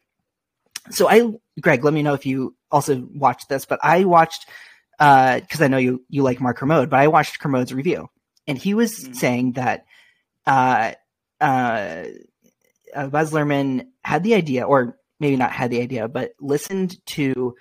[0.91, 4.47] So I, Greg, let me know if you also watched this, but I watched
[4.99, 8.11] because I know you you like Mark Kermode, but I watched Kermode's review,
[8.47, 9.87] and he was saying that
[10.47, 10.93] uh,
[11.45, 12.05] uh,
[12.95, 17.55] uh, had the idea, or maybe not had the idea, but listened to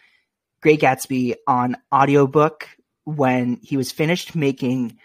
[0.62, 2.68] Great Gatsby on audiobook
[3.06, 4.98] when he was finished making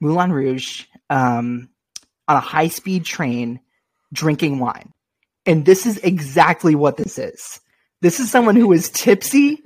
[0.00, 1.68] Moulin Rouge um,
[2.28, 3.60] on a high speed train
[4.12, 4.92] drinking wine.
[5.46, 7.60] And this is exactly what this is.
[8.02, 9.62] This is someone who is tipsy,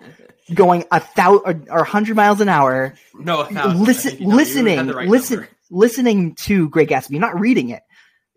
[0.54, 3.42] going a thousand or a hundred miles an hour, No.
[3.42, 5.50] I listen, no, listening, right listen, number.
[5.70, 7.82] listening to Great Gatsby, not reading it.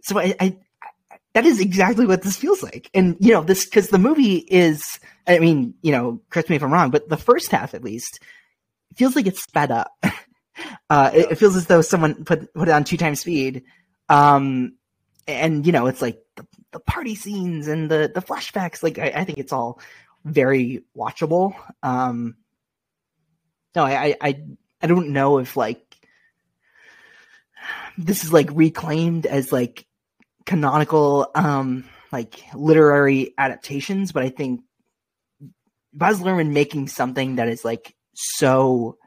[0.08, 0.58] So I, I,
[1.34, 2.90] that is exactly what this feels like.
[2.94, 6.64] And you know, this because the movie is, I mean, you know, correct me if
[6.64, 8.22] I'm wrong, but the first half at least
[8.96, 9.92] feels like it's sped up.
[10.90, 13.64] uh, it, it feels as though someone put put it on two times speed.
[14.08, 14.76] Um,
[15.28, 18.82] and you know, it's like the, the party scenes and the the flashbacks.
[18.82, 19.82] Like I, I think it's all
[20.24, 21.54] very watchable.
[21.84, 22.38] Um,
[23.76, 24.42] no, I, I,
[24.82, 25.84] I don't know if like
[27.98, 29.87] this is like reclaimed as like
[30.48, 34.62] canonical, um, like literary adaptations, but I think
[35.94, 38.98] Baz Luhrmann making something that is like so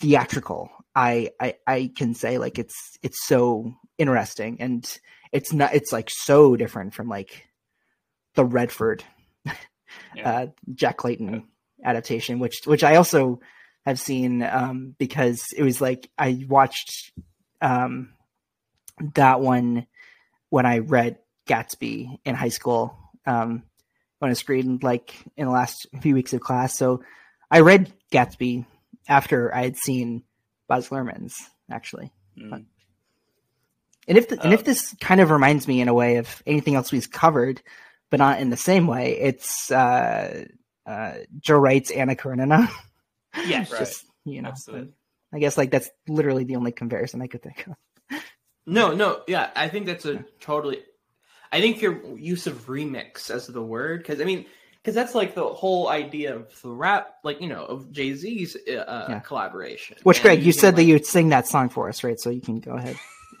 [0.00, 0.68] theatrical.
[0.94, 4.84] I, I, I can say like it's, it's so interesting and
[5.32, 7.46] it's not, it's like so different from like
[8.34, 9.04] the Redford,
[10.24, 11.44] uh, Jack Clayton
[11.84, 13.40] adaptation, which, which I also
[13.86, 17.12] have seen, um, because it was like, I watched,
[17.62, 18.14] um,
[19.14, 19.86] that one
[20.50, 22.96] when I read Gatsby in high school,
[23.26, 23.62] um,
[24.18, 26.76] when I screened like in the last few weeks of class.
[26.76, 27.02] So
[27.50, 28.66] I read Gatsby
[29.08, 30.22] after I had seen
[30.68, 31.36] Baz Luhrmann's
[31.70, 32.12] actually.
[32.38, 32.66] Mm.
[34.06, 36.42] And if the, and Uh, if this kind of reminds me in a way of
[36.46, 37.62] anything else we've covered,
[38.10, 40.44] but not in the same way, it's uh,
[40.86, 42.68] uh, Joe Wright's Anna Karenina.
[43.46, 43.68] Yeah, right.
[43.68, 44.92] just, you know, Absolutely.
[45.32, 47.74] I guess like that's literally the only comparison I could think of.
[48.70, 50.82] No, no, yeah, I think that's a totally.
[51.52, 54.46] I think your use of remix as the word, because I mean,
[54.76, 58.56] because that's like the whole idea of the rap, like you know, of Jay Z's
[58.56, 58.60] uh,
[59.08, 59.18] Yeah.
[59.20, 59.96] collaboration.
[60.04, 62.18] Which, And Greg, you said that you'd sing that song for us, right?
[62.20, 62.96] So you can go ahead.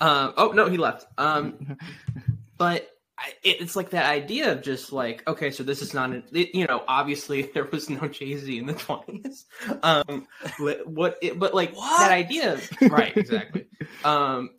[0.00, 1.06] um, oh no, he left.
[1.18, 1.78] Um,
[2.58, 2.95] but
[3.42, 6.66] it's like that idea of just like, okay, so this is not, an, it, you
[6.66, 9.46] know, obviously there was no Jay Z in the twenties.
[9.82, 10.26] Um,
[10.58, 13.16] what, what it, but like that idea, of, right?
[13.16, 13.66] Exactly.
[14.04, 14.50] Um,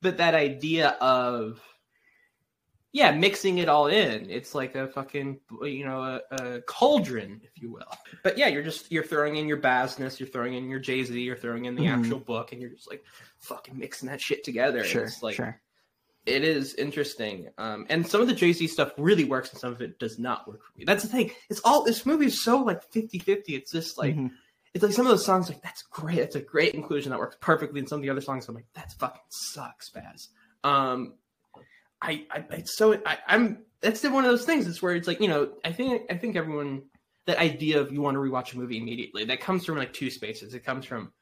[0.00, 1.60] but that idea of
[2.92, 4.30] yeah, mixing it all in.
[4.30, 7.84] It's like a fucking, you know, a, a cauldron, if you will.
[8.24, 11.20] But yeah, you're just you're throwing in your Bassness, you're throwing in your Jay Z,
[11.20, 11.98] you're throwing in the Mhm.
[11.98, 13.04] actual book, and you're just like
[13.40, 14.84] fucking mixing that shit together.
[14.84, 15.60] Sure, it's like, sure.
[16.28, 19.72] It is interesting, um, and some of the Jay Z stuff really works, and some
[19.72, 20.84] of it does not work for me.
[20.84, 21.30] That's the thing.
[21.50, 23.54] It's all this movie is so like 50-50.
[23.56, 24.30] It's just like Mhm.
[24.74, 26.16] it's like some of those songs like that's great.
[26.16, 27.80] That's a great inclusion that works perfectly.
[27.80, 30.28] And some of the other songs I'm like that's fucking sucks, Baz.
[30.64, 31.14] Um,
[32.02, 34.66] I, I it's so I, I'm that's the one of those things.
[34.66, 36.82] It's where it's like you know I think I think everyone
[37.26, 40.10] that idea of you want to rewatch a movie immediately that comes from like two
[40.10, 40.54] spaces.
[40.54, 41.12] It comes from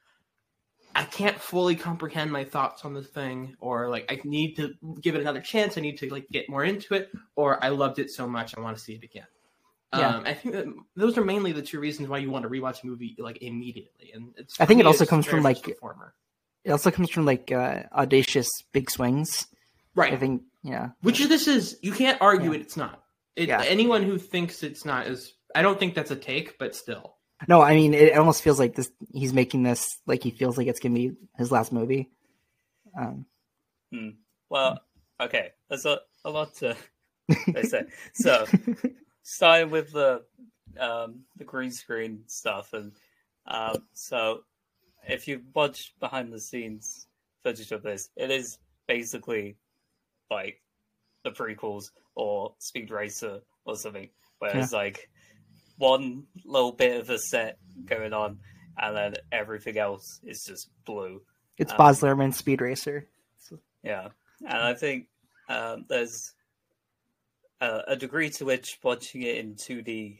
[0.97, 5.13] I can't fully comprehend my thoughts on this thing, or like I need to give
[5.13, 5.77] it another chance.
[5.77, 8.61] I need to like get more into it, or I loved it so much I
[8.61, 9.27] want to see it again.
[9.93, 10.17] Yeah.
[10.17, 12.83] Um, I think that those are mainly the two reasons why you want to rewatch
[12.83, 14.11] a movie like immediately.
[14.13, 16.13] And it's, I think it also comes from like the former.
[16.65, 19.47] it also comes from like uh, audacious big swings.
[19.95, 20.13] Right.
[20.13, 20.89] I think yeah.
[21.01, 22.61] Which this is, you can't argue it.
[22.61, 23.03] It's not.
[23.35, 23.61] It, Yeah.
[23.61, 27.16] Anyone who thinks it's not is, I don't think that's a take, but still.
[27.47, 28.89] No, I mean it almost feels like this.
[29.13, 32.09] He's making this like he feels like it's gonna be his last movie.
[32.99, 33.25] Um,
[33.91, 34.09] Hmm.
[34.49, 34.79] Well,
[35.19, 35.51] okay.
[35.69, 36.75] There's a, a lot to
[37.53, 37.83] they say.
[38.13, 38.45] So,
[39.23, 40.23] starting with the
[40.79, 42.91] um, the green screen stuff, and
[43.47, 44.43] um, so
[45.07, 47.07] if you watch behind the scenes
[47.43, 49.57] footage of this, it is basically
[50.29, 50.61] like
[51.23, 54.09] the prequels or Speed Racer or something,
[54.39, 55.09] where it's like
[55.77, 58.39] one little bit of a set going on,
[58.77, 61.21] and then everything else is just blue.
[61.57, 63.07] it's Um, Baz Luhrmann, Speed Racer.
[63.83, 64.09] yeah,
[64.41, 65.07] and I think
[65.49, 66.33] um, there's
[67.61, 70.19] a, a degree to which watching it in 2D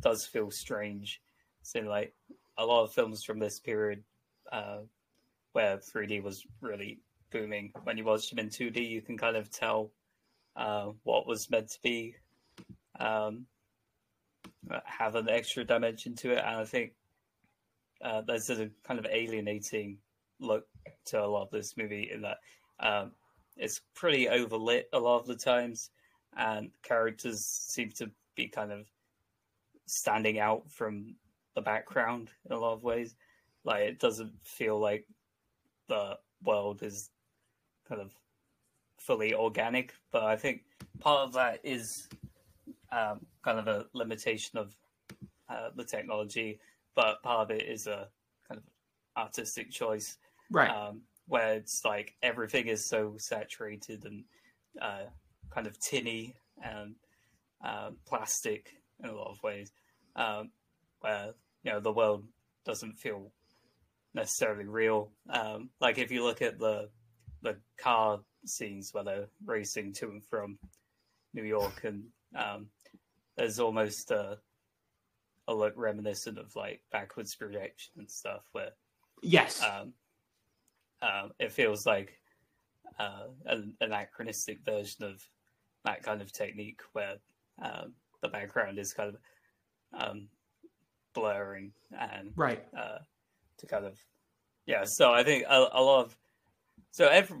[0.00, 1.20] does feel strange.
[1.62, 2.14] So, like
[2.56, 4.02] a lot of films from this period,
[4.52, 4.78] uh,
[5.52, 6.98] where 3D was really
[7.30, 9.90] booming, when you watch them in 2D, you can kind of tell
[10.56, 12.14] uh, what was meant to be
[12.98, 13.46] um,
[14.84, 16.92] have an extra dimension to it, and I think
[18.02, 19.98] uh, there's a kind of alienating
[20.38, 20.66] look
[21.06, 22.38] to a lot of this movie in that
[22.80, 23.12] um,
[23.56, 25.90] it's pretty overlit a lot of the times,
[26.36, 28.86] and characters seem to be kind of
[29.86, 31.14] standing out from
[31.54, 33.14] the background in a lot of ways.
[33.64, 35.06] Like it doesn't feel like
[35.88, 37.10] the world is
[37.88, 38.12] kind of
[38.98, 40.62] fully organic, but I think
[41.00, 42.08] part of that is
[42.92, 44.74] um, kind of a limitation of
[45.48, 46.58] uh, the technology,
[46.94, 48.08] but part of it is a
[48.48, 48.64] kind of
[49.16, 50.16] artistic choice,
[50.50, 50.70] Right.
[50.70, 54.24] Um, where it's like everything is so saturated and
[54.82, 55.04] uh,
[55.50, 56.96] kind of tinny and
[57.64, 59.70] uh, plastic in a lot of ways,
[60.16, 60.50] um,
[61.00, 62.24] where you know the world
[62.64, 63.30] doesn't feel
[64.14, 65.10] necessarily real.
[65.28, 66.88] Um, like if you look at the
[67.42, 70.58] the car scenes where they're racing to and from
[71.32, 72.66] New York, and um,
[73.40, 74.36] there's almost a,
[75.48, 78.72] a look reminiscent of like backwards projection and stuff, where
[79.22, 79.62] Yes.
[79.62, 79.94] um,
[81.00, 82.20] um, it feels like
[82.98, 85.22] uh, an anachronistic version of
[85.86, 87.14] that kind of technique where
[87.62, 89.16] um, the background is kind of
[89.98, 90.28] um,
[91.14, 92.62] blurring and Right.
[92.76, 92.98] uh,
[93.56, 93.98] to kind of
[94.66, 94.84] yeah.
[94.84, 96.16] So I think a, a lot of
[96.90, 97.38] so every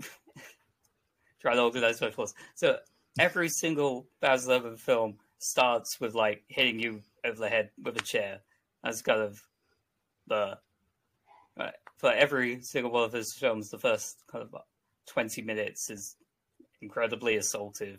[1.42, 2.32] trying to organize my thoughts.
[2.54, 2.78] So
[3.18, 8.02] every single Baz Luhrmann film starts with like hitting you over the head with a
[8.02, 8.40] chair.
[8.84, 9.40] That's kind of
[10.28, 10.58] the
[11.58, 11.74] right.
[11.98, 13.70] for every single one of his films.
[13.70, 14.54] The first kind of
[15.06, 16.16] twenty minutes is
[16.80, 17.98] incredibly assaultive.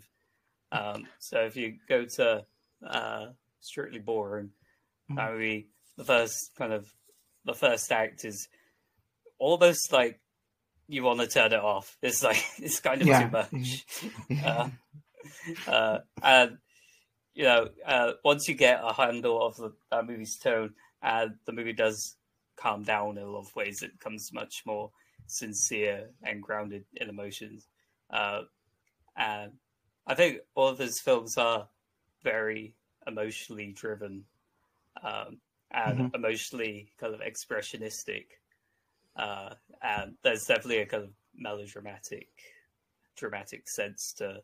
[0.72, 2.44] Um, so if you go to
[2.86, 3.26] uh,
[3.60, 4.50] Strictly Boring,
[5.14, 5.68] that would be
[5.98, 6.90] the first kind of
[7.44, 8.48] the first act is
[9.38, 10.18] almost like
[10.88, 11.96] you want to turn it off.
[12.02, 13.28] It's like it's kind of Yeah.
[13.28, 13.84] too much.
[14.44, 14.68] uh,
[15.70, 16.58] uh, and
[17.34, 21.52] you know, uh, once you get a handle of the that movie's tone, and the
[21.52, 22.16] movie does
[22.56, 24.90] calm down in a lot of ways, it becomes much more
[25.26, 27.66] sincere and grounded in emotions.
[28.10, 28.42] Uh,
[29.16, 29.52] and
[30.06, 31.68] I think all of his films are
[32.22, 32.74] very
[33.06, 34.24] emotionally driven
[35.02, 36.14] um, and Mhm.
[36.14, 38.26] emotionally kind of expressionistic.
[39.16, 42.28] Uh, and there's definitely a kind of melodramatic,
[43.16, 44.42] dramatic sense to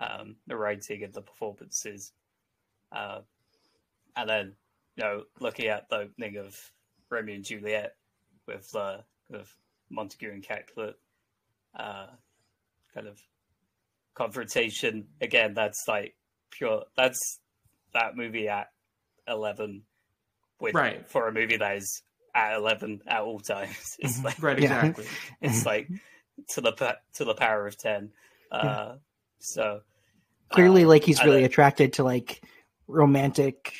[0.00, 2.12] um, the writing and the performances,
[2.90, 3.20] uh,
[4.16, 4.52] and then
[4.96, 6.56] you know looking at the opening of
[7.10, 7.94] Romeo and Juliet
[8.46, 9.48] with the kind of
[9.90, 10.96] Montague and Capulet
[11.78, 12.06] uh,
[12.94, 13.18] kind of
[14.14, 15.54] confrontation again.
[15.54, 16.14] That's like
[16.50, 16.84] pure.
[16.96, 17.40] That's
[17.94, 18.68] that movie at
[19.28, 19.82] eleven,
[20.60, 21.08] with Right.
[21.08, 22.02] for a movie that is
[22.34, 23.96] at eleven at all times.
[23.98, 24.86] It's like Right, Yeah.
[24.86, 25.06] exactly.
[25.42, 25.88] it's like
[26.50, 28.12] to the to the power of ten.
[28.50, 28.96] Uh,
[29.38, 29.80] So
[30.50, 32.42] Clearly, like he's really attracted to like
[32.86, 33.72] romantic,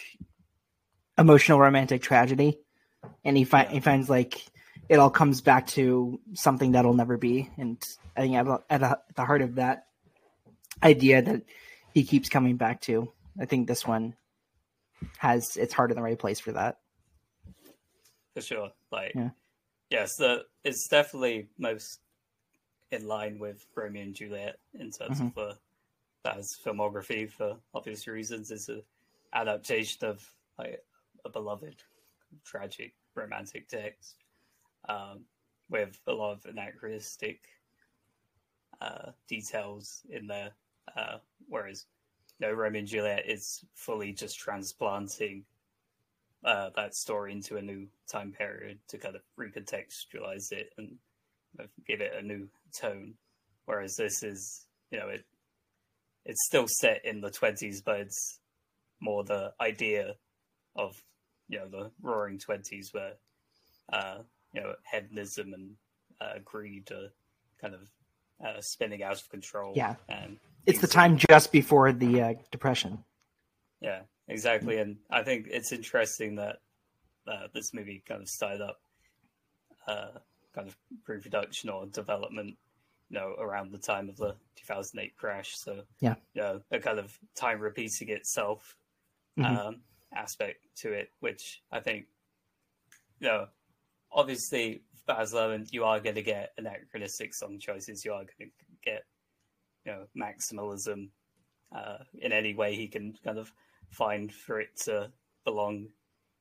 [1.18, 2.58] emotional romantic tragedy,
[3.24, 4.44] and he fi- he finds like
[4.88, 7.48] it all comes back to something that'll never be.
[7.58, 7.82] And
[8.16, 9.86] I think at, at, at the heart of that
[10.82, 11.42] idea that
[11.94, 14.14] he keeps coming back to, I think this one
[15.18, 16.78] has its heart in the right place for that.
[18.34, 18.70] for sure.
[18.90, 19.30] Like, Yeah.
[19.90, 22.00] yes, the it's definitely most
[22.90, 25.26] in line with Romeo and Juliet in terms mm-hmm.
[25.26, 25.58] of the
[26.24, 28.50] that's filmography for obvious reasons.
[28.50, 28.82] is an
[29.32, 30.82] adaptation of like
[31.24, 31.76] a beloved
[32.44, 34.16] tragic romantic text
[34.88, 35.20] um,
[35.68, 37.48] with a lot of anachronistic
[38.80, 40.50] uh, details in there.
[40.96, 41.18] Uh,
[41.48, 41.86] whereas,
[42.46, 45.44] know, Romeo and Juliet is fully just transplanting
[46.44, 50.96] uh, that story into a new time period to kind of recontextualize it and
[51.86, 53.14] give it a new tone.
[53.66, 55.24] Whereas this is, you know, it
[56.24, 58.38] it's still set in the twenties, but it's
[59.00, 60.14] more the idea
[60.76, 61.02] of
[61.48, 63.14] you know the Roaring Twenties, where
[63.92, 64.18] uh,
[64.52, 65.76] you know hedonism and
[66.20, 67.08] uh, greed are
[67.60, 67.80] kind of
[68.44, 69.72] uh, spinning out of control.
[69.76, 69.96] Yeah.
[70.08, 73.04] and It's the time just before the uh, depression.
[73.80, 74.78] yeah, exactly.
[74.78, 76.60] And I think it's interesting that
[77.26, 78.80] uh, this movie kind of started up
[79.86, 80.18] uh,
[80.54, 82.56] kind of pre-production or development,
[83.11, 85.56] you know, around the time of the 2008 crash.
[85.58, 86.14] So, Yeah.
[86.34, 88.76] you know, a kind of time repeating itself
[89.36, 89.66] Mhm.
[89.68, 89.82] um,
[90.14, 92.06] aspect to it, which I think,
[93.18, 93.48] you know,
[94.12, 98.04] obviously, Baz Luhrmann, you are going to get anachronistic song choices.
[98.04, 99.04] You are going to get,
[99.84, 101.11] you know, maximalism
[101.74, 103.52] uh, in any way he can kind of
[103.88, 105.11] find for it to
[105.44, 105.88] belong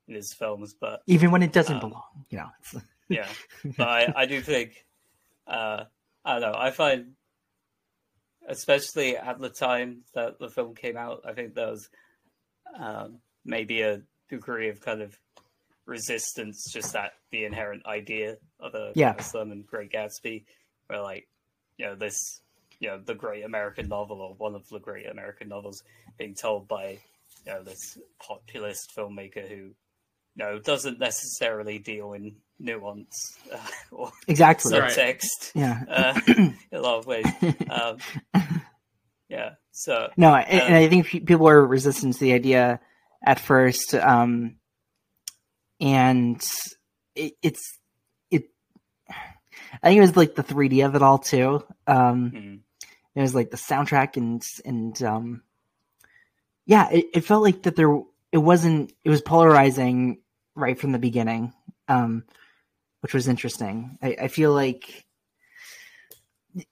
[0.08, 0.74] in his films.
[0.80, 2.50] But Even when it doesn't Um, belong, you know.
[3.10, 3.28] Yeah,
[3.76, 4.86] but I, I do think
[5.48, 5.86] uh,
[6.30, 6.58] I don't know.
[6.58, 7.14] I find,
[8.48, 11.90] especially at the time that the film came out, I think there was
[12.78, 15.18] um, maybe a degree of kind of
[15.86, 19.14] resistance just at the inherent idea of a Yeah.
[19.18, 20.46] Muslim and Great Gatsby,
[20.88, 21.28] where like
[21.78, 22.42] you know this,
[22.80, 25.84] you know, the great American novel or one of the great American novels
[26.18, 27.00] being told by
[27.46, 29.74] you know this populist filmmaker who you
[30.36, 33.58] know doesn't necessarily deal in nuance uh,
[33.92, 34.78] or Exactly.
[34.78, 34.92] Right.
[34.92, 35.84] subtext Yeah.
[35.90, 37.26] uh, in a lot of ways.
[37.70, 37.98] Um,
[39.30, 42.80] yeah, so No, and, uh, and I think people are resistant to the idea
[43.26, 44.56] at first, um,
[45.80, 46.42] and
[47.16, 47.78] it, it's
[48.32, 48.46] it.
[49.10, 51.64] I think it was like the 3D of it all too.
[51.88, 52.60] Um, mhm.
[53.16, 55.44] it was like the soundtrack and and um,
[56.66, 58.02] yeah, it, it felt like that there
[58.32, 60.20] it wasn't it was polarizing
[60.56, 61.54] right from the beginning,
[61.88, 62.24] um,
[63.02, 63.98] which was interesting.
[64.02, 65.06] I, I feel like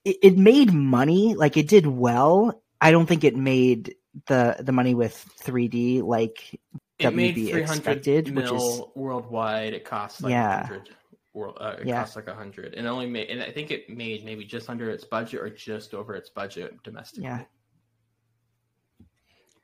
[0.04, 2.62] it, it made money, like it did well.
[2.80, 3.94] I don't think it made
[4.26, 6.60] the the money with 3D like
[6.98, 9.74] It made WB 300 expected, which is worldwide.
[9.74, 10.62] It costs like Yeah.
[10.62, 10.90] 100
[11.34, 11.56] world.
[11.60, 12.00] Uh, it Yeah.
[12.00, 13.28] costs like 100, and only made.
[13.30, 16.82] And I think it made maybe just under its budget or just over its budget
[16.82, 17.24] domestically.
[17.24, 17.44] Yeah.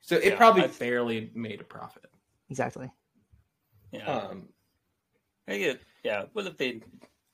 [0.00, 2.04] So it Yeah, probably I- barely made a profit.
[2.50, 2.90] exactly.
[3.90, 4.48] yeah, Um,
[5.48, 6.82] I think it yeah would have been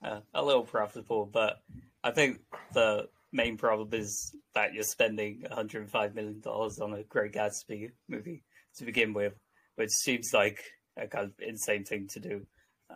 [0.02, 1.60] uh, a little profitable, but
[2.02, 2.40] I think
[2.72, 8.42] the main problem is that you're spending 105 million dollars on a Great Gatsby movie
[8.76, 9.34] to begin with,
[9.76, 10.62] which seems like
[10.96, 12.46] a kind of insane thing to do,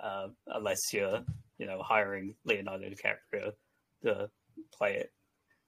[0.00, 1.22] uh, unless you're
[1.58, 3.52] you know hiring Leonardo DiCaprio
[4.02, 4.30] to
[4.72, 5.12] play it.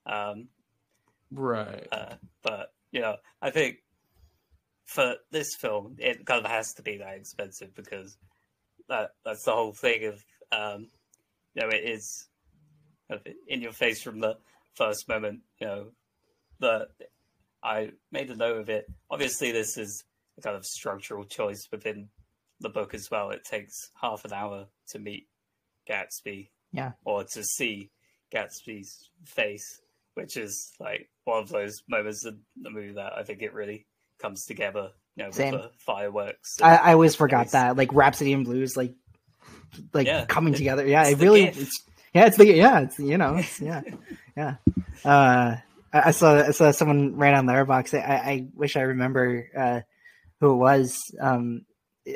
[0.07, 0.49] Um,
[1.31, 1.87] right.
[1.93, 3.79] Uh, but you know, I think
[4.87, 8.17] for this film, it kind of has to be that expensive because
[8.89, 10.89] that that's the whole thing of um,
[11.55, 12.29] you know it is
[13.09, 14.37] kind of in your face from the
[14.75, 15.41] first moment.
[15.61, 15.87] You know,
[16.61, 16.89] the
[17.63, 18.87] I made a note of it.
[19.11, 20.05] Obviously, this is
[20.39, 22.09] a kind of structural choice within
[22.61, 23.31] the book as well.
[23.31, 25.27] It takes half an hour to meet
[25.89, 26.93] Gatsby Yeah.
[27.05, 27.91] or to see
[28.35, 29.81] Gatsby's face,
[30.15, 33.87] which is like one of those moments in the movie that I think it really
[34.21, 34.91] comes together.
[35.17, 35.55] Know, Same.
[35.55, 36.61] with the fireworks.
[36.61, 38.95] I, I always forgot that like Rhapsody in Blues like
[39.93, 40.27] like Yeah.
[40.27, 40.87] coming together.
[40.87, 43.81] Yeah, it really it's, yeah, it's the yeah, it's you know, it's, yeah.
[44.37, 44.57] Yeah.
[45.05, 45.57] Uh
[45.93, 47.95] I I saw I saw someone ran on Letterboxd.
[47.99, 49.81] I, I wish I remember uh,
[50.41, 51.15] who it was.
[51.19, 51.65] Um,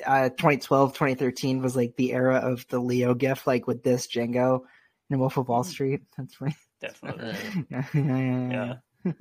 [0.06, 4.60] uh, 2012, 2013 was like the era of the Leo gift, like with this Django
[5.08, 6.02] and Wolf of Wall Street.
[6.18, 6.54] That's funny.
[6.80, 7.66] Definitely.
[7.70, 8.74] yeah, yeah, yeah, Yeah.
[9.04, 9.12] yeah.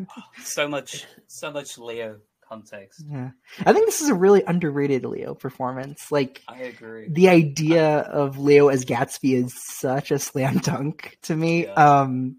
[0.44, 2.18] so much, so much Leo
[2.50, 3.06] context.
[3.10, 3.30] Yeah.
[3.66, 6.12] I think this is a really underrated Leo performance.
[6.12, 7.08] Like I agree.
[7.10, 11.68] the idea of Leo as Gatsby is such a slam dunk to me.
[11.68, 12.38] Um,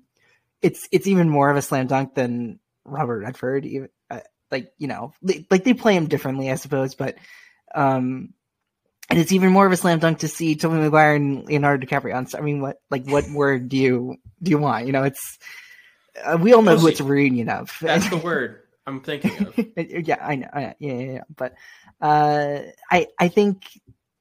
[0.60, 3.64] it's it's even more of a slam dunk than Robert Redford.
[3.64, 7.16] Even uh, like you know, they, like they play him differently, I suppose, but
[7.74, 8.34] um,
[9.08, 12.14] and it's even more of a slam dunk to see Tobey Maguire and Leonardo DiCaprio.
[12.14, 14.86] on I mean, what like what word do you do you want?
[14.86, 15.38] You know, it's
[16.22, 17.70] uh, we all know who it's a reunion of.
[17.80, 19.54] That's the word I'm thinking of.
[19.76, 20.48] yeah, I know.
[20.52, 20.74] I.
[20.78, 21.22] Yeah, yeah, yeah.
[21.34, 21.54] But
[22.00, 22.60] uh,
[22.90, 23.68] I I think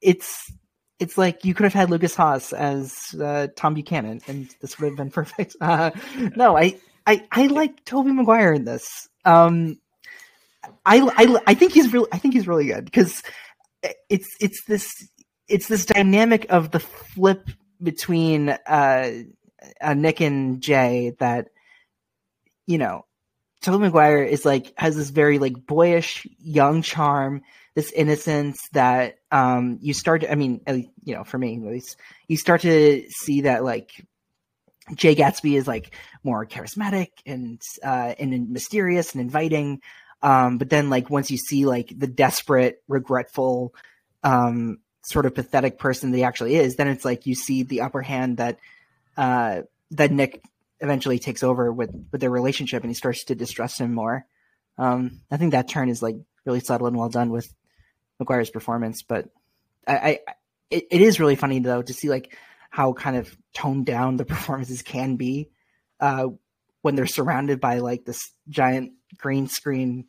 [0.00, 0.52] it's
[0.98, 4.88] it's like you could have had Lukas Haas as uh, Tom Buchanan, and this would
[4.88, 5.56] have been perfect.
[5.60, 5.90] Uh,
[6.36, 9.08] no, I, I I like Tobey Maguire in this.
[9.24, 9.78] Um,
[10.84, 13.22] I I I think he's really I think he's really good because
[14.08, 14.92] it's it's this
[15.48, 17.50] it's this dynamic of the flip
[17.82, 19.10] between uh,
[19.80, 21.48] uh Nick and Jay that
[22.66, 23.06] you know
[23.60, 27.42] Tobey Maguire is like has this very like boyish young charm,
[27.74, 31.62] this innocence that um you start to I mean, least, you know, for me at
[31.62, 31.96] least,
[32.26, 33.92] you start to see that like
[34.94, 35.94] Jay Gatsby is like
[36.24, 39.80] more charismatic and uh and mysterious and inviting.
[40.22, 43.74] Um but then like once you see like the desperate, regretful,
[44.24, 47.82] um sort of pathetic person that he actually is, then it's like you see the
[47.82, 48.58] upper hand that
[49.18, 50.42] uh that Nick
[50.80, 54.26] eventually takes over with with their relationship and he starts to distrust him more.
[54.78, 57.52] Um, I think that turn is like really subtle and well done with
[58.18, 59.28] Maguire's performance, but
[59.86, 60.18] I, I
[60.70, 62.36] it, it is really funny though to see like
[62.70, 65.50] how kind of toned down the performances can be
[66.00, 66.28] uh,
[66.82, 70.06] when they're surrounded by like this giant green screen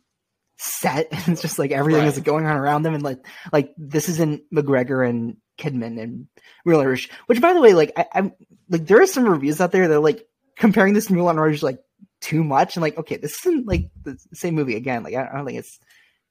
[0.56, 4.08] set and it's just like everything is going on around them and like like this
[4.08, 6.28] isn't McGregor and Kidman and
[6.64, 8.32] real irish which by the way like I, I'm
[8.68, 10.26] like there are some reviews out there that are like
[10.62, 11.80] comparing this to Moulin Rouge like
[12.20, 15.36] too much and like okay this isn't like the same movie again like I I
[15.36, 15.78] don't think it's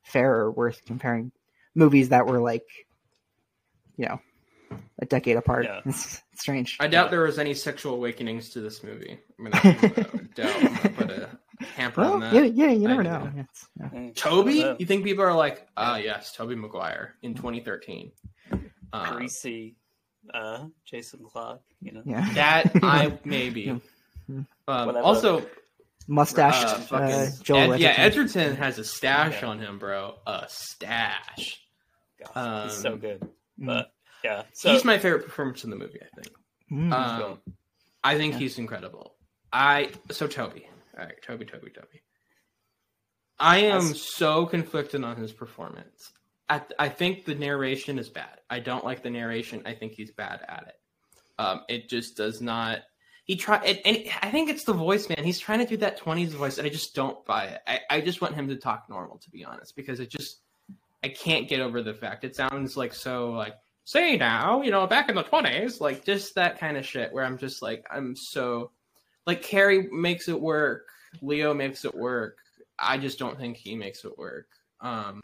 [0.04, 1.32] fair or worth comparing
[1.76, 2.64] movies that were like
[3.98, 4.20] you know
[5.02, 5.82] a decade apart Yeah.
[5.86, 9.20] it's, it's strange I doubt there was any sexual awakenings to this movie.
[9.38, 9.60] I mean, I
[10.36, 11.30] doubt I'm gonna put a
[11.76, 12.34] hamper well on that.
[12.34, 13.46] yeah yeah you never I know do.
[13.94, 14.10] Yeah.
[14.16, 14.76] Tobey?
[14.80, 18.12] You think people are like, ah, yes, Tobey Maguire in 2013?
[18.94, 19.76] Uh, Greasy,
[20.34, 21.62] uh, Jason Clarke.
[21.82, 22.02] You know.
[22.06, 22.34] Yeah.
[22.34, 23.80] That I maybe.
[24.28, 24.42] Yeah.
[24.68, 25.46] Um, also,
[26.08, 26.64] mustache.
[26.64, 28.42] uh, fucking- uh, Joel Ed- yeah, Edgerton.
[28.42, 30.16] Edgerton has a stash on him, bro.
[30.28, 31.62] A stash.
[32.36, 33.28] Um, He's so good.
[33.58, 33.92] But
[34.24, 36.00] yeah, so he's my favorite performance in the movie.
[36.02, 36.36] I think.
[36.72, 36.94] Mm.
[36.94, 37.40] Um,
[38.04, 39.16] I think he's incredible.
[39.52, 40.68] I so Tobey.
[40.98, 42.02] All right, Tobey, Tobey, Tobey.
[43.40, 46.12] I am That's- so conflicted on his performance.
[46.48, 48.40] I, I think the narration is bad.
[48.50, 49.64] I don't like the narration.
[49.66, 50.76] I think he's bad at it.
[51.40, 52.80] Um, it just does not.
[53.24, 55.24] He try and, I think it's the voice, man.
[55.24, 57.62] He's trying to do that '20s voice, and I just don't buy it.
[57.68, 60.42] I, I just want him to talk normal, to be honest, because it just
[61.04, 64.86] I can't get over the fact it sounds like so like say now, you know,
[64.88, 68.16] back in the twenties, like just that kind of shit where I'm just like I'm
[68.16, 68.72] so
[69.26, 70.88] like Carey makes it work,
[71.22, 72.38] Leo makes it work.
[72.78, 74.48] I just don't think he makes it work.
[74.80, 75.22] Um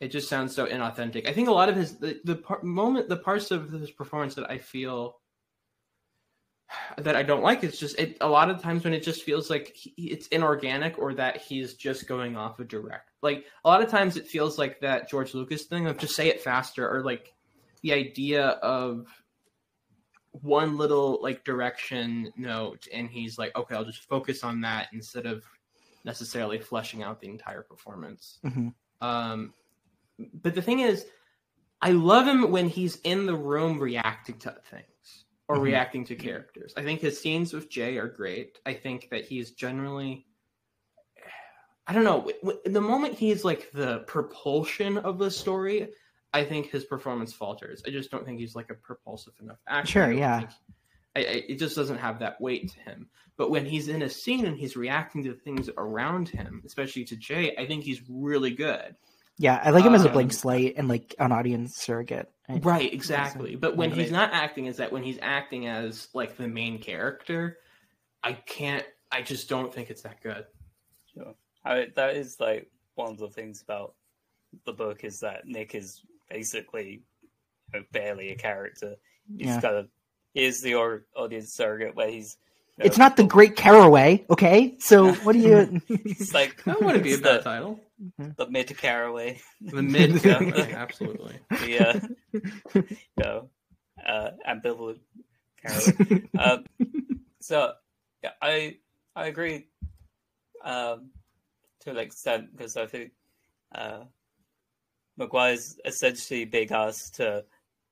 [0.00, 1.28] it just sounds so inauthentic.
[1.28, 4.50] I think a lot of his the, the moment the parts of his performance that
[4.50, 5.16] I feel
[6.98, 9.50] that I don't like is just it a lot of times when it just feels
[9.50, 13.10] like he, it's inorganic or that he's just going off a direct.
[13.22, 16.28] Like a lot of times it feels like that George Lucas thing of just say
[16.28, 17.32] it faster or like
[17.82, 19.06] the idea of
[20.32, 25.26] one little like direction note and he's like okay I'll just focus on that instead
[25.26, 25.44] of
[26.04, 28.40] necessarily fleshing out the entire performance.
[28.44, 28.74] Mhm.
[29.00, 29.54] Um
[30.42, 31.06] but the thing is
[31.80, 34.93] I love him when he's in the room reacting to things
[35.48, 35.62] or Mhm.
[35.62, 36.72] reacting to characters.
[36.76, 38.58] I think his scenes with Jay are great.
[38.64, 40.26] I think that he's generally
[41.86, 42.30] I don't know.
[42.64, 45.92] The moment he's like the propulsion of the story,
[46.32, 47.82] I think his performance falters.
[47.86, 49.90] I just don't think he's like a propulsive enough actor.
[49.90, 50.48] Sure, yeah.
[51.14, 53.10] I, I, it just doesn't have that weight to him.
[53.36, 57.16] But when he's in a scene and he's reacting to things around him, especially to
[57.16, 58.96] Jay, I think he's really good.
[59.38, 62.58] Yeah I like him as a Um, blank slate and like an audience surrogate I-
[62.58, 63.56] Right, exactly.
[63.56, 66.78] But when he's mean- not acting as that, when he's acting as like the main
[66.78, 67.58] character,
[68.22, 68.84] I can't.
[69.10, 70.44] I just don't think it's that good.
[71.14, 71.34] Sure.
[71.64, 73.94] I, that is like one of the things about
[74.66, 77.02] the book is that Nick is basically
[77.72, 78.96] you know, barely a character.
[79.38, 79.60] He's Yeah.
[79.62, 79.88] kind of
[80.34, 82.36] he is the au- audience surrogate where he's
[82.78, 84.76] It's not the Great Carraway, okay?
[84.80, 85.80] So what do you?
[85.88, 87.80] It's like That wouldn't be a it's bad the, title.
[88.18, 89.40] the mid Carraway.
[89.60, 90.40] The mid, Yeah.
[90.74, 91.38] absolutely.
[91.66, 92.00] Yeah.
[92.00, 92.00] uh,
[92.74, 93.48] you know,
[94.04, 94.98] uh, ambivalent
[95.64, 96.28] Carraway.
[96.38, 96.64] um,
[97.40, 97.72] so
[98.22, 98.78] yeah, I
[99.14, 99.66] I agree
[100.64, 101.10] um,
[101.80, 103.12] to an extent because I think
[103.74, 104.00] uh,
[105.16, 107.44] Maguire's essentially being asked to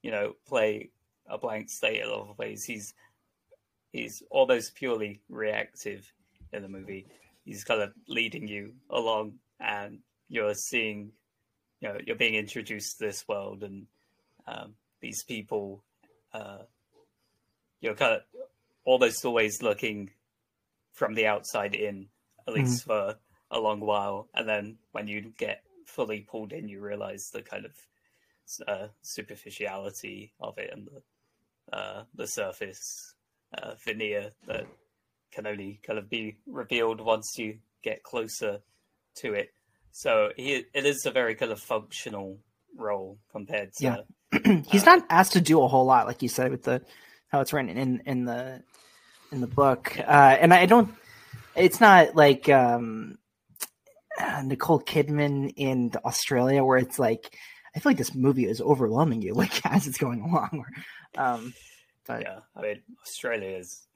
[0.02, 0.90] you know play
[1.28, 2.64] a blank slate a lot of ways.
[2.64, 2.94] He's
[3.93, 6.11] he's almost purely reactive
[6.53, 7.07] in the movie.
[7.45, 11.12] He's kind of leading you along, and you're seeing,
[11.80, 13.86] you know, you're being introduced to this world and
[14.47, 15.84] um, these people.
[16.32, 16.59] Uh,
[17.80, 18.22] you're kind of
[18.84, 20.11] almost always looking
[20.93, 22.07] from the outside in,
[22.47, 23.16] at least for
[23.51, 27.66] a long while, and then when you get fully pulled in, you realize the kind
[27.66, 27.72] of
[28.66, 31.03] uh, superficiality of it and the
[31.76, 33.14] uh, the surface
[33.55, 34.66] uh, veneer that
[35.32, 38.61] can only kind of be revealed once you get closer
[39.16, 39.53] to it.
[39.92, 42.38] So he, it is a very kind of functional
[42.76, 44.62] role compared to Yeah.
[44.68, 46.82] He's not asked to do a whole lot, like you said, with the
[47.28, 48.62] how it's written in in the
[49.30, 49.98] in the book.
[49.98, 50.94] Uh, and I don't.
[51.55, 53.18] It's not like um,
[54.18, 57.36] uh, Nicole Kidman in Australia, where it's like
[57.74, 60.64] I feel like this movie is overwhelming you, like as it's going along.
[60.64, 61.55] Or, um,
[62.07, 62.40] but yeah.
[62.57, 63.86] I mean, Australia is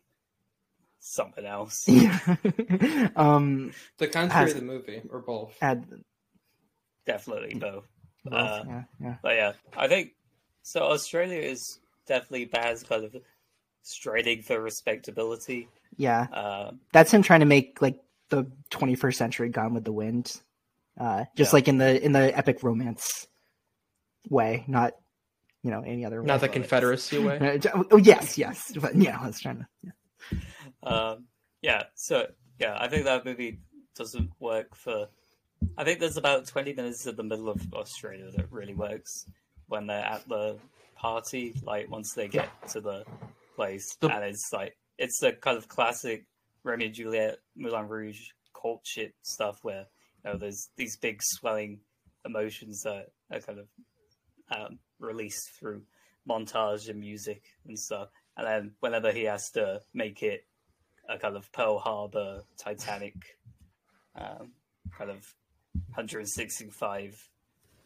[1.01, 1.85] something else.
[1.89, 2.19] yeah.
[3.17, 5.57] um, The country Has- of the movie, or both.
[5.61, 5.85] add,
[7.07, 7.85] Definitely both.
[8.25, 9.17] both, Uh, yeah, yeah.
[9.23, 10.13] But yeah, I think
[10.63, 10.83] so.
[10.83, 13.15] Australia is definitely Baz kind of
[13.83, 15.69] striding for respectability.
[15.97, 16.27] Yeah.
[16.33, 18.01] Uh, that's him trying to make like
[18.31, 20.41] the 21st century Gone with the Wind,
[20.99, 21.57] uh, just Yeah.
[21.57, 23.29] like in the in the epic romance
[24.29, 24.95] way, not
[25.67, 26.27] you know any other way.
[26.27, 27.59] Not the Confederacy way.
[27.75, 29.67] Uh, Oh yes, yes, but yeah, I was trying to.
[29.83, 30.41] Yeah.
[30.85, 31.25] um,
[31.63, 32.27] yeah, so
[32.61, 33.59] yeah, I think that movie
[33.97, 35.09] doesn't work for.
[35.77, 39.27] I think there's about 20 minutes in the middle of Australia that really works
[39.67, 40.59] when they're at the
[40.95, 41.55] party.
[41.63, 43.05] Like once they get to the
[43.57, 46.27] place, The- and it's like it's a kind of classic
[46.63, 48.21] Romeo and Juliet, Moulin Rouge
[48.61, 49.87] cult shit stuff where
[50.25, 51.81] you know there's these big swelling
[52.25, 53.67] emotions that are kind of
[54.57, 55.83] um, released through
[56.29, 58.09] montage and music and stuff.
[58.37, 60.45] And then whenever he has to make it
[61.09, 63.15] a kind of Pearl Harbor, Titanic,
[64.17, 64.51] um,
[64.97, 65.35] kind of
[65.95, 67.29] 165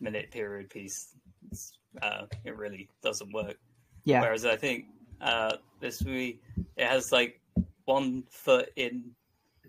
[0.00, 1.14] minute period piece,
[1.50, 3.56] it's, uh, it really doesn't work.
[4.04, 4.22] Yeah.
[4.22, 4.86] Whereas I think
[5.20, 6.40] uh, this movie,
[6.76, 7.40] it has like
[7.84, 9.10] one foot in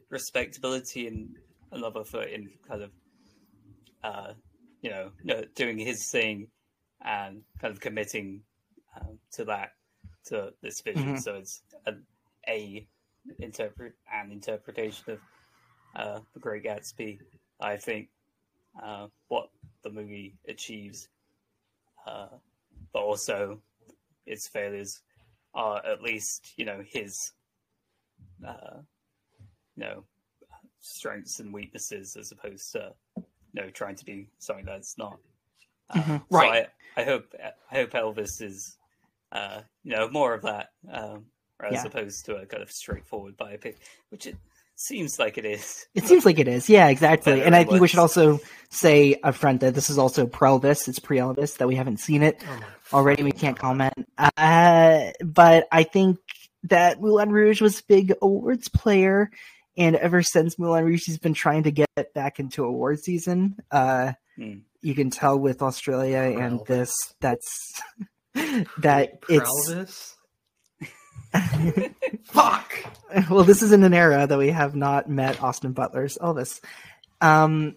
[0.09, 1.35] respectability and
[1.71, 2.91] another foot in kind of,
[4.03, 4.33] uh,
[4.81, 5.11] you know,
[5.55, 6.47] doing his thing
[7.03, 8.41] and kind of committing
[8.99, 9.73] um, to that,
[10.25, 11.15] to this vision.
[11.15, 11.21] Mhm.
[11.21, 12.05] So it's an
[12.47, 12.87] a
[13.39, 15.19] interpret an interpretation of
[15.95, 17.19] uh, the Great Gatsby.
[17.59, 18.09] I think
[18.81, 19.49] uh, what
[19.83, 21.09] the movie achieves,
[22.07, 22.27] uh,
[22.93, 23.61] but also
[24.25, 25.01] its failures
[25.53, 27.33] are at least you know his
[28.47, 28.79] uh,
[29.75, 30.03] you know
[30.79, 33.23] strengths and weaknesses as opposed to you
[33.53, 35.19] know trying to be something that's not.
[35.91, 36.19] Uh, Mhm.
[36.19, 36.67] so Right.
[36.97, 37.33] I, I hope
[37.71, 38.77] I hope Elvis is
[39.31, 41.25] uh, you know more of that um,
[41.63, 41.85] as Yeah.
[41.85, 43.75] opposed to a kind of straightforward biopic,
[44.09, 44.35] which it
[44.75, 45.85] seems like it is.
[45.93, 47.41] It seems like it is, yeah, exactly.
[47.43, 48.39] And I think we should also
[48.69, 50.87] say up front that this is also pre-Elvis.
[50.87, 52.41] It's pre-Elvis that we haven't seen it
[52.91, 53.21] already.
[53.23, 53.93] We can't comment.
[54.17, 56.17] Uh, but I think
[56.63, 59.29] that Moulin Rouge was a big awards player,
[59.77, 63.57] and ever since Moulin Rouge, he's been trying to get back into award season.
[63.69, 64.59] Uh, Hmm.
[64.81, 67.81] You can tell with Australia and this that's
[68.79, 70.15] that it's Elvis.
[72.25, 72.73] Fuck.
[73.29, 76.59] well, this is in an era that we have not met Austin Butler's Elvis.
[77.21, 77.75] Um,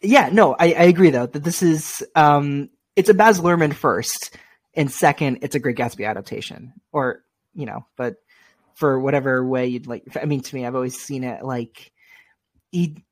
[0.00, 4.36] yeah, no, I, I agree though that this is um, it's a Baz Luhrmann first,
[4.74, 7.22] and second, it's a Great Gatsby adaptation, or
[7.54, 8.16] you know, but
[8.74, 10.04] for whatever way you'd like.
[10.20, 11.92] I mean, to me, I've always seen it like
[12.70, 13.04] he.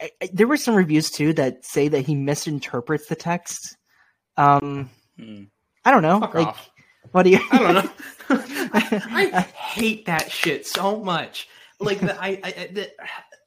[0.00, 3.76] I, I- there were some reviews too that say that he misinterprets the text.
[4.36, 5.44] Um, Hmm.
[5.84, 6.20] I don't know.
[6.20, 6.70] Fuck like, off.
[7.12, 7.40] what do you?
[7.50, 7.90] I don't know.
[8.30, 11.48] I, I hate that shit so much.
[11.78, 12.90] Like the, I, I the,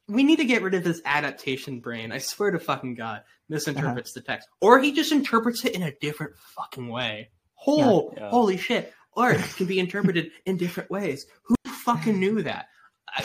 [0.07, 2.11] we need to get rid of this adaptation brain.
[2.11, 4.21] I swear to fucking god, misinterprets Uh-huh.
[4.21, 7.29] the text, or he just interprets it in a different fucking way.
[7.55, 8.29] Whole, Yeah.
[8.29, 8.93] holy shit!
[9.15, 11.25] Art can be interpreted in different ways.
[11.45, 12.65] Who fucking knew that?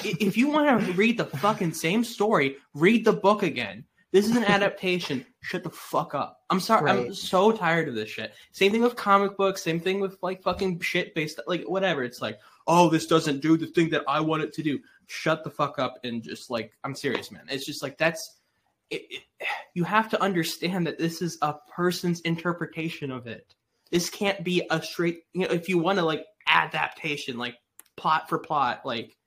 [0.04, 3.84] If you want to read the fucking same story, read the book again.
[4.12, 5.24] This is an adaptation.
[5.40, 6.40] Shut the fuck up.
[6.50, 6.90] I'm sorry.
[6.90, 8.34] I'm so tired of this shit.
[8.52, 9.62] Same thing with comic books.
[9.62, 12.02] Same thing with like fucking shit based like whatever.
[12.02, 14.78] It's like, oh, this doesn't do the thing that I want it to do.
[15.06, 17.44] Shut the fuck up and just like I'm serious, man.
[17.48, 18.36] It's just like that's.
[18.90, 19.22] It, it,
[19.74, 23.54] you have to understand that this is a person's interpretation of it.
[23.90, 25.24] This can't be a straight.
[25.34, 27.56] You know, if you want to like adaptation, like
[27.96, 29.17] plot for plot, like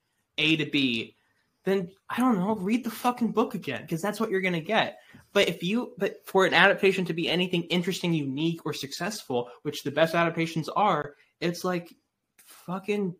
[0.42, 1.16] A to B,
[1.64, 4.98] then I don't know, read the fucking book again because that's what you're gonna get.
[5.32, 9.82] But if you, but for an adaptation to be anything interesting, unique, or successful, which
[9.82, 11.94] the best adaptations are, it's like
[12.44, 13.14] fucking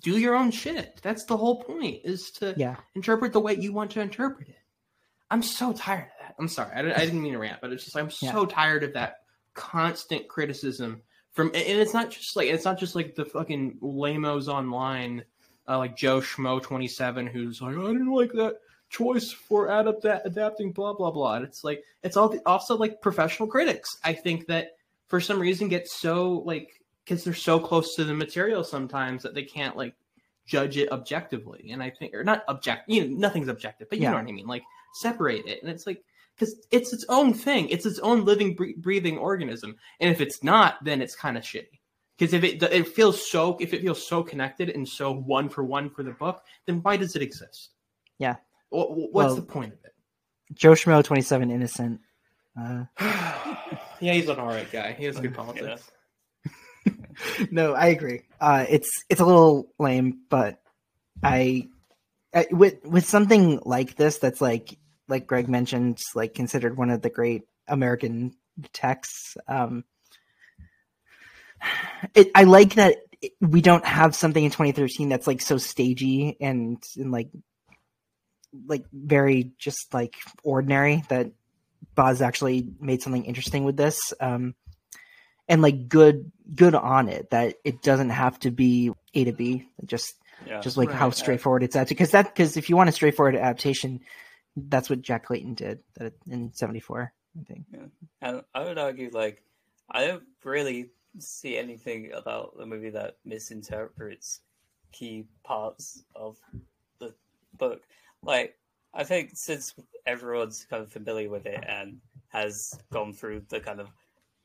[0.00, 1.00] do your own shit.
[1.02, 2.76] That's the whole point is to Yeah.
[2.94, 4.56] interpret the way you want to interpret it.
[5.30, 6.34] I'm so tired of that.
[6.38, 8.84] I'm sorry, I didn't, I didn't mean to rant, but it's just I'm so tired
[8.84, 9.16] of that
[9.54, 14.46] constant criticism from, and it's not just like it's not just like the fucking lamos
[14.48, 15.24] online
[15.68, 18.56] uh, like Joe Schmo twenty seven who's like, I didn't like that
[18.88, 21.34] choice for adapt adapting blah blah blah.
[21.34, 23.98] And it's like it's all the, also like professional critics.
[24.04, 24.76] I think that
[25.08, 26.70] for some reason get so like
[27.04, 29.94] because they're so close to the material sometimes that they can't like
[30.46, 31.70] judge it objectively.
[31.72, 34.10] And I think or not object, you know, nothing's objective, but you Yeah.
[34.10, 34.46] know what I mean.
[34.46, 34.62] Like
[34.94, 36.02] separate it, and it's like
[36.36, 37.68] because it's its own thing.
[37.70, 39.76] It's its own living, breathing organism.
[40.00, 41.75] And if it's not, then it's kind of shitty.
[42.16, 45.64] Because if it it feels so if it feels so connected and so one for
[45.64, 47.70] one for the book, then why does it exist?
[48.18, 48.36] Yeah.
[48.70, 49.92] What, what's Well- the point of it?
[50.54, 52.00] Joe Schmo, twenty seven, innocent.
[52.58, 52.84] Uh,
[54.00, 54.92] Yeah, he's an alright guy.
[54.92, 55.90] He has good politics.
[57.50, 58.22] no, I agree.
[58.40, 60.60] Uh, it's it's a little lame, but
[61.22, 61.68] I,
[62.34, 67.02] I with with something like this that's like like Greg mentioned, like considered one of
[67.02, 68.34] the great American
[68.72, 69.36] texts.
[69.48, 69.84] Um,
[72.14, 72.98] it, I like that
[73.40, 77.30] we don't have something in 2013 that's like so stagey and and like
[78.66, 81.30] like very just like ordinary that
[81.94, 84.12] Baz actually made something interesting with this.
[84.20, 84.54] Um,
[85.48, 89.66] and like good good on it that it doesn't have to be A to B,
[89.84, 90.14] just
[90.46, 90.60] Yeah.
[90.60, 91.14] just like how Right.
[91.16, 91.88] straightforward it's at.
[91.88, 94.00] Because that because if you want a straightforward adaptation,
[94.56, 97.64] that's what Jack Clayton did that in '74, I think.
[97.72, 97.86] Yeah.
[98.20, 99.42] And I would argue, like,
[99.90, 104.40] I don't really see anything about the movie that misinterprets
[104.92, 106.38] key parts of
[106.98, 107.14] the
[107.58, 107.82] book.
[108.22, 108.56] Like,
[108.94, 109.74] I think since
[110.06, 111.98] everyone's kind of familiar with it and
[112.28, 113.88] has gone through the kind of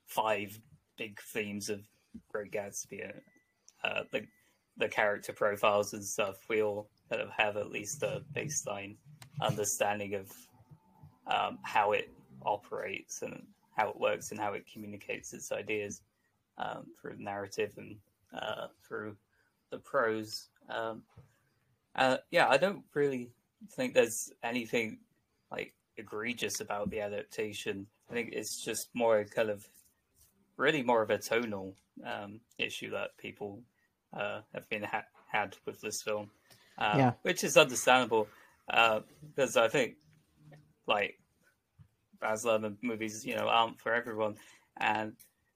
[0.08, 0.60] five
[0.98, 1.82] big themes of
[2.30, 3.12] Great Gatsby,
[3.84, 4.26] uh, the
[4.78, 8.96] the character profiles and stuff, we all kind of have at least a baseline
[9.42, 10.32] understanding of
[11.28, 12.10] um, how it
[12.46, 13.46] operates and
[13.76, 16.02] how it works and how it communicates its ideas
[16.62, 17.98] um, through narrative and
[18.34, 19.16] uh, through
[19.72, 20.50] the prose.
[20.70, 21.04] Um,
[21.96, 23.30] uh, yeah, I don't really
[23.76, 25.00] think there's anything
[25.52, 27.88] like egregious about the adaptation.
[28.10, 29.68] I think it's just more kind of
[30.58, 33.62] really more of a tonal um, issue that people
[34.14, 36.30] uh, have been ha- had with this film,
[36.78, 37.12] uh, Yeah.
[37.24, 38.28] which is understandable
[38.70, 39.02] uh,
[39.36, 39.96] because I think
[40.88, 41.20] like
[42.20, 44.36] Baz Luhrmann movies, you know, aren't for everyone,
[44.78, 45.14] and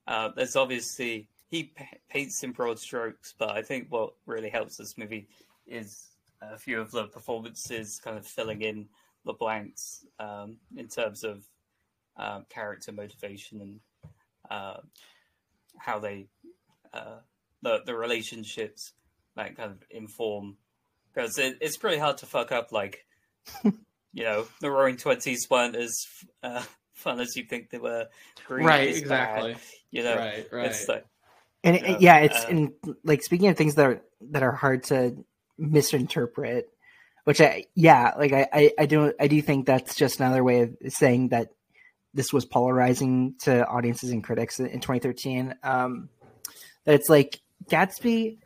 [0.07, 4.77] uh, there's obviously he pa- paints in broad strokes, but I think what really helps
[4.77, 5.27] this movie
[5.67, 6.09] is
[6.41, 8.87] a few of the performances kind of filling in
[9.25, 11.43] the blanks um, in terms of
[12.17, 13.79] um, character motivation and
[14.49, 14.77] uh,
[15.77, 16.27] how they
[16.93, 17.17] uh,
[17.61, 18.93] the the relationships
[19.35, 20.57] that kind of inform.
[21.13, 23.05] Because it, it's pretty hard to fuck up like
[23.63, 26.05] you know the Roaring Twenties weren't as
[27.05, 28.07] fun as you think they were.
[28.47, 29.53] Greed Right, exactly.
[29.53, 29.61] bad,
[29.91, 30.89] you know, Right, It's right.
[30.89, 31.05] like
[31.63, 32.71] And you know, yeah, it's uh, and
[33.03, 34.01] like speaking of things that are
[34.31, 35.15] that are hard to
[35.57, 36.67] misinterpret,
[37.23, 40.61] which I yeah, like I I, I do I do think that's just another way
[40.61, 41.49] of saying that
[42.13, 45.55] this was polarizing to audiences and critics in, in 2013.
[45.63, 46.09] Um,
[46.85, 47.39] that it's like
[47.69, 48.37] Gatsby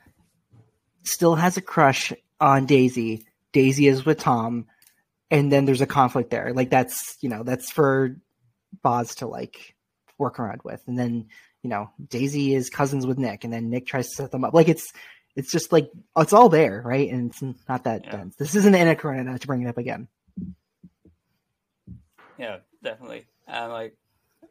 [1.04, 3.26] still has a crush on Daisy.
[3.54, 4.66] Daisy is with Tom,
[5.32, 6.54] and then there's a conflict there.
[6.54, 8.16] Like that's you know that's for
[8.84, 9.76] Baz to like
[10.18, 11.28] work around with, and then
[11.64, 14.54] you know Daisy is cousins with Nick, and then Nick tries to set them up.
[14.54, 14.92] Like it's
[15.36, 17.10] it's just like it's all there, right?
[17.10, 18.36] And it's not that dense.
[18.36, 20.08] This isn't Anna Karenina to bring it up again.
[22.38, 23.26] Yeah, definitely.
[23.48, 23.96] And like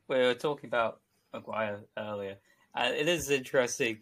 [0.08, 1.00] we were talking about
[1.32, 2.36] Maguire earlier,
[2.74, 3.98] and it is interesting,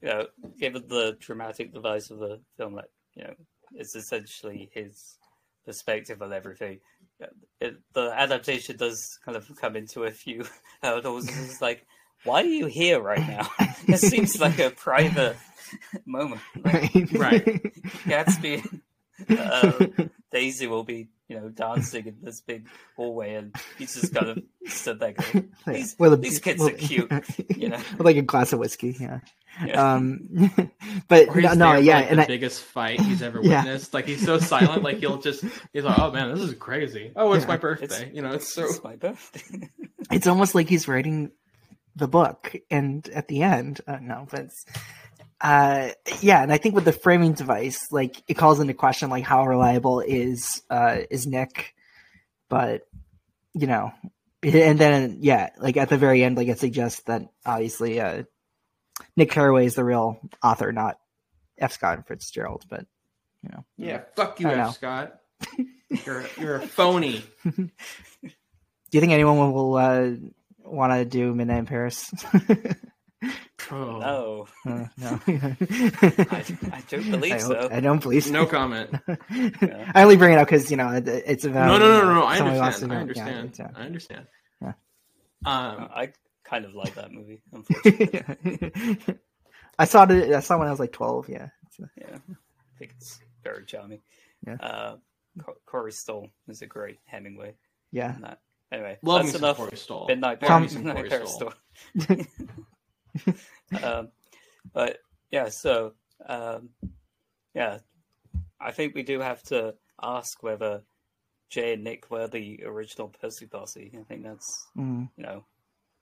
[0.00, 0.26] you know,
[0.58, 3.34] given the dramatic device of the film, that you know,
[3.74, 5.18] it's essentially his
[5.64, 6.80] perspective on everything.
[7.22, 7.26] Uh,
[7.60, 10.44] it, the adaptation does kind of come into a few
[10.82, 11.28] hurdles.
[11.28, 11.86] It's like,
[12.24, 13.48] why are you here right now?
[13.88, 15.36] it seems like a private
[16.06, 16.40] moment.
[16.62, 17.12] Like, Right.
[17.12, 17.62] Right.
[18.04, 18.80] Gatsby
[19.28, 19.86] uh,
[20.32, 22.66] Daisy will be, you know, dancing in this big
[22.96, 26.74] hallway, and he's just kind of stood there going, "These, With a- these kids with-
[26.74, 27.10] are cute,"
[27.56, 27.78] you know.
[27.98, 28.96] with like a glass of whiskey.
[28.98, 29.20] Yeah.
[29.66, 29.94] Yeah.
[29.94, 30.28] Um,
[31.08, 33.40] but Or he's no, no there yeah, like, and the I, biggest fight he's ever
[33.42, 33.64] Yeah.
[33.64, 33.92] witnessed.
[33.92, 37.32] Like he's so silent, like he'll just he's like, "Oh man, this is crazy." Oh,
[37.32, 37.48] it's Yeah.
[37.48, 38.10] my birthday.
[38.14, 38.64] you know, it's so.
[38.64, 39.68] It's my birthday.
[40.12, 41.32] it's almost like he's writing
[41.96, 44.64] the book and at the end uh, no but it's,
[45.40, 45.88] uh
[46.20, 49.46] yeah and i think with the framing device like it calls into question like how
[49.46, 51.74] reliable is uh is nick
[52.48, 52.82] but
[53.54, 53.90] you know
[54.42, 58.22] and then yeah like at the very end like it suggests that obviously uh
[59.16, 60.98] nick carraway is the real author not
[61.58, 62.84] f scott fitzgerald but
[63.42, 64.56] you know Yeah, fuck you, F.
[64.56, 64.70] know.
[64.72, 65.14] Scott.
[66.04, 67.24] You're you're a phony.
[67.44, 67.60] do
[68.92, 70.10] you think anyone will uh
[70.62, 72.12] want to do midnight in paris
[73.70, 77.68] Oh, No, Uh, no I, I don't believe I, so.
[77.70, 78.32] I don't believe so.
[78.32, 78.90] no comment.
[79.30, 79.92] Yeah.
[79.94, 82.14] I only bring it up because you know it, it's about No, no, no, no,
[82.14, 82.22] no.
[82.24, 82.92] I understand.
[82.92, 83.56] I understand.
[83.58, 84.26] yeah, I understand.
[84.62, 84.72] Yeah.
[85.44, 86.12] Um, I
[86.44, 88.10] kind of like that movie, unfortunately.
[89.06, 89.14] yeah.
[89.78, 90.32] I saw it.
[90.32, 91.28] I saw it when I was like twelve.
[91.28, 91.48] Yeah.
[91.76, 94.00] So, yeah, I think it's very charming.
[94.46, 94.54] Yeah.
[94.60, 94.96] Uh,
[95.44, 97.54] Co- Corey Stoll is a great Hemingway.
[97.92, 98.16] yeah.
[98.72, 99.56] Anyway, Love that's me enough.
[99.56, 100.06] Corey Stoll.
[100.08, 101.52] Midnight Love Tom- Midnight Corey Paris Stoll.
[103.82, 104.08] Um,
[104.74, 104.98] but
[105.30, 105.92] yeah, so
[106.26, 106.70] um,
[107.54, 107.78] yeah,
[108.60, 110.82] I think we do have to ask whether
[111.50, 113.92] Jay and Nick were the original Pussy Posse.
[113.98, 115.08] I think that's Mm.
[115.16, 115.44] you know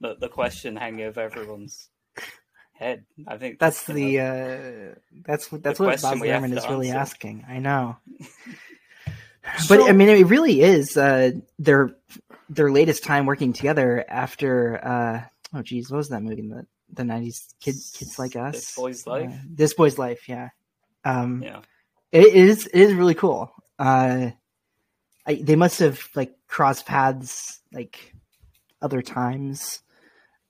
[0.01, 1.90] the the question hanging over everyone's
[2.72, 3.05] head.
[3.26, 4.16] I think That's the.
[4.16, 4.94] know, Uh,
[5.26, 5.62] that's what.
[5.62, 7.01] That's The what Baz Luhrmann is really answer.
[7.01, 7.44] asking.
[7.48, 7.97] I know.
[9.68, 11.94] But So- I mean, it really is uh, their
[12.51, 14.78] their latest time working together after.
[14.85, 15.22] Uh,
[15.59, 16.40] oh, geez, what was that movie?
[16.43, 18.55] in The the nineties kids kids like us.
[18.55, 19.31] This Boy's Life?
[19.31, 20.28] Uh, this boy's life.
[20.28, 20.48] Yeah.
[21.05, 21.60] Um, yeah.
[22.12, 23.52] it is it is really cool.
[23.78, 24.31] Uh,
[25.27, 28.15] I, they must have like crossed paths like
[28.81, 29.81] other times,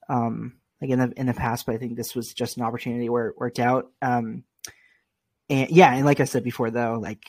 [0.07, 1.65] um, like in the in the past.
[1.65, 3.91] But I think this was just an opportunity where it worked out.
[4.01, 4.43] Um,
[5.49, 7.23] and yeah, and like I said before, though, like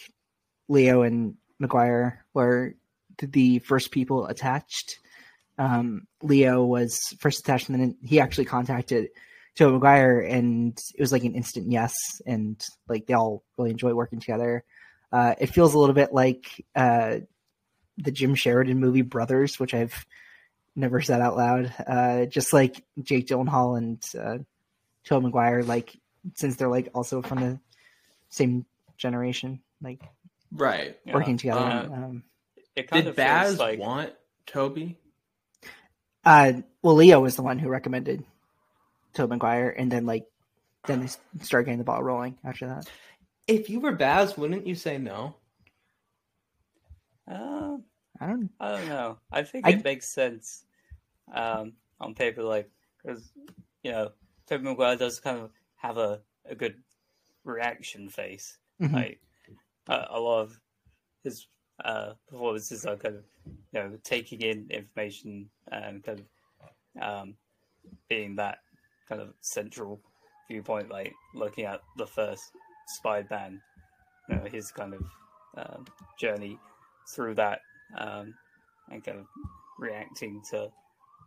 [0.69, 2.75] Leo and Maguire were
[3.19, 4.99] the first people attached.
[5.61, 9.11] Um, Leo was first attached, and then he actually contacted
[9.55, 11.95] Joe Maguire, and it was like an instant yes,
[12.27, 12.59] and
[12.89, 14.65] like they all really enjoy working together.
[15.13, 17.19] Uh, it feels a little bit like uh,
[17.99, 20.07] the Jim Sheridan movie Brothers, which I've
[20.75, 21.75] never said out loud.
[21.87, 24.39] Uh, just like Jake Gyllenhaal and uh,
[25.05, 25.95] Joe Maguire, like
[26.37, 27.61] since they're like also from the
[28.31, 28.65] same
[28.97, 30.01] generation, like
[30.51, 30.99] right.
[31.05, 31.13] Yeah.
[31.13, 31.61] working together.
[31.61, 32.23] Uh, um,
[32.75, 34.15] It kind Did of Baz feels like want
[34.47, 34.97] Tobey?
[36.25, 36.53] Uh,
[36.83, 38.25] well, Leo was the one who recommended
[39.15, 40.27] Joe Maguire, and then like
[40.87, 42.89] then they start getting the ball rolling after that.
[43.47, 45.37] If you were Baz, wouldn't you say no?
[47.31, 47.77] uh,
[48.21, 48.51] I don't.
[48.61, 49.19] I don't know.
[49.31, 50.65] I think I- it makes sense
[51.33, 52.71] um, on paper, like
[53.03, 53.31] because
[53.83, 54.11] you know
[54.47, 56.77] Tobey Maguire does kind of have a, a good
[57.45, 58.59] reaction face.
[58.81, 58.93] Mhm.
[58.93, 59.21] Like
[59.89, 60.61] uh, a lot of
[61.25, 61.47] his
[61.85, 63.25] uh, performances are kind of
[63.73, 67.35] you know taking in information and kind of um,
[68.09, 68.59] being that
[69.09, 70.01] kind of central
[70.49, 72.53] viewpoint, like looking at the first
[72.89, 73.61] Spider-Man,
[74.29, 75.03] you know, his kind of
[75.57, 75.85] um,
[76.19, 76.59] journey
[77.09, 77.61] through that
[77.99, 78.35] um,
[78.91, 79.27] and kind of
[79.79, 80.69] reacting to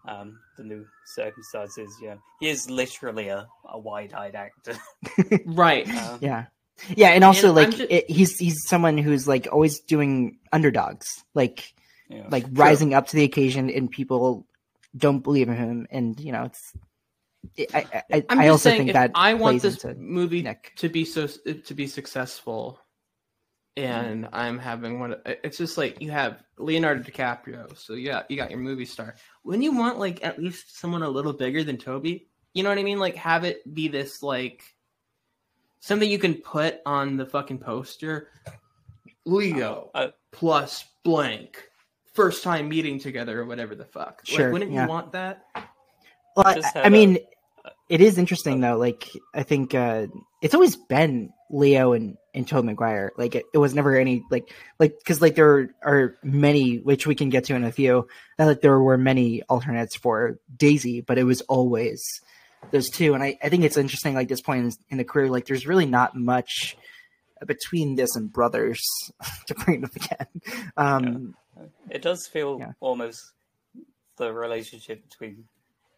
[0.07, 1.95] um, the new circumstances.
[2.01, 4.77] You know, he is literally a, a wide-eyed actor.
[5.45, 5.87] Right.
[5.97, 6.45] Um, Yeah.
[6.95, 11.23] Yeah, and also And like I'm it, he's he's someone who's like always doing underdogs,
[11.33, 11.73] like
[12.09, 12.27] yeah.
[12.29, 14.45] like rising up to the occasion, and people
[14.95, 16.73] don't believe in him, and you know it's.
[17.73, 20.73] I I, I, just also saying, think if that I want this movie Nick.
[20.77, 22.79] to be so to be successful,
[23.75, 25.15] and I'm having one.
[25.25, 29.15] It's just like you have Leonardo DiCaprio, so yeah, you got your movie star.
[29.43, 32.77] When you want like at least someone a little bigger than Tobey, you know what
[32.77, 32.99] I mean?
[32.99, 34.63] Like have it be this like
[35.83, 38.29] something you can put on the fucking poster.
[39.25, 41.61] Leo Uh, plus blank.
[42.13, 44.21] First time meeting together or whatever the fuck.
[44.25, 44.83] Sure, like, wouldn't yeah.
[44.83, 45.45] you want that?
[46.35, 47.17] Well, I, I mean,
[47.65, 48.77] a- it is interesting though.
[48.77, 50.07] Like, I think uh,
[50.41, 53.11] it's always been Leo and and Tobey Maguire.
[53.17, 57.15] Like, it, it was never any like like because like there are many which we
[57.15, 58.07] can get to in a few.
[58.37, 62.21] That like there were many alternates for Daisy, but it was always
[62.71, 63.13] those two.
[63.13, 64.13] And I I think it's interesting.
[64.15, 66.77] Like this point in, in the career, like there's really not much
[67.45, 68.81] between this and Brothers
[69.47, 70.27] to bring them again.
[70.77, 71.35] Um,
[71.89, 72.71] It does feel Yeah.
[72.79, 73.19] almost
[74.17, 75.45] the relationship between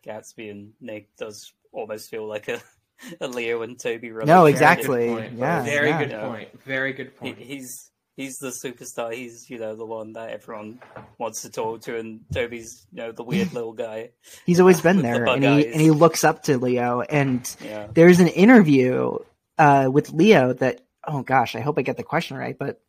[0.06, 2.62] Gatsby and Nick does almost feel like a,
[3.22, 4.28] a Leo and Tobey relationship.
[4.28, 5.08] No, Very exactly.
[5.08, 5.34] good point.
[5.34, 6.04] Yeah, Very yeah.
[6.04, 6.62] good point.
[6.64, 7.38] Very good He, point.
[7.38, 9.14] he's he's the superstar.
[9.14, 10.80] He's you know the one that everyone
[11.18, 14.12] wants to talk to, and Tobey's you know the weird little guy.
[14.46, 15.74] He's always been the there, bug and he eyes.
[15.74, 17.02] and he looks up to Leo.
[17.02, 17.88] And Yeah.
[17.94, 19.18] there's an interview
[19.58, 22.82] uh, with Leo that oh gosh, I hope I get the question right, but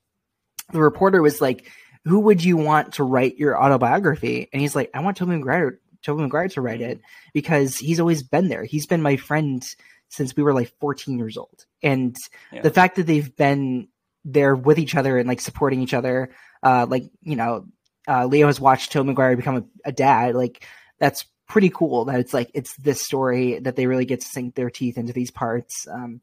[0.73, 1.71] the reporter was like,
[2.05, 5.79] "Who would you want to write your autobiography?" And he's like, "I want Tobey Maguire,
[6.03, 7.01] Tobey Maguire to write it
[7.35, 8.65] because he's always been there.
[8.65, 9.65] He's been my friend
[10.09, 12.17] since we were like 14 years old, and
[12.53, 12.63] Yeah.
[12.63, 13.89] the fact that they've been
[14.27, 16.29] there with each other and like supporting each other,
[16.63, 17.65] uh, like you know,
[18.07, 20.67] uh, Leo has watched Tobey Maguire become a, a dad, like."
[20.99, 24.55] That's pretty cool that it's like it's this story that they really get to sink
[24.55, 25.87] their teeth into these parts.
[25.87, 26.23] Um,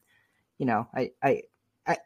[0.57, 1.43] you know, I, I,
[1.85, 1.97] I,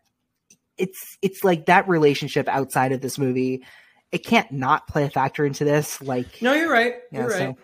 [0.77, 3.63] it's it's like that relationship outside of this movie.
[4.11, 6.01] It can't not play a factor into this.
[6.01, 6.95] Like, No, you're right.
[7.09, 7.55] You're so- right.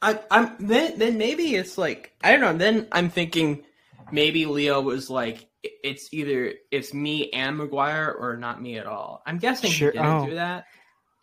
[0.00, 2.56] I, I'm then then maybe it's like I don't know.
[2.56, 3.64] Then I'm thinking
[4.12, 9.22] maybe Leo was like it's either it's me and Maguire or not me at all.
[9.26, 10.26] I'm guessing Sure- he didn't oh.
[10.26, 10.64] do that.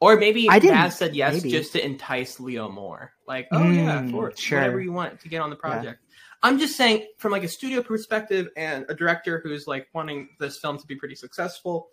[0.01, 1.51] Or maybe I didn't- said yes maybe.
[1.51, 3.13] just to entice Leo more.
[3.25, 4.59] Like, oh yeah, Mm, for sure.
[4.59, 5.99] whatever you want to get on the project.
[6.41, 10.57] I'm just saying from like a studio perspective and a director who's like wanting this
[10.59, 11.87] film to be pretty successful.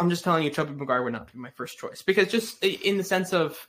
[0.00, 2.96] I'm just telling you, Tobey Maguire would not be my first choice because just in
[2.96, 3.68] the sense of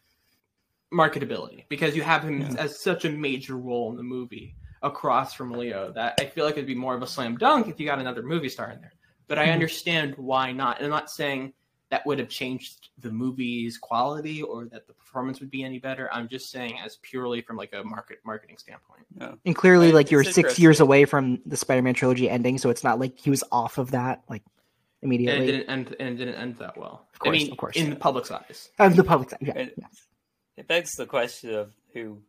[0.94, 5.52] marketability, because you have him as such a major role in the movie across from
[5.52, 8.00] Leo that I feel like it'd be more of a slam dunk if you got
[8.00, 8.94] another movie star in there.
[9.28, 9.54] But I Mhm.
[9.54, 10.78] understand why not.
[10.78, 11.54] And I'm not saying
[11.90, 16.08] that would have changed the movie's quality or that the performance would be any better.
[16.14, 19.06] I'm just saying as purely from like a market marketing standpoint.
[19.46, 22.84] and clearly, Right, like you're six years away from the Spider-Man trilogy ending, so it's
[22.84, 24.44] not like he was off of that like
[25.02, 25.46] And it immediately.
[25.48, 27.08] didn't end and it didn't end that well.
[27.14, 27.94] Of course, I mean, of course, in yeah.
[27.96, 28.70] the public's eyes.
[28.78, 29.88] Of the public, yeah, It, yeah.
[30.58, 32.22] it begs the question of who,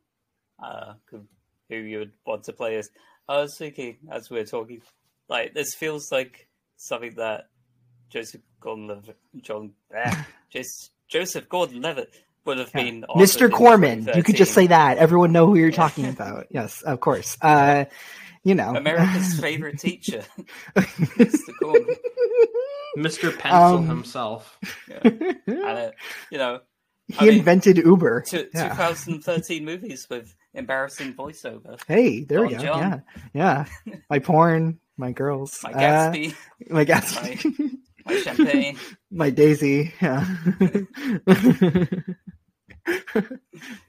[0.63, 1.27] uh, who,
[1.71, 2.91] who you would want to play as.
[3.29, 4.83] I was thinking as we were talking,
[5.29, 7.47] like this feels like something that
[8.11, 12.13] Joseph Gordon-Levitt, John, ah, just Joseph Gordon-Levitt
[12.45, 13.51] would have been Mr.
[13.51, 14.09] Corman.
[14.15, 14.99] You could just say that.
[14.99, 16.47] Everyone know who you're talking about.
[16.51, 17.37] Yes, of course.
[17.41, 17.85] Uh,
[18.43, 20.25] you know, America's favorite teacher,
[20.77, 21.53] Mr.
[21.63, 21.87] Corman.
[22.97, 23.39] Mr.
[23.39, 24.59] Pencil Um, himself.
[24.89, 24.99] Yeah.
[25.47, 25.91] And, uh,
[26.31, 26.61] you know,
[27.07, 28.23] he invented Uber.
[28.27, 28.71] Two, Yeah.
[28.71, 31.79] 2013 movies with embarrassing voiceover.
[31.87, 32.59] Hey, there we go.
[32.63, 33.03] John.
[33.33, 33.95] Yeah, yeah.
[34.09, 36.35] My porn, my girls, My uh, Gatsby.
[36.71, 37.71] my Gatsby,
[38.07, 38.77] My champagne.
[39.11, 39.93] my Daisy.
[40.01, 40.25] Yeah.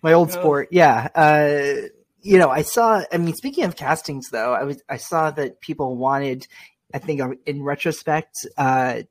[0.02, 0.32] my old Oh.
[0.32, 0.68] sport.
[0.72, 1.08] Yeah.
[1.16, 1.88] Uh,
[2.22, 3.04] you know, I saw.
[3.12, 6.48] I mean, speaking of castings, though, I was I saw that people wanted.
[6.94, 9.02] I think uh, in retrospect, uh,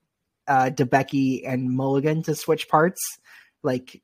[0.47, 3.01] uh, Debicki and Mulligan to switch parts.
[3.63, 4.01] Like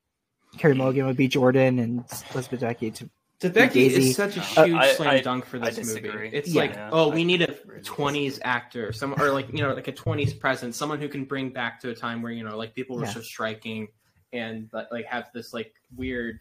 [0.59, 2.05] Carey Mulligan would be Jordan and
[2.35, 3.11] Elizabeth Debicki to
[3.41, 6.09] Debicki is such a Uh, huge I- slam I- dunk for this movie.
[6.33, 6.61] It's Yeah.
[6.63, 7.53] like, Yeah, oh, I we need a
[7.83, 11.51] twenties actor, some or like you know, like a twenties presence, someone who can bring
[11.51, 13.11] back to a time where you know, like people were Yeah.
[13.13, 13.89] so striking
[14.33, 16.41] and like, like have this like weird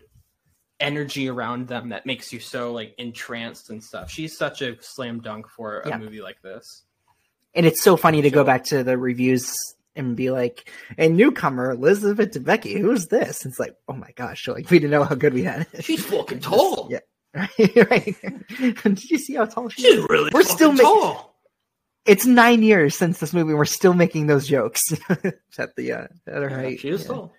[0.80, 4.10] energy around them that makes you so like entranced and stuff.
[4.10, 5.98] She's such a slam dunk for a Yeah.
[5.98, 6.84] movie like this.
[7.54, 9.54] And it's so funny to go back to the reviews
[9.96, 14.70] and be like, "A newcomer, Elizabeth Debicki, who's this?" It's like, oh my gosh, like
[14.70, 15.68] we didn't know how good we had.
[15.74, 15.84] it.
[15.84, 16.90] She's fucking tall.
[16.92, 17.00] Yeah,
[17.34, 17.90] right.
[17.90, 18.16] right.
[18.84, 20.06] Did you see how tall she She's is?
[20.10, 21.02] really We're still fucking making.
[21.02, 21.36] tall.
[22.06, 23.54] It's nine years since this movie.
[23.56, 24.82] We're still making those jokes
[25.58, 26.80] at the uh, at her Yeah, height.
[26.80, 27.08] she is yeah.
[27.08, 27.34] tall.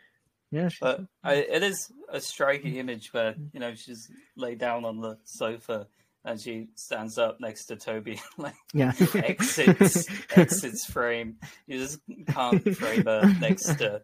[0.51, 4.85] Yeah, she- But I, it is a striking image where, you know, she's laid down
[4.85, 5.87] on the sofa
[6.27, 8.93] and she stands up next to Tobey, like yeah.
[9.15, 11.37] exits exits frame.
[11.67, 14.03] You just can't frame her next to,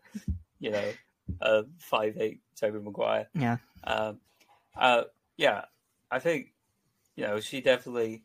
[0.60, 0.92] you know,
[1.42, 3.28] a five eight Tobey Maguire.
[3.34, 3.58] yeah.
[3.84, 4.20] Um,
[4.76, 5.02] uh,
[5.36, 5.64] yeah,
[6.10, 6.54] I think
[7.16, 8.24] you know she definitely,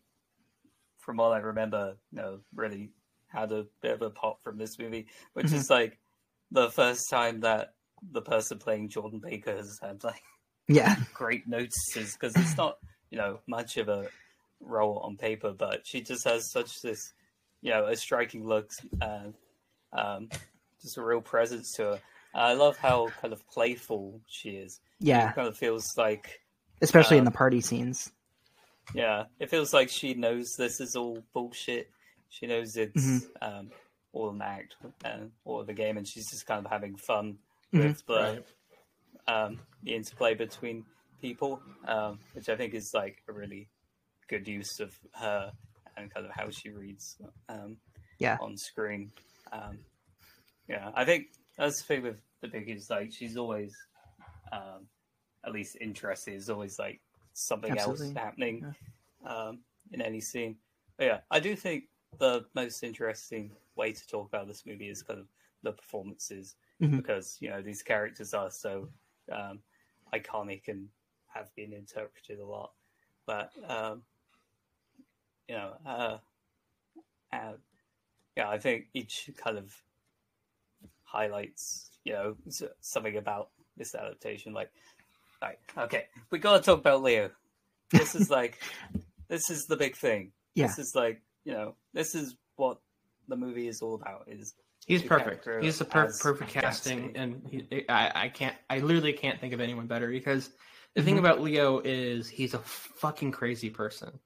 [0.99, 2.91] from all I remember, you know, really
[3.27, 5.53] had a bit of a pop from this movie, which Mhm.
[5.53, 5.99] is like
[6.51, 7.73] the first time that
[8.11, 10.21] the person playing Jordan Baker has had like
[10.67, 10.95] Yeah.
[11.13, 12.77] great notices because it's not
[13.11, 14.07] you know much of a
[14.59, 17.13] role on paper, but she just has such this
[17.61, 18.71] you know a striking look
[19.01, 19.34] and
[19.93, 20.29] um,
[20.81, 22.01] just a real presence to her.
[22.34, 24.79] I love how kind of playful she is.
[24.99, 25.29] Yeah.
[25.29, 26.41] It kind of feels like,
[26.81, 28.11] Especially in um, the party scenes.
[28.93, 31.89] yeah, it feels like she knows this is all bullshit.
[32.29, 33.21] She knows it's Mhm.
[33.41, 33.71] um,
[34.13, 37.39] all an act and all of the game, and she's just kind of having fun
[37.73, 37.88] Mhm.
[37.88, 38.45] with the Right.
[39.45, 40.85] um, the interplay between
[41.22, 43.69] people, um, which I think is like a really
[44.27, 45.52] good use of her
[45.95, 47.18] and kind of how she reads
[47.49, 47.77] um,
[48.19, 48.38] Yeah.
[48.41, 49.11] on screen.
[49.52, 49.80] Um,
[50.68, 51.27] yeah, I think
[51.57, 53.73] that's the thing with the big is like she's always
[54.52, 54.88] um,
[55.45, 56.34] at least interested.
[56.34, 56.99] Is always like
[57.34, 58.07] something Absolutely.
[58.07, 58.76] else happening
[59.26, 59.60] um,
[59.91, 60.57] in any scene.
[60.98, 61.85] But yeah, I do think
[62.19, 65.27] the most interesting way to talk about this movie is kind of
[65.64, 66.98] the performances Mhm.
[66.98, 68.89] because you know these characters are so
[69.31, 69.60] um,
[70.14, 70.88] iconic and
[71.33, 72.71] have been interpreted a lot.
[73.25, 74.03] But um,
[75.47, 76.17] you know, uh,
[77.33, 77.53] uh,
[78.35, 79.73] yeah, I think each kind of
[81.03, 82.35] highlights you know
[82.81, 84.53] something about this adaptation.
[84.53, 84.71] Like,
[85.41, 87.29] like okay, we gotta talk about Leo.
[87.91, 88.59] This is like,
[89.27, 90.31] this is the big thing.
[90.55, 90.67] Yeah.
[90.67, 92.79] This is like, you know, this is what
[93.27, 94.27] the movie is all about.
[94.27, 94.55] Is
[94.87, 95.47] He's perfect.
[95.61, 96.61] He's the per- perfect Gatsby.
[96.61, 100.51] casting, and he, I, I can't, I literally can't think of anyone better because
[100.97, 101.19] the thing Mhm.
[101.19, 104.19] about Leo is he's a fucking crazy person.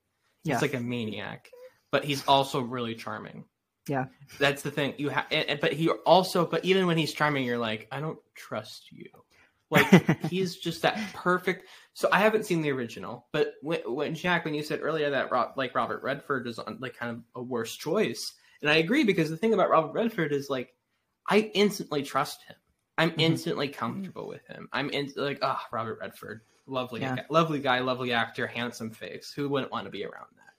[0.44, 0.60] He's Yeah.
[0.60, 1.52] like a maniac,
[1.92, 3.46] but he's also really charming.
[3.88, 4.06] Yeah.
[4.40, 4.96] That's the thing.
[4.98, 5.28] You have,
[5.60, 9.10] but he also, but even when he's charming, you're like, I don't trust you.
[9.70, 9.86] Like
[10.32, 11.68] he's just that perfect.
[11.94, 15.32] So I haven't seen the original, but when, when Jack, when you said earlier that
[15.32, 19.04] Rob, like Robert Redford is on like kind of a worse choice, and I agree
[19.04, 20.74] because the thing about Robert Redford is like
[21.28, 22.56] I instantly trust him.
[22.98, 23.20] I'm Mhm.
[23.22, 24.68] instantly comfortable with him.
[24.74, 26.42] I'm in, like, ah, Robert Redford,
[26.72, 27.16] lovely, Yeah.
[27.18, 29.32] guy, lovely guy, lovely actor, handsome face.
[29.36, 30.54] Who wouldn't want to be around that?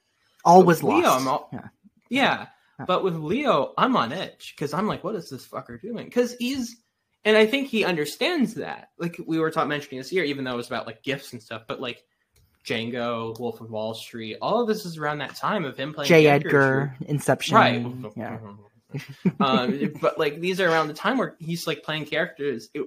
[0.44, 1.20] Always with Leo, lost.
[1.20, 1.68] I'm all- Yeah.
[2.08, 2.46] yeah.
[2.86, 6.04] But with Leo, I'm on edge because I'm like, what is this fucker doing?
[6.06, 6.76] Because he's,
[7.24, 8.90] and I think he understands that.
[8.98, 11.40] Like we were talking mentioning this year, even though it was about like gifts and
[11.42, 12.04] stuff, but like
[12.64, 16.08] Django, Wolf of Wall Street, all of this is around that time of him playing
[16.08, 16.24] J.
[16.24, 17.54] characters Edgar, Inception.
[17.56, 17.84] right?
[17.84, 18.18] Mm-hmm.
[18.20, 18.36] Yeah.
[18.38, 18.62] Mm-hmm.
[19.40, 22.86] um, but like these are around the time where he's like playing characters, it,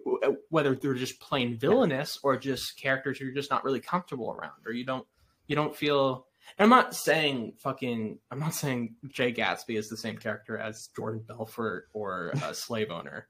[0.49, 4.72] whether they're just plain villainous or just characters you're just not really comfortable around, or
[4.72, 5.06] you don't
[5.48, 6.27] you don't feel.
[6.57, 8.19] And I'm not saying fucking.
[8.32, 12.91] I'm not saying Jay Gatsby is the same character as Jordan Belfort or a slave
[12.91, 13.27] owner.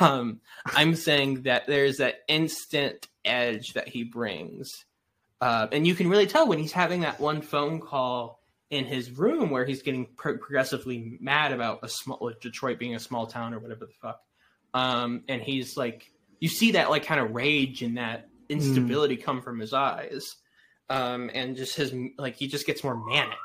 [0.00, 4.84] Um, I'm saying that there's that instant edge that he brings,
[5.40, 8.37] uh, and you can really tell when he's having that one phone call
[8.70, 12.94] in his room where he's getting pro- progressively mad about a small like Detroit being
[12.94, 14.20] a small town or whatever the fuck.
[14.74, 19.40] Um, and he's like, you see that like kind of rage and that instability come
[19.42, 20.36] from his eyes,
[20.90, 23.36] um, and just his like he just gets more manic.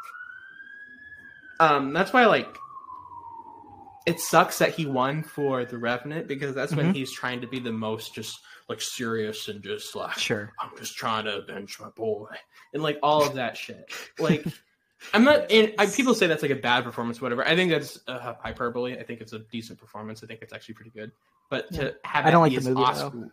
[1.59, 2.57] Um, that's why like
[4.05, 6.95] it sucks that he won for the Revenant because that's when Mhm.
[6.95, 8.37] he's trying to be the most just
[8.67, 10.51] like serious and just like Sure.
[10.59, 12.27] I'm just trying to avenge my boy
[12.73, 13.89] and like all of that shit.
[14.19, 14.45] Like
[15.13, 17.47] I'm not and I, people say that's like a bad performance, whatever.
[17.47, 18.97] I think that's uh, hyperbole.
[18.97, 20.23] I think it's a decent performance.
[20.23, 21.11] I think it's actually pretty good.
[21.49, 23.29] But to have I don't like the movie, Oscar-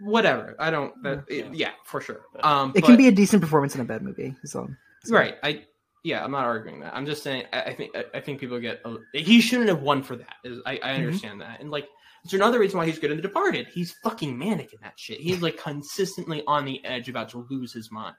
[0.00, 0.56] whatever.
[0.58, 1.00] I don't.
[1.02, 1.36] That, Yeah.
[1.44, 2.22] it- yeah, for sure.
[2.42, 4.34] Um, It but- can be a decent performance in a bad movie.
[4.44, 4.68] So,
[5.04, 5.36] so- right.
[5.42, 5.64] I
[6.02, 6.94] yeah, I'm not arguing that.
[6.94, 7.44] I'm just saying.
[7.52, 10.34] I, I think I, I think people get a, he shouldn't have won for that.
[10.44, 11.02] Is I, I Mm-hmm.
[11.06, 11.88] understand that, and like
[12.24, 13.66] it's another reason why he's good in The Departed.
[13.68, 15.20] He's fucking manic in that shit.
[15.20, 18.16] He's like consistently on the edge, about to lose his mind.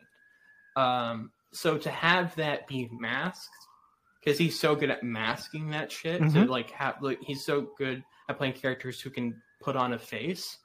[0.75, 3.49] Um, so to have that be masked,
[4.23, 6.47] because he's so good at masking that shit, to Mhm.
[6.49, 10.57] like have like he's so good at playing characters who can put on a face.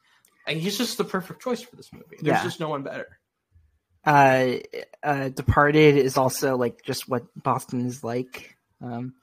[0.46, 2.16] And he's just the perfect choice for this movie.
[2.20, 2.42] There's Yeah.
[2.42, 3.06] just no one better.
[4.06, 4.54] uh,
[5.02, 8.56] uh, Departed is also like just what Boston is like.
[8.80, 9.14] Um,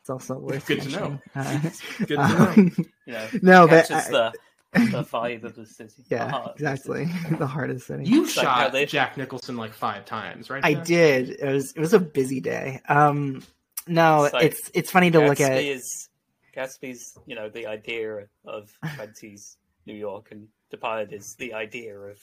[0.00, 1.20] it's also worth Good to know.
[1.34, 1.58] Uh,
[1.98, 2.72] Good to um,
[3.06, 4.32] You know, no, but captures I- the
[4.72, 5.92] the vibe of the city.
[6.08, 7.04] the yeah, heart of the exactly.
[7.38, 8.04] the hardest thing.
[8.06, 10.64] You It's shot they- Jack Nicholson like five times, right?
[10.64, 10.84] I Jack?
[10.84, 11.30] did.
[11.30, 12.80] It was it was a busy day.
[12.88, 13.42] Um,
[13.86, 15.64] no, It's like it's it's funny to look Gatsby at.
[15.64, 16.08] Is,
[16.56, 22.18] Gatsby's, you know, the idea of 20s New York, and Departed is the idea of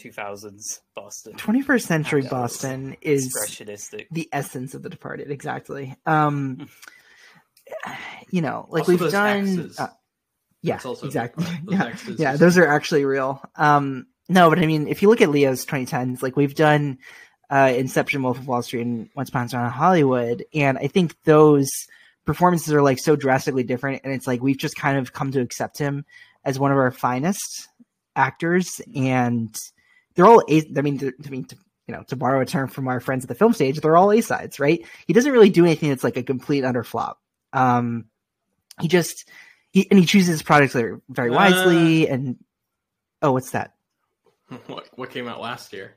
[0.00, 1.32] 2000s Boston.
[1.34, 4.06] 21st century Yeah, Boston is expressionistic.
[4.10, 5.30] the essence of the Departed.
[5.30, 5.96] Exactly.
[6.06, 6.68] Um,
[8.30, 9.70] you know, like Also we've done.
[9.78, 9.88] Uh,
[10.62, 11.46] yeah, exactly.
[11.68, 13.42] yeah, yeah, those are actually real.
[13.56, 16.98] Um, no, but I mean, if you look at Leo's 2010s, like we've done
[17.50, 20.86] uh, Inception, Wolf of Wall Street, and Once Upon a Time in Hollywood, and I
[20.88, 21.68] think those
[22.26, 25.40] performances are like so drastically different, and it's like we've just kind of come to
[25.40, 26.04] accept him
[26.44, 27.68] as one of our finest
[28.16, 29.54] actors, and
[30.14, 30.42] they're all.
[30.50, 31.56] A- I mean, to- I mean, to,
[31.86, 34.12] you know, to borrow a term from our friends at the film stage, they're all
[34.12, 34.84] A sides, right?
[35.06, 37.18] He doesn't really do anything that's like a complete under flop.
[37.54, 38.04] Um,
[38.80, 39.26] he just
[39.78, 42.36] he and he chooses his projects very, very wisely, and
[43.22, 43.74] oh, what's that?
[44.66, 45.94] what what came out last year?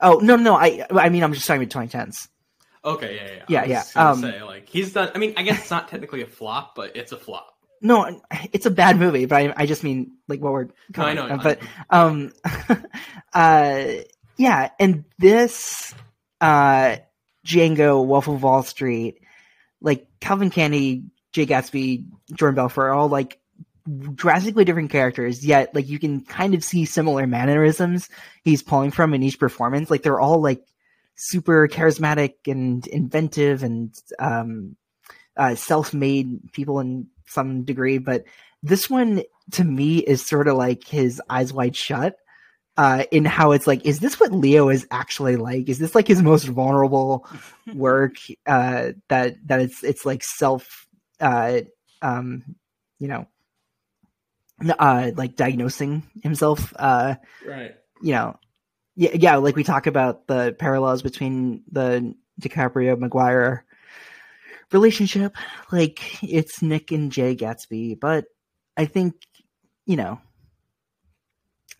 [0.00, 2.28] Oh no, no, I I mean I'm just talking about 2010s.
[2.84, 5.10] Okay, yeah, yeah, Yeah, I was yeah, um, say like he's done.
[5.14, 7.50] I mean, I guess it's not technically a flop, but it's a flop.
[7.80, 8.20] No,
[8.52, 10.68] it's a bad movie, but I, I just mean like what we're.
[10.96, 11.60] No, I know, But
[11.90, 12.32] um,
[13.32, 13.84] uh,
[14.36, 15.94] yeah, and this
[16.40, 16.96] uh,
[17.46, 19.20] Django, Wolf of Wall Street,
[19.80, 21.04] like Calvin Candie,
[21.34, 23.38] Jay Gatsby, Jordan Belfort, are all like
[24.14, 25.44] drastically different characters.
[25.44, 28.08] Yet, like you can kind of see similar mannerisms
[28.44, 29.90] he's pulling from in each performance.
[29.90, 30.64] Like they're all like
[31.16, 34.76] super charismatic and inventive and um,
[35.36, 38.24] uh, self-made people in some degree, but
[38.62, 42.16] this one to me is sort of like his eyes wide shut
[42.76, 45.68] uh, in how it's like, is this what Leo is actually like?
[45.68, 47.28] Is this like his most vulnerable
[47.74, 48.16] work?
[48.46, 50.83] Uh, that that it's it's like self,
[51.20, 51.60] uh,
[52.02, 52.56] um,
[52.98, 53.26] you know,
[54.78, 56.72] uh, like diagnosing himself.
[56.76, 57.16] Uh,
[57.46, 57.74] right.
[58.02, 58.38] You know,
[58.96, 59.36] yeah, yeah.
[59.36, 63.64] Like we talk about the parallels between the DiCaprio Maguire
[64.72, 65.36] relationship.
[65.72, 68.26] Like it's Nick and Jay Gatsby, but
[68.76, 69.14] I think
[69.86, 70.20] you know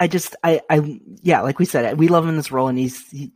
[0.01, 2.79] I just I I yeah, like we said, we love him in this role, and
[2.79, 3.33] he's he,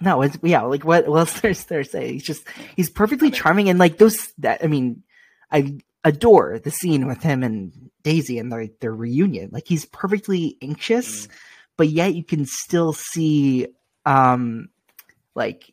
[0.00, 2.12] no, it's yeah, like what what else there's there to say?
[2.12, 2.46] He's just
[2.76, 5.02] he's perfectly charming, and like those that I mean,
[5.50, 9.50] I adore the scene with him and Daisy and their their reunion.
[9.52, 11.30] Like he's perfectly anxious, mm.
[11.76, 13.68] but yet you can still see
[14.04, 14.68] um
[15.34, 15.72] like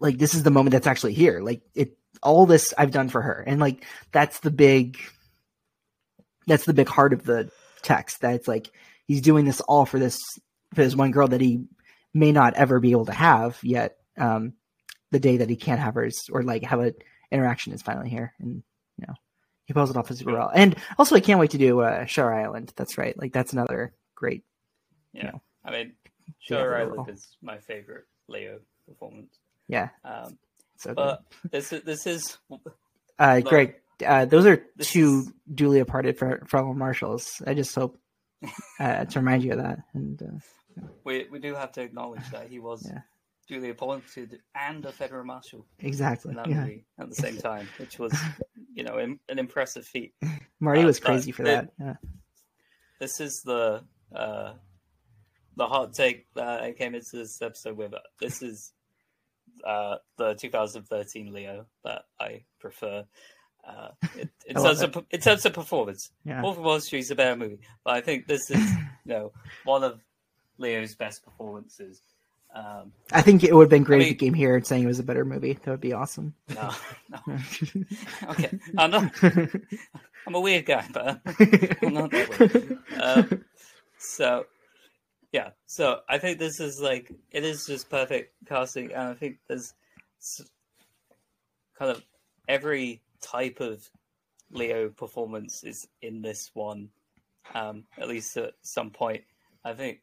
[0.00, 1.40] like this is the moment that's actually here.
[1.40, 4.98] Like it all this I've done for her, and like that's the big
[6.46, 7.50] that's the big heart of the
[7.82, 8.70] text that it's like
[9.06, 10.18] he's doing this all for this
[10.74, 11.64] for this one girl that he
[12.16, 14.54] may not ever be able to have yet um
[15.10, 16.94] the day that he can't have hers or like have an
[17.30, 18.62] interaction is finally here and
[18.96, 19.14] you know
[19.66, 22.32] he pulls it off as well and also i can't wait to do uh Shutter
[22.32, 22.72] Island.
[22.74, 23.16] That's right.
[23.18, 24.44] Like that's another great
[25.12, 25.26] yeah.
[25.26, 25.92] you know, i mean
[26.38, 29.38] Shutter Island is my favorite leo performance.
[29.68, 29.90] Yeah.
[30.04, 30.38] Um
[30.78, 31.50] so but good.
[31.52, 32.38] this is this is
[33.18, 33.76] uh great.
[34.04, 35.32] Uh, those are two is...
[35.54, 37.42] duly apparted for from marshals.
[37.46, 37.98] I just hope
[38.80, 39.78] uh, to remind you of that.
[39.94, 40.38] And uh,
[41.04, 43.00] we we do have to acknowledge that he was yeah.
[43.48, 45.66] duly appointed and a federal marshal.
[45.80, 46.34] Exactly.
[46.34, 46.68] Yeah.
[46.98, 48.14] at the same time, which was
[48.74, 50.14] you know an impressive feat.
[50.60, 51.70] Marty was uh, crazy for that.
[51.80, 51.94] Yeah.
[53.00, 53.84] This is the
[54.14, 54.54] uh,
[55.56, 57.92] the hot take that I came into this episode with.
[58.20, 58.72] This is
[59.64, 63.04] uh, the 2013 Leo that I prefer.
[63.66, 66.40] Uh, it, in, terms of, in terms of performance, yeah.
[66.40, 68.60] Wolf of Wall Street is a better movie, but I think this is
[69.04, 69.32] you know
[69.64, 70.00] one of
[70.58, 72.02] Leo's best performances.
[72.54, 74.66] Um, I think it would have been great I mean, if he came here and
[74.66, 75.54] saying it was a better movie.
[75.54, 76.34] That would be awesome.
[76.54, 76.72] No,
[77.10, 77.18] no.
[78.30, 79.12] okay, I'm not.
[79.22, 81.20] I'm a weird guy, but
[81.82, 82.78] I'm not that weird.
[83.00, 83.44] Um,
[83.98, 84.46] so,
[85.32, 85.50] yeah.
[85.66, 89.74] So I think this is like it is just perfect casting, and I think there's
[91.78, 92.02] kind of
[92.48, 93.88] every type of
[94.50, 96.88] Leo performance is in this one,
[97.54, 99.24] um, at least at some point.
[99.64, 100.00] I think,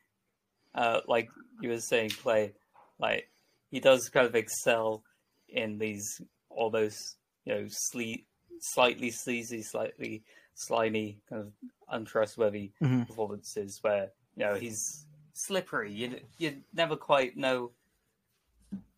[0.76, 1.30] uh, like
[1.62, 2.54] you were saying, Clay,
[3.00, 3.30] like
[3.70, 5.04] he does kind of excel
[5.50, 8.24] in these almost you know sle-
[8.60, 10.24] slightly sleazy, slightly
[10.56, 11.52] slimy, kind of
[11.90, 13.04] untrustworthy mm-hmm.
[13.04, 15.91] performances where you know he's slippery.
[15.91, 17.72] You you never quite know.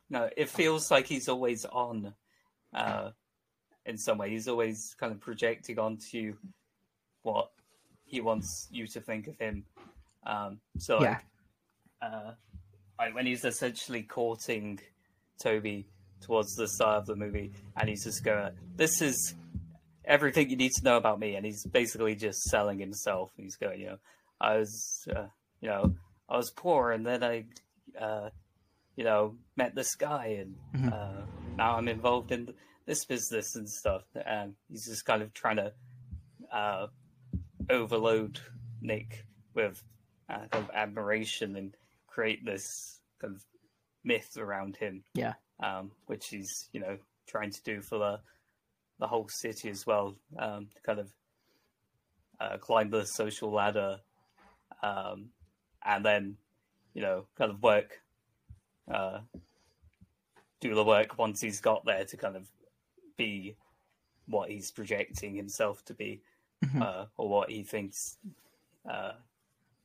[0.09, 2.13] No, it feels like he's always on.
[2.73, 3.11] Uh,
[3.85, 4.29] in some way.
[4.29, 6.35] He's always kind of projecting onto
[7.23, 7.51] what
[8.05, 9.63] he wants you to think of him.
[10.25, 11.09] Um, so, yeah.
[11.09, 11.25] like,
[12.05, 12.31] uh,
[13.13, 14.79] when he's essentially courting
[15.41, 15.87] Tobey
[16.21, 19.35] towards the start of the movie, and he's just going, "This is
[20.05, 23.31] everything you need to know about me," and he's basically just selling himself.
[23.37, 23.97] He's going, you know,
[24.39, 25.27] I was, uh,
[25.61, 25.95] you know,
[26.29, 27.45] I was poor, and then I,
[27.99, 28.29] uh,
[28.95, 30.93] you know, met this guy, and mm-hmm.
[30.93, 31.25] uh,
[31.57, 32.53] now I'm involved in
[32.85, 34.03] this business and stuff.
[34.25, 35.73] And he's just kind of trying to
[36.51, 36.87] uh,
[37.69, 38.39] overload
[38.81, 39.81] Nick with
[40.29, 41.75] uh, kind of admiration and
[42.15, 43.43] create this kind of
[44.05, 45.03] myth around him.
[45.13, 45.33] Yeah.
[45.61, 46.97] Um, which he's you know
[47.27, 48.19] trying to do for the
[48.99, 50.15] the whole city as well.
[50.39, 51.11] Um, to kind of
[52.39, 53.99] uh, climb the social ladder,
[54.81, 55.29] um,
[55.83, 56.37] and then
[56.93, 58.01] you know kind of work.
[58.91, 59.19] Uh,
[60.61, 62.47] do the work once he's got there to kind of
[63.17, 63.55] be
[64.27, 66.21] what he's projecting himself to be,
[66.63, 66.81] mm-hmm.
[66.81, 68.17] uh, or what he thinks,
[68.89, 69.11] uh,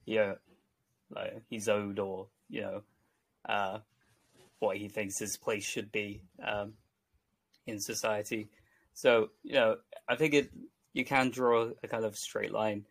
[0.07, 0.36] you know,
[1.15, 2.82] like he's owed, or you know,
[3.49, 3.78] uh,
[4.59, 6.74] what he thinks his place should be um,
[7.66, 8.49] in society.
[8.95, 9.77] So you know,
[10.09, 10.51] I think it
[10.93, 12.85] you can draw a kind of straight line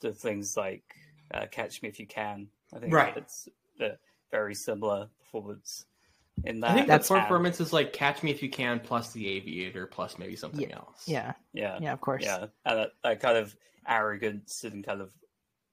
[0.00, 0.84] to things like
[1.32, 3.16] uh, "Catch Me If You Can." I think right.
[3.16, 3.48] it's
[3.80, 3.92] a
[4.30, 5.86] very similar performance
[6.44, 6.70] in that.
[6.70, 10.18] I think that performance is like Catch Me If You Can plus The Aviator plus
[10.18, 10.76] maybe something yeah.
[10.76, 11.04] else.
[11.06, 11.32] Yeah.
[11.52, 11.78] Yeah.
[11.80, 12.24] Yeah, of course.
[12.24, 12.46] Yeah.
[12.64, 13.56] And that, that kind of
[13.88, 15.12] arrogance and kind of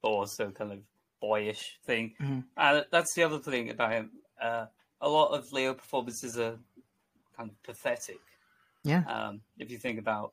[0.02, 0.78] also kind of
[1.24, 2.14] boyish thing.
[2.20, 2.40] Mm-hmm.
[2.56, 4.10] And that's the other thing about him.
[4.40, 4.66] Uh,
[5.00, 6.58] a lot of Leo performances are
[7.36, 8.20] kind of pathetic.
[8.84, 9.02] Yeah.
[9.08, 10.32] Um, if you think about,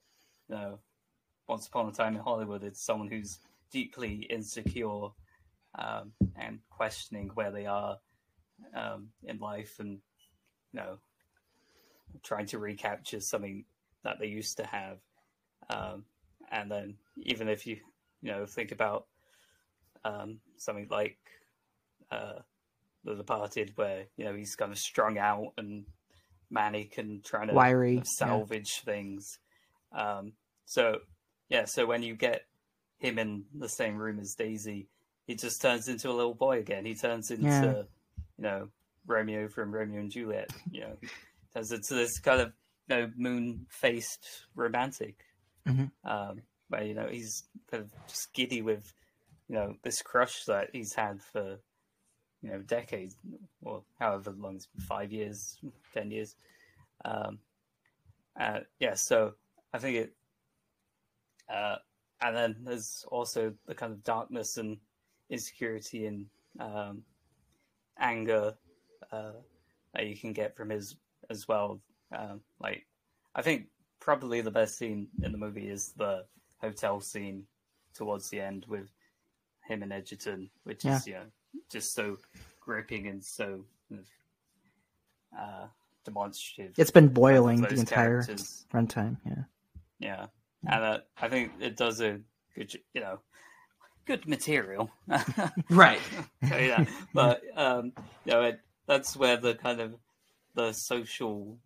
[0.49, 0.79] you know,
[1.47, 3.39] Once Upon a Time in Hollywood, it's someone who's
[3.71, 5.09] deeply insecure
[5.79, 7.97] um, and questioning where they are
[8.75, 9.99] um, in life and
[10.73, 10.97] you know,
[12.23, 13.65] trying to recapture something
[14.03, 14.97] that they used to have.
[15.69, 16.05] Um,
[16.51, 17.77] and then even if you
[18.21, 19.05] you know think about
[20.03, 21.17] um, something like
[22.11, 22.39] uh,
[23.03, 25.85] The Departed, where you know he's kind of strung out and
[26.49, 28.03] manic and trying to Wiry, yeah.
[28.17, 29.39] salvage things.
[29.91, 30.33] Um,
[30.65, 30.99] so
[31.49, 32.45] yeah, so when you get
[32.97, 34.87] him in the same room as Daisy,
[35.27, 36.85] he just turns into a little boy again.
[36.85, 37.73] He turns into Yeah.
[38.37, 38.67] you know
[39.07, 40.51] Romeo from Romeo and Juliet.
[40.71, 40.97] You know,
[41.53, 42.53] turns into this kind of
[42.89, 44.25] you know moon faced
[44.55, 45.15] romantic
[45.67, 45.91] Mhm.
[46.03, 48.91] um, where you know he's kind of just giddy with
[49.51, 51.59] you know this crush that he's had for
[52.41, 53.17] you know decades
[53.61, 55.59] or however long it's been five years
[55.93, 56.37] ten years.
[57.03, 57.39] Um,
[58.39, 59.33] uh, yeah so
[59.73, 60.13] i think it
[61.53, 61.75] uh,
[62.21, 64.77] and then there's also the kind of darkness and
[65.29, 66.27] insecurity and
[66.61, 67.03] um,
[67.99, 68.53] anger
[69.11, 69.31] uh,
[69.93, 70.95] that you can get from his
[71.29, 71.81] as well.
[72.17, 72.85] Um, like
[73.35, 73.67] i think
[73.99, 76.25] probably the best scene in the movie is the
[76.61, 77.43] hotel scene
[77.93, 78.89] towards the end with
[79.71, 81.25] him and Edgerton, which is you know
[81.71, 82.17] just so
[82.59, 85.67] gripping and so kind of, uh,
[86.05, 86.73] demonstrative.
[86.77, 88.65] It's been boiling the entire characters.
[88.73, 89.17] runtime.
[89.25, 89.43] Yeah.
[89.99, 90.25] Yeah,
[90.65, 92.19] and uh, I think it does a
[92.55, 93.19] good, you know,
[94.05, 94.89] good material.
[95.69, 95.99] Right.
[96.49, 97.93] so, yeah, but um,
[98.25, 99.93] you know, it, that's where the kind of
[100.55, 101.57] the social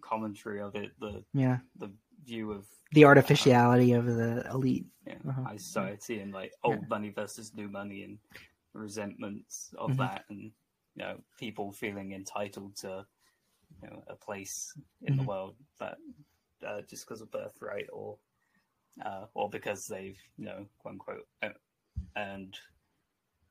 [0.00, 1.58] commentary of it, the Yeah.
[1.78, 1.90] the
[2.26, 4.86] view of The artificiality of the elite.
[5.06, 5.42] yeah, Uh-huh.
[5.46, 8.18] high society and like old money versus new money and
[8.74, 9.98] resentments of Mhm.
[9.98, 13.04] that and you know people feeling entitled to
[13.82, 14.72] you know a place
[15.02, 15.28] in the Mhm.
[15.28, 15.96] world that
[16.66, 18.18] uh, just because of birthright or
[19.04, 21.48] uh, or because they've you know quote unquote uh,
[22.16, 22.58] earned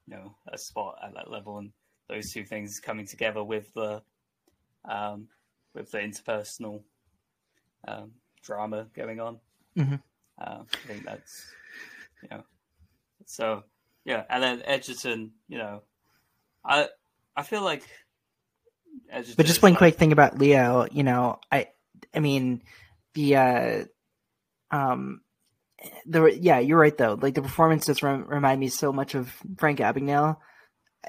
[0.08, 1.72] you know a spot at that level and
[2.10, 4.02] those two things coming together with the
[4.90, 5.28] um,
[5.74, 6.84] with the interpersonal
[7.88, 8.12] um,
[8.44, 9.40] drama going on
[9.78, 10.02] Mhm.
[10.40, 11.46] uh, I think that's
[12.22, 12.44] you know
[13.26, 13.64] so
[14.06, 15.82] yeah, and then Edgerton, you know,
[16.66, 16.90] I
[17.38, 17.84] I feel like
[19.10, 21.70] Edgerton But just one like- quick thing about Leo, you know, I
[22.14, 22.62] I mean
[23.14, 23.84] the uh
[24.72, 25.22] um
[26.06, 27.18] the yeah, you're right though.
[27.20, 30.38] Like the performance does rem- remind me so much of Frank Abagnale.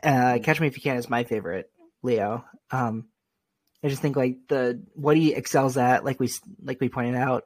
[0.02, 1.70] Uh Catch Me If You Can is my favorite
[2.02, 2.44] Leo.
[2.70, 3.09] Um
[3.85, 6.31] I just think like the what he excels at like we
[6.62, 7.44] like we pointed out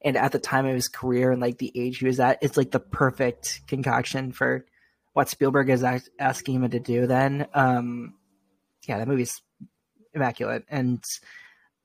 [0.00, 2.56] and at the time of his career and like the age he was at, it's
[2.56, 4.64] like the perfect concoction for
[5.12, 7.48] what Spielberg is ask- asking him to do then.
[7.52, 8.14] Um
[8.86, 9.42] yeah, that movie's
[10.14, 10.64] immaculate.
[10.68, 11.02] And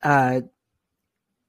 [0.04, 0.42] uh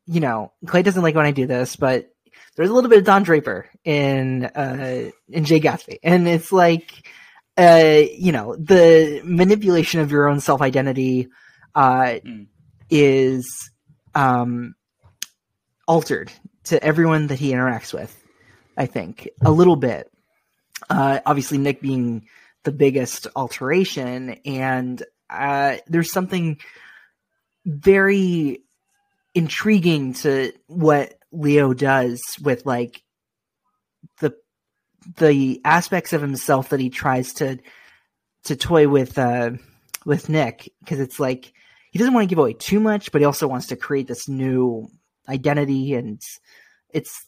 [0.08, 2.10] you know, Clay doesn't like when I do this, but
[2.56, 6.00] there's a little bit of Don Draper in uh in Jay Gatsby.
[6.02, 7.08] And it's like
[7.56, 11.30] uh you know, the manipulation of your own self identity
[11.78, 12.20] uh
[12.90, 13.70] is
[14.16, 14.74] um
[15.88, 16.32] altered
[16.64, 18.14] to everyone that he interacts with,
[18.76, 19.30] I think.
[19.46, 20.12] A little bit.
[20.90, 22.28] Uh obviously Nick being
[22.64, 26.58] the biggest alteration and uh there's something
[27.66, 28.64] very
[29.36, 33.04] intriguing to what Leo does with like
[34.20, 34.36] the
[35.18, 37.60] the aspects of himself that he tries to
[38.46, 39.52] to toy with uh
[40.06, 41.54] with Nick because it's like
[41.92, 44.28] he doesn't want to give away too much but he also wants to create this
[44.28, 44.88] new
[45.30, 46.22] identity and
[46.90, 47.26] it's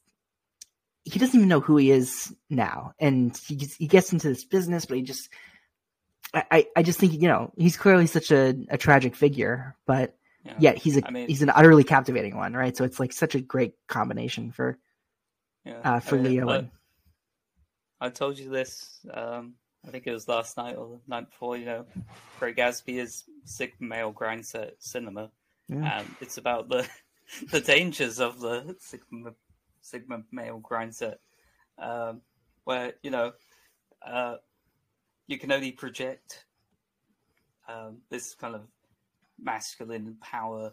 [1.03, 4.45] he doesn't even know who he is now and he gets, he gets into this
[4.45, 5.29] business but he just
[6.33, 10.15] I, I- I just think you know he's clearly such a, a tragic figure, but
[10.45, 10.53] Yeah.
[10.59, 12.75] yet he's a I mean- he's an utterly captivating one, right?
[12.77, 14.77] So it's like such a great combination for
[15.65, 16.49] Yeah, uh, for I mean, Leo.
[16.49, 16.69] I, and,
[17.99, 18.99] I told you this.
[19.11, 19.55] Um,
[19.87, 21.57] I think it was last night or the night before.
[21.57, 21.85] You know,
[22.39, 25.31] Great Gatsby is Sigma male grind set cinema,
[25.67, 25.99] Yeah.
[25.99, 26.87] and it's about the
[27.51, 29.33] the dangers of the Sigma
[29.81, 31.19] Sigma male grind set,
[31.77, 32.21] um,
[32.65, 33.31] where you know
[34.05, 34.35] uh,
[35.27, 36.45] you can only project
[37.67, 38.61] um, this kind of
[39.41, 40.71] masculine power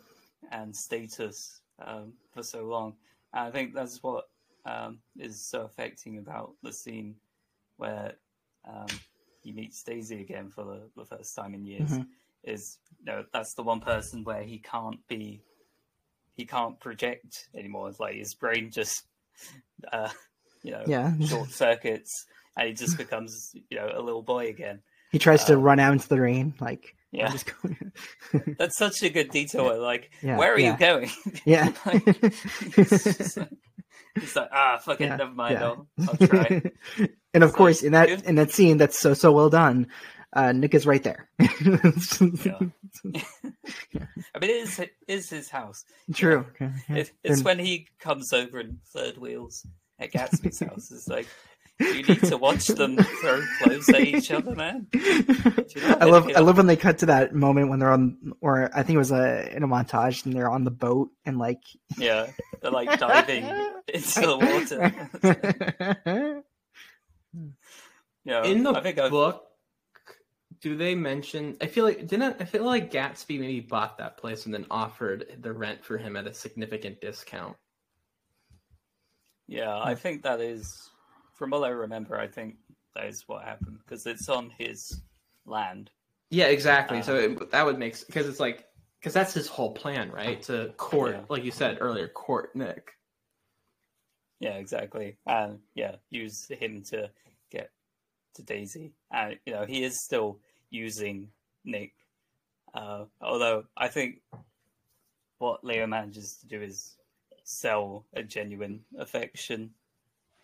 [0.51, 2.95] and status um, for so long.
[3.33, 4.24] And I think that's what
[4.65, 7.15] um, is so affecting about the scene
[7.77, 8.15] where
[8.66, 8.86] um,
[9.43, 11.90] he meets Daisy again for the, the first time in years.
[11.90, 12.06] Mhm.
[12.44, 15.43] Is you know that's the one person where he can't be,
[16.34, 17.88] he can't project anymore.
[17.88, 19.02] It's like his brain just,
[19.93, 20.10] uh,
[20.62, 21.12] you know, Yeah.
[21.26, 22.26] short circuits,
[22.56, 24.80] and he just becomes you know a little boy again.
[25.10, 27.32] he tries to um, run out into the rain, like yeah.
[28.59, 29.80] That's such a good detail.
[29.80, 30.72] Like, Yeah, where are yeah.
[30.72, 31.10] you going?
[31.47, 31.72] Yeah.
[31.86, 32.02] Like,
[32.76, 33.36] it's,
[34.36, 35.55] like, ah, fuck it, Yeah, never mind.
[35.55, 35.64] yeah.
[35.64, 36.62] I'll, I'll try.
[37.37, 39.87] And of course, in that in that scene, that's so so well done.
[40.33, 41.29] Uh, Nick is right there.
[41.41, 41.49] I
[44.41, 45.85] mean, it is, it is his house.
[46.13, 46.45] True.
[46.61, 49.67] Yeah, It, it's and- when he comes over in third wheels
[49.99, 50.91] at Gatsby's house.
[50.91, 51.27] It's like
[51.81, 54.87] you need to watch them throw clothes at each other, man.
[54.95, 58.83] I love I love when they cut to that moment when they're on, or I
[58.83, 61.63] think it was a in a montage, and they're on the boat and like
[61.97, 62.27] Yeah,
[62.61, 63.45] they're like diving
[63.93, 64.37] into the
[66.05, 66.43] water.
[68.25, 69.45] Yeah, In the I think book,
[70.61, 71.57] do they mention?
[71.61, 75.39] I feel like didn't I feel like Gatsby maybe bought that place and then offered
[75.41, 77.57] the rent for him at a significant discount.
[79.49, 80.91] Yeah, I think that is,
[81.35, 82.57] from what I remember, I think
[82.95, 85.03] that is what happened because it's on his
[85.45, 85.91] land.
[86.31, 86.99] Yeah, exactly.
[86.99, 88.67] Uh, so it, that would make because it's like
[89.01, 90.43] because that's his whole plan, right?
[90.43, 91.21] To court, Yeah.
[91.29, 92.91] like you said earlier, court Nick.
[94.41, 95.17] Yeah, exactly.
[95.27, 97.11] And yeah, use him to
[97.51, 97.70] get
[98.35, 98.93] to Daisy.
[99.10, 100.39] And you know, he is still
[100.70, 101.28] using
[101.64, 101.93] Nick.
[102.74, 104.20] Uh, although I think
[105.39, 106.97] what Leo manages to do is
[107.44, 109.70] sell a genuine affection.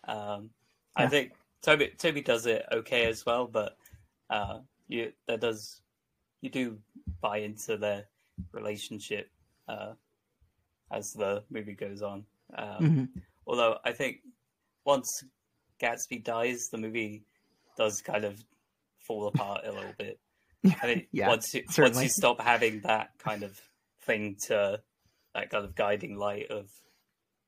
[0.07, 0.49] Um,
[0.95, 3.77] I think Tobey Tobey does it okay as well, but
[4.29, 5.81] uh, you that does
[6.41, 6.77] you do
[7.21, 8.05] buy into their
[8.51, 9.29] relationship
[9.67, 9.93] uh,
[10.91, 12.25] as the movie goes on.
[12.55, 13.09] Um, Mhm.
[13.45, 14.21] Although I think
[14.85, 15.23] once
[15.83, 17.23] Gatsby dies, the movie
[17.77, 18.43] does kind of
[18.99, 20.19] fall apart a little bit.
[20.65, 23.59] I think Yeah, once you once you stop having that kind of
[24.03, 24.79] thing to
[25.35, 26.69] that kind of guiding light of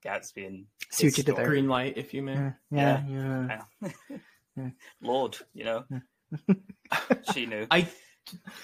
[0.03, 2.33] Gatsby and Suit you to their- Green light, if you may.
[2.33, 3.61] Yeah, yeah, yeah.
[3.81, 3.89] Yeah.
[4.57, 4.69] Yeah.
[5.01, 5.85] Lord, you know,
[7.33, 7.67] she knew.
[7.71, 7.87] I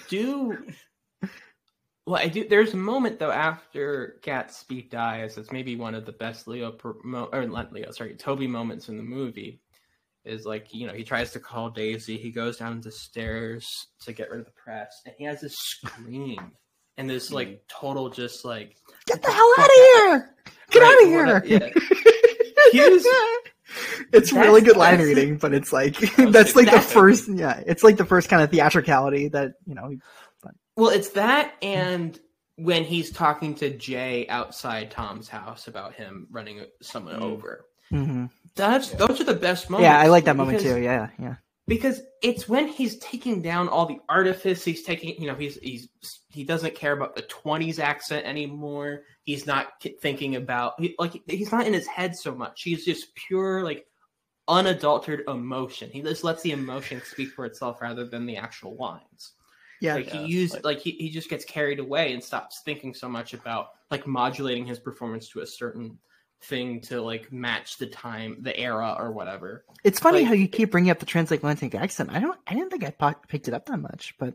[0.08, 0.66] do.
[2.06, 2.46] Well, I do.
[2.46, 5.38] There's a moment though after Gatsby dies.
[5.38, 6.94] It's maybe one of the best Leo per,
[7.32, 9.61] or not Leo, sorry, Tobey moments in the movie.
[10.24, 12.16] Is like you know he tries to call Daisy.
[12.16, 13.66] He goes down the stairs
[14.04, 16.52] to get rid of the press, and he has this scream
[16.96, 18.76] and this like total just like
[19.06, 20.34] Get the hell out of here!
[20.70, 21.58] Get Right, out of here!
[22.72, 22.88] yeah.
[22.88, 23.04] Was-
[24.12, 27.28] it's That's- really good line reading, but it's like that's like the first.
[27.28, 29.96] Yeah, it's like the first kind of theatricality that you know.
[30.76, 32.18] Well, it's that and
[32.56, 37.22] when he's talking to Jay outside Tom's house about him running someone Mm.
[37.22, 37.64] over.
[37.90, 38.30] Mhm.
[38.54, 39.84] That's those are the best moments.
[39.84, 40.80] Yeah, I like that moment because- too.
[40.80, 41.36] Yeah, yeah.
[41.66, 45.88] because it's when he's taking down all the artifice he's taking you know he's he's
[46.28, 49.68] he doesn't care about the 20s accent anymore he's not
[50.00, 53.86] thinking about he, like he's not in his head so much he's just pure like
[54.48, 59.32] unadulterated emotion he just lets the emotion speak for itself rather than the actual lines
[59.80, 59.94] Yeah.
[59.94, 63.34] like he used like, he, he just gets carried away and stops thinking so much
[63.34, 65.96] about like modulating his performance to a certain
[66.42, 70.48] thing to like match the time the era or whatever It's funny Like, how you
[70.48, 72.10] keep bringing up the transatlantic accent.
[72.12, 72.38] I don't.
[72.46, 74.34] I didn't think I po- picked it up that much, but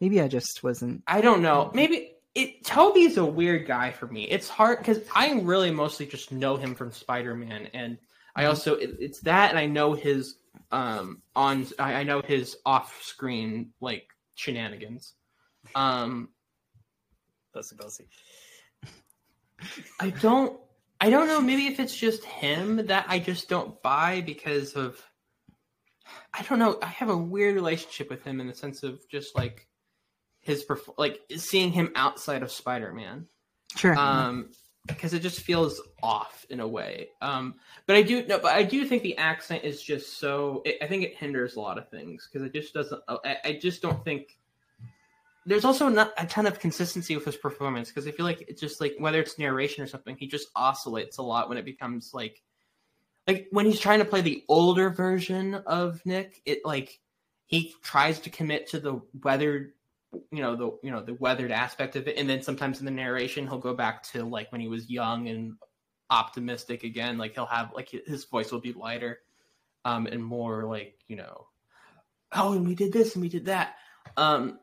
[0.00, 1.02] maybe I just wasn't.
[1.06, 1.70] I don't know.
[1.74, 2.64] Maybe it.
[2.64, 4.24] Tobey's a weird guy for me.
[4.24, 7.98] It's hard because I really mostly just know him from Spider Man, and
[8.36, 10.36] I also it, it's that, and I know his
[10.70, 11.66] um on.
[11.78, 15.14] I, I know his off screen like shenanigans.
[15.74, 16.28] Um,
[17.52, 18.08] Bussy Bussy.
[20.00, 20.58] I don't.
[21.00, 21.40] I don't know.
[21.40, 25.00] Maybe if it's just him that I just don't buy because of.
[26.32, 26.78] I don't know.
[26.82, 29.68] I have a weird relationship with him in the sense of just like
[30.40, 30.64] his
[30.96, 33.26] like seeing him outside of Spider Man.
[33.76, 33.96] Sure.
[33.96, 34.50] Um,
[34.86, 37.08] because it just feels off in a way.
[37.20, 37.56] Um,
[37.86, 40.62] but I do no, but I do think the accent is just so.
[40.64, 43.02] It, I think it hinders a lot of things because it just doesn't.
[43.08, 44.37] I, I just don't think.
[45.48, 48.60] There's also not a ton of consistency with his performance because I feel like it's
[48.60, 52.12] just like whether it's narration or something, he just oscillates a lot when it becomes
[52.12, 52.42] like,
[53.26, 56.42] like when he's trying to play the older version of Nick.
[56.44, 57.00] It like
[57.46, 59.72] he tries to commit to the weathered
[60.30, 62.90] you know the you know the weathered aspect of it and then sometimes in the
[62.90, 65.54] narration he'll go back to like when he was young and
[66.10, 69.18] optimistic again like he'll have like his voice will be lighter
[69.84, 71.46] um and more like you know
[72.32, 73.76] oh and we did this and we did that
[74.16, 74.58] um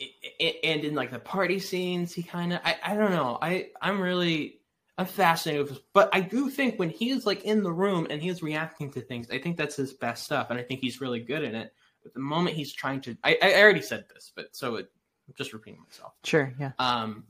[0.00, 4.00] and in like the party scenes he kind of I, I don't know i i'm
[4.00, 4.58] really
[4.98, 8.20] i'm fascinated with this but i do think when he's like in the room and
[8.20, 11.20] he's reacting to things i think that's his best stuff and i think he's really
[11.20, 14.54] good in it but the moment he's trying to I, I already said this but
[14.56, 14.90] so it
[15.28, 16.52] I'm just repeating myself Sure.
[16.58, 16.72] Yeah.
[16.78, 17.24] um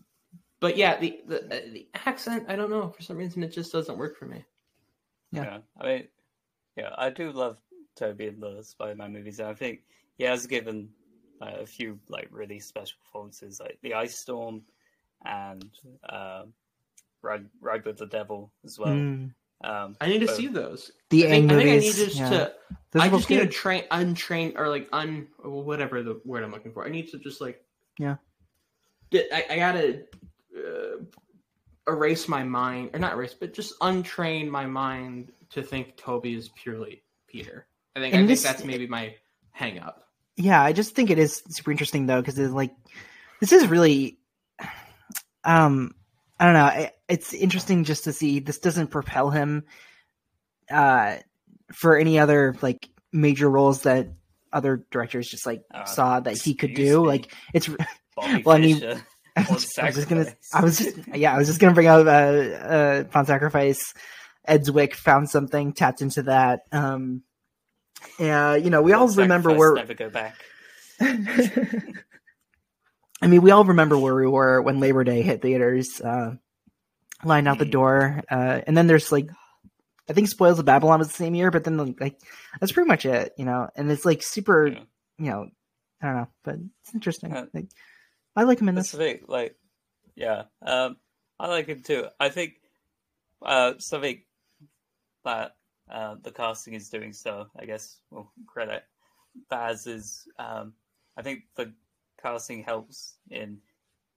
[0.61, 3.73] but yeah the the, uh, the accent i don't know for some reason it just
[3.73, 4.45] doesn't work for me
[5.33, 5.59] Yeah.
[5.81, 6.09] I mean,
[6.77, 7.59] yeah, I do love
[7.97, 9.81] Tobey in the Spider-Man movies, and I think
[10.17, 10.89] he has given
[11.43, 14.63] uh, a few like really special performances, like the Ice Storm
[15.25, 15.71] and
[16.09, 16.45] uh,
[17.23, 18.95] Ride, Ride with the Devil as well.
[18.95, 19.35] Mm.
[19.65, 22.17] Um, i need to but- see those The I think, I think I need just
[22.17, 22.31] yeah.
[22.31, 22.53] to
[22.91, 26.73] Those I just need to train untrain or like un whatever the word I'm looking
[26.73, 26.85] for.
[26.85, 27.65] I need to just like
[27.97, 28.17] Yeah.
[29.13, 30.03] get I, I gotta
[30.57, 31.05] uh,
[31.87, 36.49] erase my mind or not erase, but just untrain my mind to think Tobey is
[36.57, 37.67] purely Peter.
[37.95, 39.15] I think And I think this- that's maybe my
[39.53, 40.09] hang up.
[40.37, 42.73] Yeah, I just think it is super interesting though because it's like
[43.41, 44.19] this is really,
[45.45, 45.95] um,
[46.39, 46.65] I don't know.
[46.65, 49.65] I- It's interesting just to see this doesn't propel him,
[50.71, 51.17] uh,
[51.75, 54.09] for any other like major roles that
[54.53, 57.03] other directors just like Uh, saw that he could do.
[57.03, 57.07] me.
[57.09, 57.69] Like it's
[58.17, 58.83] Bobby well, I mean,
[59.37, 61.87] I was, I was just gonna, I was just, yeah, I was just gonna bring
[61.87, 63.93] up, uh, uh, Pawn Sacrifice.
[64.47, 66.63] Ed Zwick found something, tapped into that.
[66.73, 67.23] Um,
[68.19, 70.37] yeah, you know, we all remember where, never go back.
[71.01, 71.95] I
[73.29, 76.35] mean, we all remember where we were when Labor Day hit theaters, uh,
[77.25, 77.71] lined out the Mm.
[77.71, 78.23] door.
[78.31, 79.29] Uh, and then there's like,
[80.11, 82.19] I think Spoils of Babylon was the same year, but then like,
[82.61, 84.81] that's pretty much it, you know, and it's like super, Yeah.
[85.19, 85.47] you know,
[86.03, 87.33] I don't know, but it's interesting.
[87.33, 87.69] Uh, like,
[88.35, 88.91] I like him in this.
[88.91, 89.57] thing, like,
[90.17, 90.97] yeah, um,
[91.39, 92.07] I like him too.
[92.19, 92.55] I think
[93.41, 94.23] uh, something
[95.25, 95.55] that
[95.93, 98.85] uh, the casting is doing so, I guess we'll credit
[99.49, 100.75] Baz is, um,
[101.17, 101.73] I think the
[102.21, 103.59] casting helps in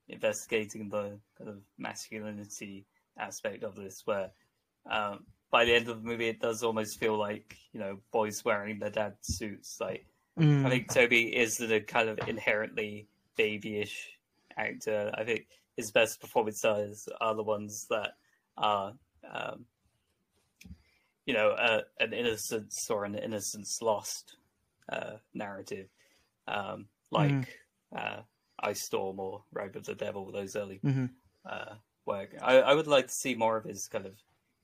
[0.08, 2.86] investigating the kind of masculinity
[3.18, 4.30] aspect of this, where
[4.90, 8.44] um, by the end of the movie, it does almost feel like, you know, boys
[8.44, 9.78] wearing their dad's suits.
[9.80, 10.06] Like,
[10.38, 10.66] Mm.
[10.66, 14.18] I think Tobey is a kind of inherently babyish
[14.56, 15.10] actor.
[15.14, 15.46] I think
[15.76, 18.12] his best performances are the ones that
[18.56, 18.92] are,
[19.30, 19.64] um,
[21.26, 24.36] you know, uh, an innocence or an innocence lost
[24.88, 25.88] uh, narrative,
[26.46, 27.46] um, like Mhm.
[27.94, 28.22] uh,
[28.60, 30.30] Ice Storm or Robe of the Devil.
[30.30, 31.10] Those early Mhm.
[31.44, 31.74] uh,
[32.06, 32.34] work.
[32.40, 34.14] I, I would like to see more of his kind of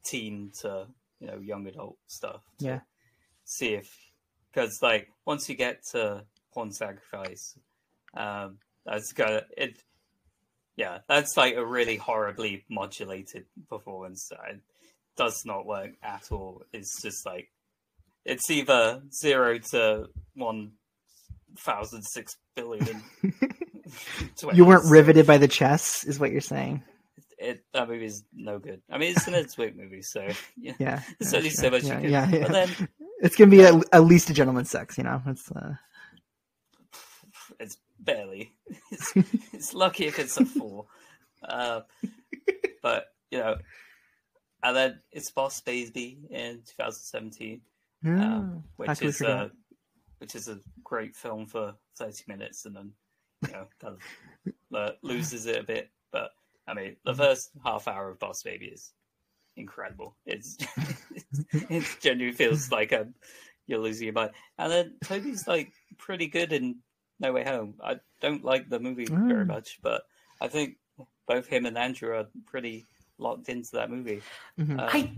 [0.05, 0.87] teen to
[1.21, 2.43] you know young adult stuff.
[2.59, 2.81] Yeah.
[3.45, 4.13] See if
[4.51, 6.25] because like once you get to
[6.55, 7.59] Pawn Sacrifice,
[8.15, 9.83] um, that's got it.
[10.77, 14.31] Yeah, that's like a really horribly modulated performance.
[14.49, 14.61] It
[15.17, 16.63] does not work at all.
[16.73, 17.49] It's just like
[18.25, 20.73] it's either zero to one
[21.59, 23.03] thousand six billion.
[24.55, 26.83] You weren't riveted by the chess, is what you're saying.
[27.37, 28.81] it that movie is no good.
[28.91, 31.83] I mean, it's an Ed Zwick movie, so yeah, Yeah, there's yeah, only so much
[31.83, 32.11] yeah, you can.
[32.11, 32.43] yeah, yeah.
[32.43, 32.89] But then
[33.21, 35.21] it's gonna be at, at least a gentleman's sex, you know.
[35.27, 35.75] It's uh,
[37.61, 38.53] it's barely.
[38.91, 39.13] It's,
[39.53, 40.87] it's lucky if it's a four.
[41.47, 41.81] Uh,
[42.83, 43.57] but you know,
[44.63, 47.61] and then it's Boss Baby in 2017,
[48.03, 49.37] yeah, um, which is forget?
[49.37, 49.49] uh,
[50.19, 52.93] which is a great film for 30 minutes, and then
[53.47, 55.91] you know kind of uh, loses it a bit.
[56.13, 56.31] But
[56.67, 58.93] I mean, the first half hour of Boss Baby is
[59.57, 60.17] incredible.
[60.27, 60.57] It's
[61.53, 63.15] it genuinely feels like um,
[63.67, 64.31] you're losing your mind.
[64.59, 66.77] And then Tobey's like pretty good in
[67.21, 67.75] No Way Home.
[67.83, 69.49] I don't like the movie very Mm.
[69.49, 70.03] much, but
[70.41, 70.77] I think
[71.27, 72.87] both him and Andrew are pretty
[73.23, 74.21] locked into that movie.
[74.59, 74.73] Mhm.
[74.79, 75.13] Um, I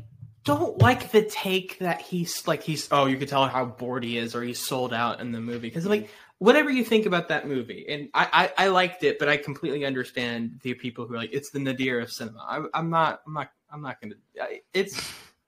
[0.45, 4.19] don't like the take that he's like he's oh you could tell how bored he
[4.19, 5.69] is or he's sold out in the movie.
[5.69, 9.29] Because like whatever you think about that movie and I, I I liked it but
[9.29, 12.41] I completely understand the people who are like it's the nadir of cinema.
[12.41, 15.01] I, I'm not I'm not I'm not gonna I- it's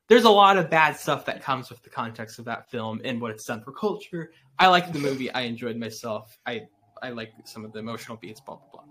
[0.08, 3.20] there's a lot of bad stuff that comes with the context of that film and
[3.20, 4.30] what it's done for culture.
[4.58, 5.30] I liked the movie.
[5.30, 6.38] I enjoyed myself.
[6.46, 6.62] I
[7.02, 8.82] I like some of the emotional beats blah blah blah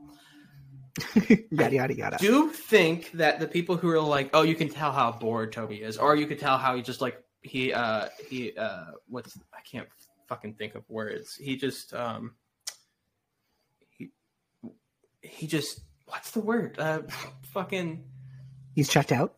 [1.51, 2.17] yada yada yada.
[2.19, 5.51] do you think that the people who are like, oh, you can tell how bored
[5.51, 9.38] Tobey is, or you could tell how he just like he uh he uh what's
[9.53, 9.88] I can't
[10.27, 11.35] fucking think of words.
[11.35, 12.35] He just um
[13.89, 14.09] he
[15.22, 16.80] he just what's the word?
[16.80, 17.01] Uh
[17.53, 18.03] fucking
[18.73, 19.35] He's checked out.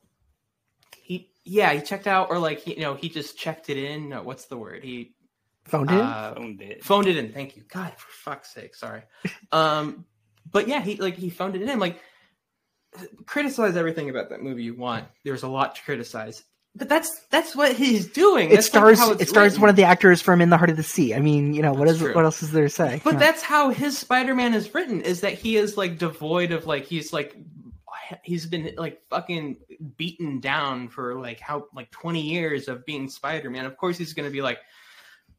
[1.02, 4.10] he yeah, he checked out or like he, you know, he just checked it in.
[4.10, 4.84] No, what's the word?
[4.84, 5.14] He
[5.66, 5.98] Phoned in.
[6.00, 6.84] uh, Phoned it.
[6.84, 7.34] phoned it in.
[7.34, 8.76] Thank you, God, for fuck's sake.
[8.76, 9.02] Sorry.
[9.52, 10.06] Um,
[10.52, 11.80] but yeah, he like he phoned it in.
[11.80, 12.00] Like,
[13.26, 15.06] criticize everything about that movie you want.
[15.24, 16.44] There's a lot to criticize,
[16.76, 18.50] but that's that's what he's doing.
[18.50, 19.00] it That's, like, stars.
[19.00, 19.62] how it's it stars written.
[19.62, 21.14] one of the actors from In the Heart of the Sea.
[21.14, 22.14] I mean, you know what That's is true.
[22.16, 23.02] what else is there to say?
[23.04, 23.20] But Yeah.
[23.20, 25.02] that's how his Spider-Man is written.
[25.02, 27.36] Is that he is like devoid of like he's like
[28.24, 29.58] he's been like fucking
[29.98, 33.66] beaten down for like how like 20 years of being Spider-Man.
[33.66, 34.60] Of course he's gonna be like,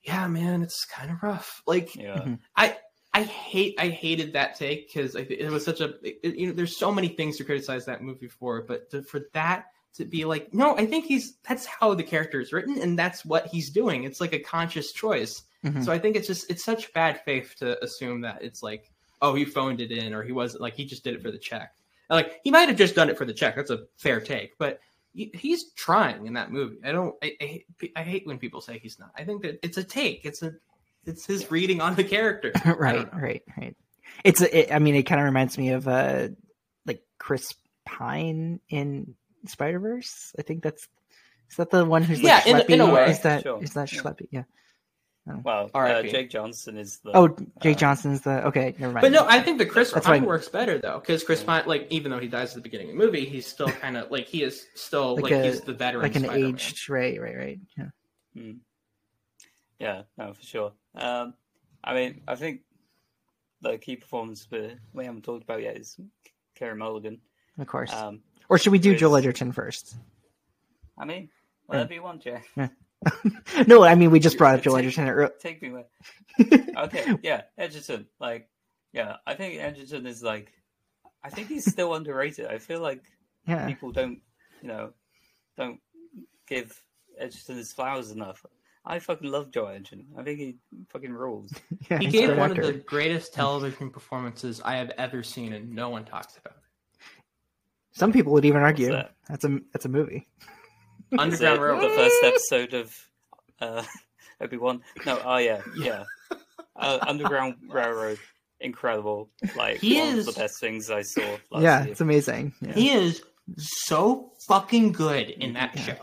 [0.03, 1.63] yeah, man, it's kind of rough.
[1.67, 2.19] Like Yeah.
[2.19, 2.39] Mhm.
[2.57, 2.77] I
[3.19, 6.77] I hate I hated that take because it was such a it, you know there's
[6.77, 10.55] so many things to criticize that movie for, but to, for that to be like
[10.55, 14.05] no, I think he's that's how the character is written and that's what he's doing.
[14.05, 15.43] It's like a conscious choice.
[15.65, 15.85] Mhm.
[15.85, 19.35] So I think it's just it's such bad faith to assume that it's like oh
[19.35, 21.75] he phoned it in or he wasn't like he just did it for the check.
[22.09, 23.57] Like he might have just done it for the check.
[23.57, 24.81] That's a fair take, but
[25.13, 26.79] he's trying in that movie.
[26.85, 27.15] I don't.
[27.23, 27.65] I, I,
[27.97, 29.11] I hate when people say he's not.
[29.17, 30.25] I think that it's a take.
[30.25, 30.55] It's a.
[31.09, 32.53] It's his reading on the character.
[32.65, 33.77] Right, right, right.
[34.25, 34.41] It's.
[34.41, 36.29] It, I mean, it kind of reminds me of uh,
[36.87, 37.55] like Chris
[37.87, 39.15] Pine in
[39.47, 40.35] Spider Verse.
[40.39, 40.87] I think that's
[41.51, 43.63] Is that the one who's like Yeah, in a- in a way, Is that sure.
[43.63, 44.01] is that Yeah.
[44.01, 44.29] schleppy?
[44.31, 44.43] Yeah.
[45.31, 45.41] Oh.
[45.45, 47.11] Well, uh, Jake Johnson is the.
[47.15, 47.29] Oh,
[47.63, 48.75] Jake uh, Johnson's the okay.
[48.79, 49.03] Never mind.
[49.03, 51.87] But no, I think the Chris That's Pine works better though, because Chris Pine, like,
[51.91, 54.27] even though he dies at the beginning of the movie, he's still kind of like
[54.27, 56.55] he is still like, like, a he's the veteran, like an Spider-Man.
[56.55, 57.59] aged right, right, right.
[57.77, 57.85] Yeah.
[58.35, 58.53] Hmm.
[59.79, 60.73] Yeah, no, for sure.
[60.95, 61.35] Um,
[61.83, 62.63] I mean, I think
[63.61, 65.99] the key performance we, we haven't talked about yet is
[66.57, 67.21] Carey Mulligan.
[67.59, 67.93] Of course.
[67.93, 69.95] Um, or should we do Joel Edgerton first?
[70.99, 71.29] I mean,
[71.67, 72.43] whatever you want, Jay.
[72.57, 72.69] Yeah.
[73.69, 75.31] no, I mean we just brought up Joel Take- Edgerton.
[75.41, 75.85] Take me where.
[76.85, 78.07] okay, yeah, Edgerton.
[78.19, 78.49] Like,
[78.93, 80.53] yeah, I think Edgerton is like,
[81.23, 82.47] I think he's still underrated.
[82.47, 83.03] I feel like
[83.47, 83.67] Yeah.
[83.67, 84.21] people don't,
[84.63, 84.93] you know,
[85.57, 85.81] don't
[86.49, 86.81] give
[87.19, 88.45] Edgerton his flowers enough.
[88.85, 90.07] I fucking love Joe Edgerton.
[90.17, 90.57] I think he
[90.91, 91.53] fucking rules.
[91.91, 92.63] Yeah, He gave one actor.
[92.63, 96.63] of the greatest television performances I have ever seen, and no one talks about it.
[97.93, 99.13] Some people would even argue that?
[99.29, 100.29] that's a that's a movie.
[101.19, 101.83] Underground Railroad.
[101.83, 102.95] the first episode of
[103.61, 103.83] uh,
[104.41, 104.83] Obi Wan?
[105.07, 106.05] No, oh yeah, yeah.
[106.77, 108.19] Uh, Underground Railroad,
[108.61, 109.31] incredible.
[109.57, 111.23] Like He one is- of the best things I saw.
[111.51, 111.93] Last yeah, year.
[111.93, 112.53] it's amazing.
[112.61, 112.73] Yeah.
[112.73, 113.23] He is
[113.57, 115.97] so fucking good in that show.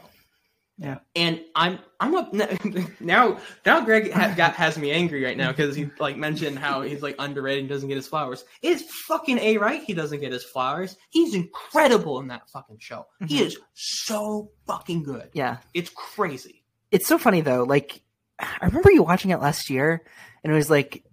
[0.78, 1.00] Yeah.
[1.16, 2.34] And I'm I'm up
[3.00, 3.40] now.
[3.66, 7.02] Now Greg ha- got has me angry right now because he like mentioned how he's
[7.02, 8.44] like underrated and doesn't get his flowers.
[8.62, 9.82] It's fucking a right.
[9.82, 10.98] He doesn't get his flowers.
[11.12, 13.08] He's incredible in that fucking show.
[13.26, 13.46] He mm-hmm.
[13.46, 15.30] is so fucking good.
[15.34, 15.58] Yeah.
[15.74, 16.64] It's crazy.
[16.92, 17.64] It's so funny though.
[17.64, 18.02] Like
[18.38, 20.04] I remember you watching it last year,
[20.44, 21.06] and it was like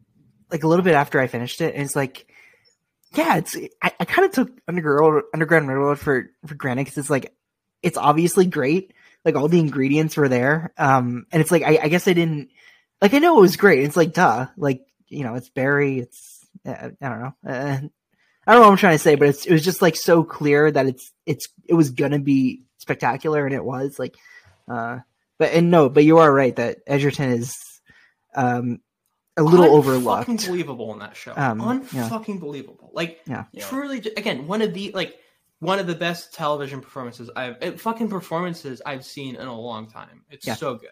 [0.50, 2.26] like a little bit after I finished it, and it's like.
[3.14, 7.10] Yeah, it's I, I kind of took Underground Underground Railroad for for granted because it's
[7.10, 7.34] like
[7.82, 8.94] it's obviously great,
[9.24, 12.50] like all the ingredients were there, um, and it's like I, I guess I didn't
[13.00, 13.84] like I know it was great.
[13.84, 17.78] It's like duh, like you know, it's Barry, it's uh, I don't know, uh,
[18.46, 20.24] I don't know what I'm trying to say, but it's it was just like so
[20.24, 24.16] clear that it's it's it was gonna be spectacular, and it was like,
[24.68, 24.98] uh,
[25.38, 27.54] but and no, but you are right that Edgerton is
[28.34, 28.80] um
[29.36, 30.26] a little overlooked.
[30.46, 31.32] Believable in that show.
[31.36, 32.08] Um, yeah.
[32.38, 32.90] Believable.
[32.92, 33.44] Like Yeah.
[33.60, 35.16] truly, again, one of the like
[35.62, 39.88] one of the best television performances I've eh, fucking performances I've seen in a long
[39.88, 40.24] time.
[40.28, 40.56] It's Yeah.
[40.56, 40.90] so good.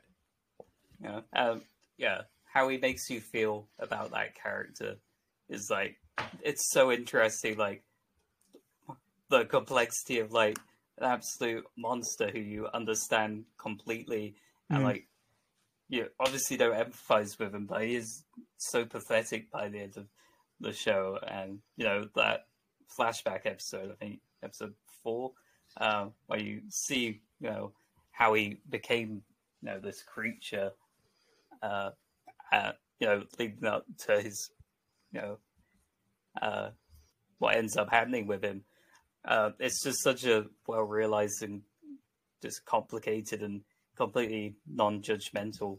[1.03, 1.63] Yeah, um,
[1.97, 2.23] yeah.
[2.45, 4.97] How he makes you feel about that character
[5.49, 5.97] is like
[6.43, 7.57] it's so interesting.
[7.57, 7.83] Like
[9.29, 10.57] the complexity of like
[10.99, 14.37] an absolute monster who you understand completely,
[14.71, 14.85] and Mhm.
[14.85, 15.09] like
[15.89, 18.25] you obviously don't empathize with him, but he is
[18.57, 20.07] so pathetic by the end of
[20.61, 21.19] the show.
[21.27, 22.47] And you know that
[22.97, 25.33] flashback episode, I think episode four,
[25.79, 27.73] uh, where you see you know
[28.13, 29.23] how he became
[29.63, 30.73] you know this creature
[31.63, 31.91] uh,
[32.53, 34.51] uh, you know, leading up to his,
[35.13, 35.39] you know,
[36.43, 36.71] uh,
[37.39, 38.63] what ends up happening with him.
[39.25, 41.63] Uh, it's just such a well realized and
[42.43, 43.63] just complicated and
[43.97, 45.79] completely non judgmental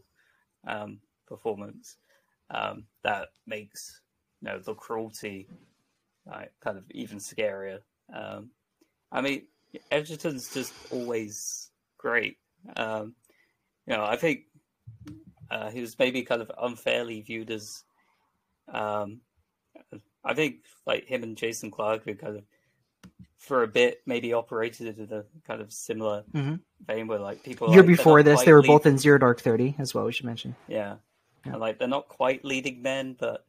[0.66, 1.96] um, performance
[2.50, 4.00] um, that makes,
[4.40, 5.48] you know, the cruelty
[6.60, 7.80] kind of even scarier.
[8.12, 8.50] Um,
[9.10, 9.42] I mean,
[9.90, 12.38] Edgerton's just always great.
[12.76, 13.14] Um,
[13.86, 14.42] you know, I think
[15.50, 17.84] uh, he was maybe kind of unfairly viewed as.
[18.72, 19.20] Um,
[20.24, 20.56] I think
[20.86, 22.44] like him and Jason Clarke who kind of
[23.38, 26.60] for a bit maybe operated in a kind of similar Mhm.
[26.86, 29.40] vein where like people Year like, before this, they were lead- both in Zero Dark
[29.40, 30.04] Thirty as well.
[30.04, 30.54] We should mention.
[30.68, 30.96] yeah.
[31.44, 31.52] Yeah.
[31.52, 33.44] And, like they're not quite leading men, but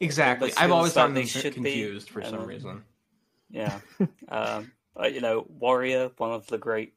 [0.00, 0.52] Exactly.
[0.56, 2.84] I've always like found they them should be, confused for and some then- reason.
[3.50, 3.80] Yeah.
[4.28, 6.94] um, but, you know, Warrior, one of the great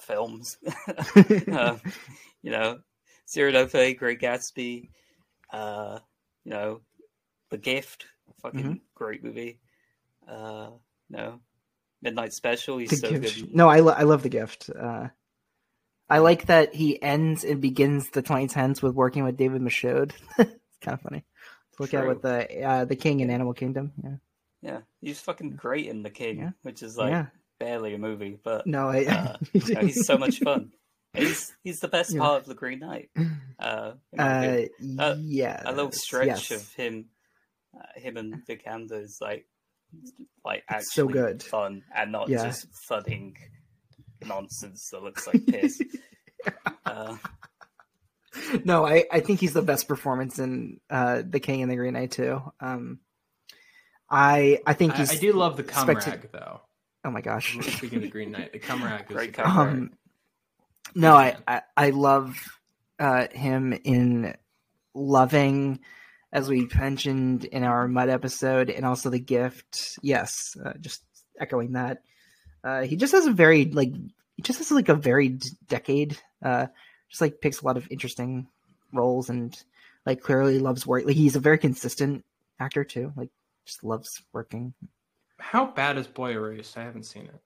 [0.00, 0.58] films.
[1.52, 1.80] um,
[2.42, 2.78] you know,
[3.28, 4.90] Zero Dark Thirty, Great Gatsby.
[5.52, 5.98] Uh,
[6.44, 6.80] you know,
[7.50, 8.06] The Gift,
[8.42, 8.80] fucking Mhm.
[8.94, 9.60] great movie.
[10.26, 10.70] Uh,
[11.08, 11.40] you know,
[12.02, 12.78] Midnight Special.
[12.78, 13.40] He's The so gift.
[13.40, 13.54] good.
[13.54, 14.70] No, I, lo- I love the gift.
[14.70, 15.08] Uh,
[16.08, 20.12] I like that he ends and begins the 2010s with working with David Michôd.
[20.38, 21.24] it's kind of funny
[21.78, 22.08] look at True.
[22.08, 23.92] with the uh, the King in Animal Kingdom.
[24.02, 24.16] Yeah.
[24.62, 26.50] Yeah, he's fucking great in The King, Yeah.
[26.62, 27.26] which is like Yeah.
[27.60, 30.72] barely a movie, but No, I- uh, you know, he's so much fun.
[31.14, 32.20] He's he's the best Yeah.
[32.20, 33.10] part of the Green Knight.
[33.60, 34.66] Uh, Uh,
[35.18, 36.50] yes, a little stretch yes.
[36.52, 37.06] of him,
[37.76, 39.48] uh, him and Vikander is like,
[40.44, 41.42] like actually It's so good.
[41.42, 42.44] fun and not Yeah.
[42.44, 43.36] just thudding
[44.24, 45.80] nonsense that looks like piss.
[46.86, 47.16] uh,
[48.64, 51.94] no, I, I think he's the best performance in uh, the King and the Green
[51.94, 52.40] Knight too.
[52.60, 53.00] Um,
[54.10, 56.60] I I think I, he's I do love the cum spectac- rag though.
[57.04, 57.56] Oh my gosh!
[57.76, 59.58] Speaking of Green Knight, the cum rag is Great cum.
[59.58, 59.90] Um,
[60.94, 62.36] no, I, I I love
[62.98, 64.34] uh, him in
[64.94, 65.80] loving,
[66.32, 69.98] as we mentioned in our mud episode, and also the gift.
[70.02, 71.02] Yes, uh, just
[71.38, 72.02] echoing that.
[72.64, 73.92] Uh, he just has a very like
[74.36, 76.18] he just has like a varied decade.
[76.42, 76.66] Uh,
[77.08, 78.46] just like picks a lot of interesting
[78.92, 79.56] roles and
[80.04, 81.04] like clearly loves work.
[81.06, 82.24] Like he's a very consistent
[82.60, 83.12] actor too.
[83.16, 83.30] Like
[83.68, 84.74] just loves working.
[85.38, 86.76] How bad is Boy Erased?
[86.76, 87.40] I haven't seen it.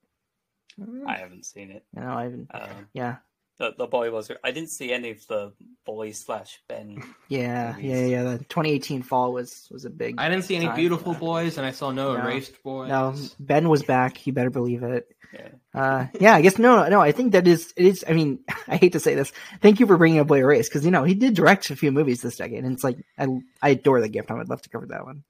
[1.06, 1.84] I haven't seen it.
[1.92, 2.48] No, I haven't.
[2.54, 3.16] Um, yeah,
[3.58, 4.30] the the boy was.
[4.42, 5.52] I didn't see any of the
[5.84, 7.02] boy slash Ben.
[7.28, 8.22] yeah, yeah, yeah.
[8.22, 10.14] The 2018 fall was was a big.
[10.18, 12.22] I didn't see any beautiful boys, and I saw no, No.
[12.24, 12.88] erased boys.
[12.88, 14.26] No, Ben was back.
[14.26, 15.14] You better believe it.
[15.34, 15.48] Yeah.
[15.74, 17.00] Uh, yeah, I guess no, no.
[17.00, 18.04] I think that is it is.
[18.08, 18.38] I mean,
[18.68, 19.30] I hate to say this.
[19.60, 21.92] Thank you for bringing up Boy Erased because you know he did direct a few
[21.92, 23.26] movies this decade, and it's like I
[23.60, 24.30] I adore the gift.
[24.30, 25.24] I would love to cover that one.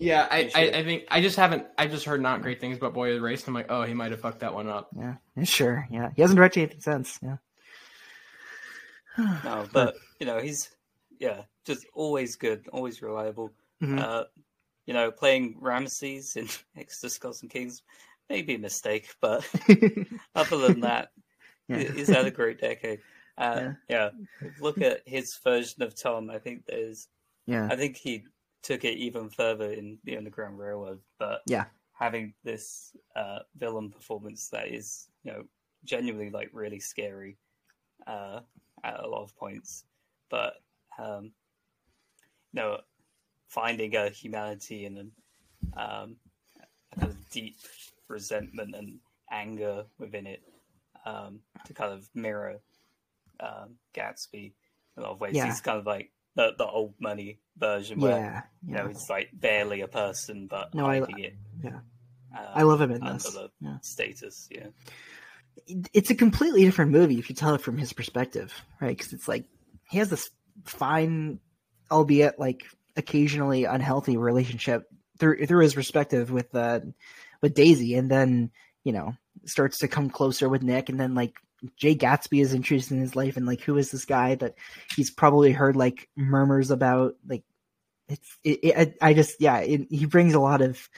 [0.00, 0.60] Yeah, I, I.
[0.78, 1.66] I think I just haven't.
[1.76, 3.46] I just heard not great things about Boy Erased.
[3.46, 4.88] I'm like, oh, he might have fucked that one up.
[4.96, 5.86] Yeah, yeah, sure.
[5.90, 7.18] Yeah, he hasn't directed anything since.
[7.22, 7.36] Yeah.
[9.18, 10.70] No, but you know he's
[11.18, 13.52] yeah, just always good, always reliable.
[13.82, 13.98] Mhm.
[14.00, 14.24] Uh,
[14.86, 17.82] you know, playing Ramses in Exodus Gods and Kings
[18.30, 19.46] may be a mistake, but
[20.34, 21.10] other than that,
[21.68, 21.78] Yeah.
[21.78, 23.00] he's had a great decade.
[23.36, 24.10] Uh, yeah.
[24.60, 26.30] look at his version of Tom.
[26.30, 27.08] I think there's,
[27.46, 27.68] Yeah.
[27.70, 28.24] I think he
[28.62, 31.64] took it even further in the Underground Railroad, but Yeah.
[31.92, 35.44] having this uh, villain performance that is, you know,
[35.84, 37.36] genuinely like really scary
[38.06, 38.40] uh,
[38.84, 39.84] at a lot of points,
[40.30, 40.54] but
[40.98, 41.32] um,
[42.52, 42.80] you know,
[43.48, 45.10] finding a humanity and
[45.76, 46.16] um,
[46.92, 47.56] a kind of deep
[48.08, 48.98] resentment and
[49.30, 50.42] anger within it
[51.06, 52.60] um, to kind of mirror
[53.40, 54.52] um, Gatsby
[54.96, 55.36] in a lot of ways.
[55.36, 55.46] Yeah.
[55.46, 56.10] He's kind of like
[56.40, 60.74] the, the old money version where Yeah, you know it's like barely a person but
[60.74, 61.34] No, I- it.
[61.62, 61.80] yeah.
[62.36, 63.76] um, I love him in this, yeah.
[63.82, 64.48] status.
[64.50, 64.68] Yeah,
[65.92, 68.96] it's a completely different movie if you tell it from his perspective, right?
[68.96, 69.44] Because it's like
[69.90, 70.30] he has this
[70.64, 71.40] fine,
[71.90, 72.62] albeit like
[72.96, 74.84] occasionally unhealthy relationship
[75.18, 76.80] through through his perspective with uh
[77.42, 78.50] with Daisy, and then
[78.84, 79.14] you know
[79.44, 81.34] starts to come closer with Nick, and then like
[81.76, 84.54] Jay Gatsby is interested in his life, and like who is this guy that
[84.96, 87.42] he's probably heard like murmurs about, like
[88.08, 90.88] it's it, it I just yeah, it, he brings a lot of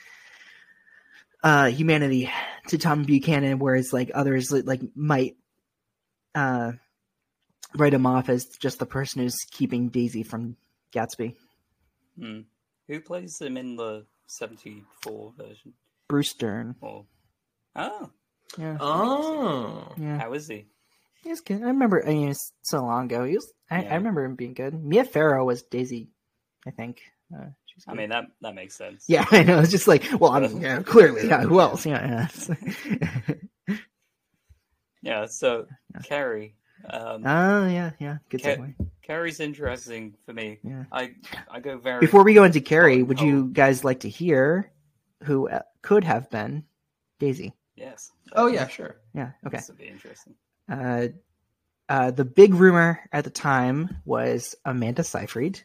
[1.43, 2.31] uh humanity
[2.69, 5.37] to Tom Buchanan, whereas like others like might
[6.35, 6.73] uh
[7.77, 10.57] write him off as just the person who's keeping Daisy from
[10.93, 11.37] Gatsby.
[12.19, 12.41] Hmm.
[12.89, 15.75] Who plays him in the '74 version?
[16.09, 16.77] Bruce Dern.
[16.81, 17.07] Or
[17.77, 18.11] oh,
[18.59, 18.77] Yeah.
[18.81, 20.19] Oh, Yeah.
[20.19, 20.67] how is he?
[21.23, 21.63] He was good.
[21.63, 23.25] I remember I mean it's so long ago.
[23.25, 23.93] He was I, Yeah.
[23.93, 24.75] I remember him being good.
[24.75, 26.09] Mia Farrow was Daisy,
[26.67, 27.01] I think.
[27.35, 29.05] Uh, she was I mean that that makes sense.
[29.09, 29.61] yeah, I know.
[29.61, 31.43] It's just like, well, I mean, yeah, clearly, yeah.
[31.43, 31.87] Who else?
[31.87, 32.29] Yeah,
[33.69, 33.77] yeah.
[35.03, 35.27] Yeah.
[35.27, 35.67] So
[36.05, 36.55] Carey.
[36.89, 38.19] Um, Oh, yeah, yeah.
[38.29, 38.75] Good Ca- segue.
[39.03, 40.59] Carey's interesting for me.
[40.63, 40.85] Yeah.
[40.93, 41.15] I
[41.51, 43.25] I go very Before we go into Carey, Oh, would oh.
[43.25, 44.71] you guys like to hear
[45.25, 46.65] who uh, could have been
[47.19, 47.53] Daisy?
[47.83, 48.13] Yes.
[48.35, 48.97] oh yeah, sure.
[49.13, 49.33] Yeah.
[49.47, 49.57] Okay.
[49.57, 50.35] This would be interesting.
[50.71, 51.09] Uh,
[51.89, 55.61] uh, the big rumor at the time was Amanda Seyfried,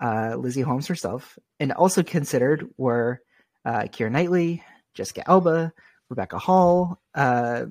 [0.00, 3.22] uh, Lizzie Holmes herself, and also considered were
[3.64, 4.62] uh, Keira Knightley,
[4.94, 5.72] Jessica Alba,
[6.10, 7.64] Rebecca Hall, uh,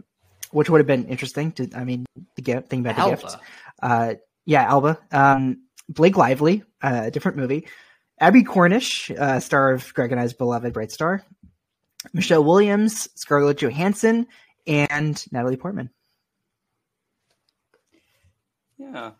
[0.51, 1.51] which would have been interesting.
[1.53, 2.05] To I mean,
[2.35, 3.23] the gift thing about the gift.
[3.23, 3.41] Alba.
[3.81, 4.13] Uh,
[4.45, 4.99] yeah, Alba.
[5.11, 7.67] Um, Blake Lively, uh, a different movie.
[8.19, 11.23] Abbie Cornish, uh, star of Greg and I's beloved Bright Star.
[12.13, 14.27] Michelle Williams, Scarlett Johansson,
[14.67, 15.89] and Natalie Portman.
[18.77, 19.11] Yeah.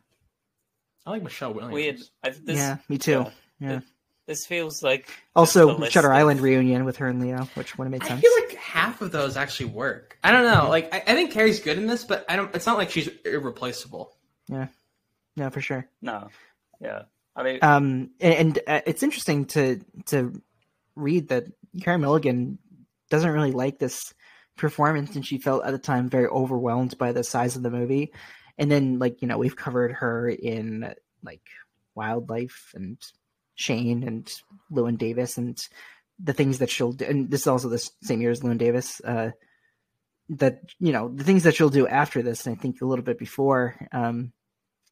[1.06, 1.74] I like Michelle Williams.
[1.74, 2.00] Weird.
[2.24, 3.26] I, this, yeah, me too.
[3.60, 3.76] Yeah.
[3.80, 3.84] This,
[4.28, 7.78] this feels like Also, a list Shutter of- Island reunion with her and Leo, which
[7.78, 8.20] would have made sense.
[8.20, 10.18] I feel like half of those actually work.
[10.24, 10.70] I don't know.
[10.70, 12.54] Like I, I think Carey's good in this, but I don't.
[12.56, 14.16] It's not like she's irreplaceable.
[14.48, 14.68] yeah,
[15.36, 15.88] no, for sure.
[16.02, 16.30] No.
[16.80, 17.04] Yeah.
[17.36, 20.42] I mean, Um, and, and uh, it's interesting to to
[20.96, 21.46] read that
[21.82, 22.60] Carey Mulligan
[23.10, 24.14] doesn't really like this
[24.58, 28.14] performance, and she felt at the time very overwhelmed by the size of the movie.
[28.58, 31.42] And then, like you know, we've covered her in like
[31.96, 32.98] Wildlife and
[33.56, 34.32] Shame and
[34.72, 35.58] Llewyn Davis and
[36.20, 37.06] the things that she'll do.
[37.06, 39.02] And this is also the same year as Llewyn Davis.
[39.02, 39.32] Uh,
[40.30, 43.04] that you know the things that she'll do after this, and I think a little
[43.04, 44.32] bit before, um,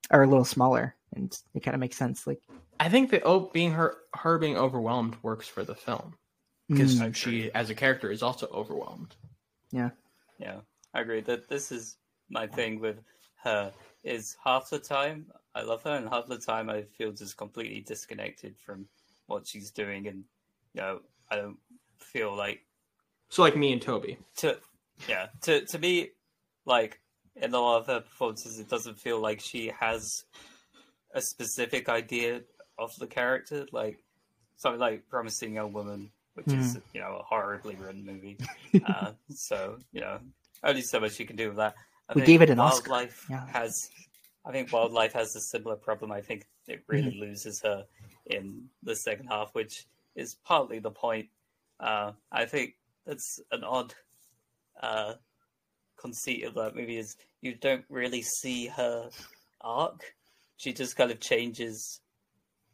[0.10, 2.26] are a little smaller, and it kind of makes sense.
[2.26, 2.42] Like
[2.80, 6.16] I think that oh, being her her being overwhelmed works for the film
[6.68, 7.16] because Mm.
[7.16, 9.16] she as a character is also overwhelmed.
[9.72, 9.92] Yeah.
[10.40, 10.62] Yeah,
[10.94, 11.22] I agree.
[11.22, 11.98] That this is
[12.30, 13.00] my thing with
[13.44, 13.74] her
[14.04, 17.82] is half the time I love her, and half the time I feel just completely
[17.82, 18.88] disconnected from
[19.26, 20.24] what she's doing, and
[20.74, 21.00] you know
[21.32, 21.58] I don't
[22.00, 22.66] feel like
[23.30, 24.18] So like me and Tobey.
[24.38, 24.60] to
[25.08, 26.10] yeah to to me
[26.66, 27.00] like
[27.36, 30.26] in a lot of her performances, it doesn't feel like she has
[31.14, 32.42] a specific idea
[32.78, 34.04] of the character, like
[34.58, 36.80] something like Promising Young Woman, which is Hmm.
[36.94, 38.38] you know a horribly written movie.
[38.86, 40.20] uh, so you know
[40.64, 41.76] only so much you can do with that.
[42.10, 42.90] I We gave it an Oscar.
[42.92, 43.46] Wildlife Yeah.
[43.48, 43.90] has,
[44.46, 46.12] I think Wildlife has a similar problem.
[46.12, 47.20] I think it really Mm-hmm.
[47.20, 47.86] loses her
[48.28, 49.86] in the second half, which
[50.16, 51.28] is partly the point.
[51.80, 53.94] Uh, I think that's an odd
[54.82, 55.16] uh,
[55.98, 59.10] conceit of that movie is you don't really see her
[59.62, 60.14] arc.
[60.58, 62.02] She just kind of changes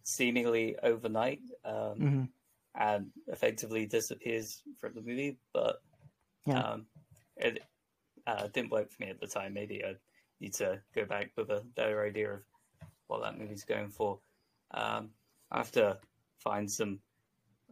[0.03, 1.39] seemingly overnight.
[1.65, 2.29] Um, Mhm.
[2.75, 5.37] And effectively disappears from the movie.
[5.53, 5.81] But
[6.45, 6.59] Yeah.
[6.59, 6.85] um,
[7.37, 7.63] it
[8.27, 9.53] uh, didn't work for me at the time.
[9.53, 9.95] Maybe I
[10.39, 12.39] need to go back with a better idea of
[13.07, 14.19] what that movie's going for.
[14.71, 15.09] Um,
[15.51, 15.99] I have to
[16.39, 16.99] find some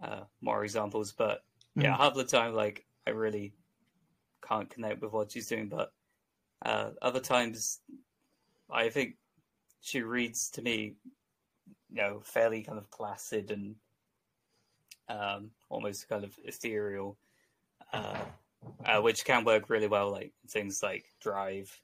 [0.01, 1.43] uh, more examples, but
[1.75, 1.97] yeah, Mhm.
[1.97, 3.53] half the time, like I really
[4.47, 5.69] can't connect with what she's doing.
[5.69, 5.93] But
[6.65, 7.81] uh, other times,
[8.69, 9.17] I think
[9.81, 10.95] she reads to me,
[11.89, 13.75] you know, fairly kind of placid and
[15.11, 17.17] um, almost kind of ethereal,
[17.93, 18.17] uh,
[18.85, 21.81] uh, which can work really well, like things like Drive,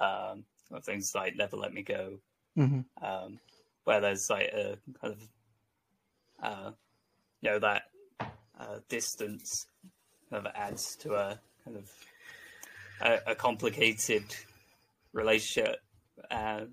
[0.00, 2.18] um, or things like Never Let Me Go,
[2.56, 2.84] Mhm.
[3.00, 3.38] um,
[3.84, 5.28] where there's like a kind of,
[6.42, 6.70] uh,
[7.40, 7.82] you know, that
[8.58, 9.66] uh, distance
[10.30, 11.90] kind of adds to a kind of
[13.00, 14.24] a, a complicated
[15.12, 15.80] relationship.
[16.30, 16.64] Uh,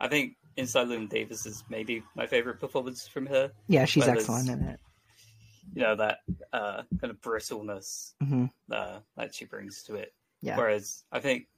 [0.00, 3.52] I think Inside Llewyn Davis is maybe my favorite performance from her.
[3.68, 4.80] Yeah, she's excellent in it.
[5.74, 6.18] You know that
[6.52, 8.50] uh, kind of brittleness Mhm.
[8.70, 10.14] uh, that she brings to it.
[10.40, 10.56] Yeah.
[10.56, 11.48] Whereas I think,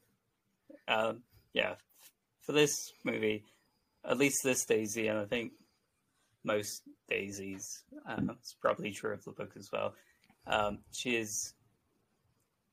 [0.89, 1.23] um,
[1.53, 1.77] yeah,
[2.43, 3.45] for this movie,
[4.05, 5.53] at least this Daisy, and I think
[6.45, 9.95] most Daisies, uh, it's probably true of the book as well.
[10.47, 11.55] Um, she is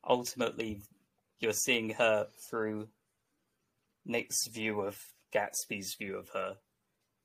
[0.07, 0.81] ultimately
[1.39, 2.87] you're seeing her through
[4.05, 4.97] Nick's view of
[5.33, 6.57] Gatsby's view of her.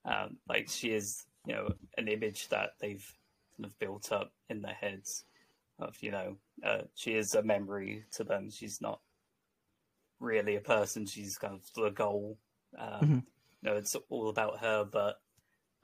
[0.05, 3.07] Um, like she is, you know, an image that they've
[3.61, 5.25] kind of built up in their heads
[5.79, 8.51] of, you know, uh, she is a memory to them.
[8.51, 9.01] She's not
[10.19, 11.07] really a person.
[11.07, 12.39] She's kind of the goal.
[12.79, 13.27] Um, Mhm.
[13.63, 15.21] You know, it's all about her, but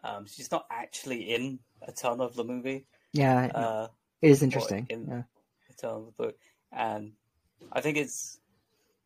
[0.02, 2.86] um, she's not actually in a ton of the movie.
[3.12, 3.88] Yeah, Uh,
[4.22, 4.86] it is interesting.
[4.88, 5.24] in Yeah.
[5.68, 6.38] a ton of the book,
[6.72, 7.12] and
[7.72, 8.40] I think it's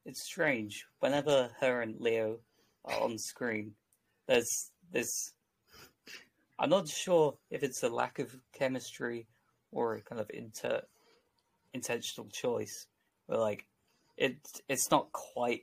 [0.06, 2.40] it's strange whenever her and Leo
[2.84, 3.74] are on screen.
[4.26, 5.34] There's this.
[6.61, 9.27] I'm not sure if it's a lack of chemistry
[9.73, 10.82] or a kind of inter
[11.73, 12.87] intentional choice.
[13.27, 13.66] But like,
[14.16, 14.37] it
[14.69, 15.62] it's not quite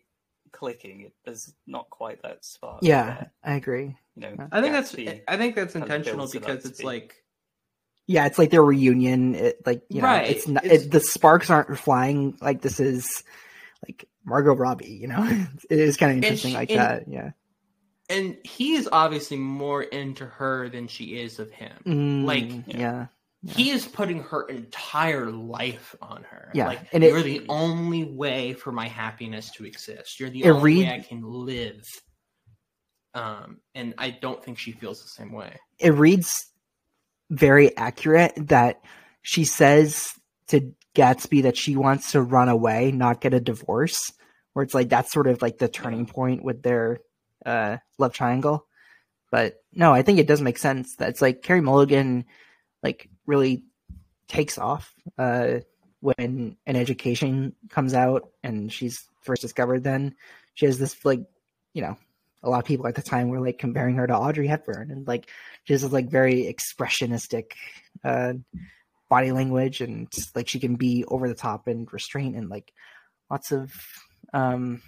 [0.52, 1.02] clicking.
[1.02, 2.80] It, there's not quite that spark.
[2.82, 3.32] Yeah, there.
[3.44, 3.96] I agree.
[4.16, 4.96] You know, I think that's
[5.28, 7.16] I think that's intentional builds it because it's like
[8.08, 9.36] Yeah, it's like their reunion.
[9.36, 12.38] It, like you know, Right, it's not it's- it, the sparks aren't flying.
[12.42, 13.24] Like this is
[13.88, 14.98] like Margot Robbie.
[15.00, 15.24] You know,
[15.70, 17.08] it is kind of interesting she- like and- that.
[17.08, 17.32] Yeah.
[18.10, 21.74] And he is obviously more into her than she is of him.
[21.86, 23.08] Mm, like yeah.
[23.46, 26.52] he is putting her entire life on her.
[26.54, 30.20] Yeah, like and it- you're the only way for my happiness to exist.
[30.20, 31.84] You're the only read- way I can live.
[33.14, 35.58] Um, and I don't think she feels the same way.
[35.80, 36.34] it reads
[37.30, 38.82] very accurate that
[39.22, 40.08] she says
[40.48, 44.14] to Gatsby that she wants to run away, not get a divorce.
[44.54, 47.00] Where it's like that's sort of like the turning point with their
[47.48, 48.68] uh, love triangle.
[49.32, 50.96] But no, I think it does make sense.
[50.96, 52.26] That's like Carey Mulligan,
[52.84, 53.64] like really
[54.28, 55.60] takes off uh,
[56.02, 59.84] when an education comes out and she's first discovered.
[59.84, 60.16] Then
[60.54, 61.22] she has this like,
[61.74, 61.98] you know,
[62.44, 65.08] a lot of people at the time were like comparing her to Audrey Hepburn and
[65.08, 65.30] like
[65.64, 67.52] she has this like very expressionistic
[68.04, 68.34] uh
[69.10, 72.72] body language and like she can be over the top and restraint and like
[73.32, 73.74] lots of
[74.34, 74.82] um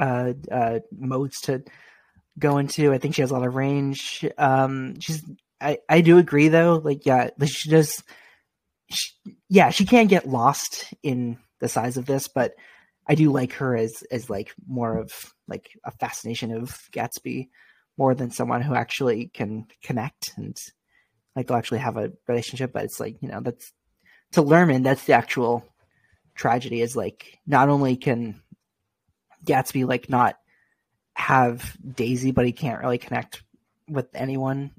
[0.00, 1.62] uh uh modes to
[2.38, 2.92] go into.
[2.92, 4.24] I think she has a lot of range.
[4.38, 5.22] Um she's
[5.60, 8.02] I I do agree though, like yeah, she does
[8.90, 9.10] she,
[9.48, 12.54] yeah, she can get lost in the size of this, but
[13.06, 15.12] I do like her as as like more of
[15.48, 17.48] like a fascination of Gatsby
[17.96, 20.56] more than someone who actually can connect and
[21.36, 22.72] like they'll actually have a relationship.
[22.72, 23.72] But it's like you know that's
[24.32, 25.64] to Luhrmann that's the actual
[26.34, 28.40] tragedy is like not only can
[29.44, 30.36] Gatsby like not
[31.14, 33.42] have Daisy, but he can't really connect
[33.88, 34.70] with anyone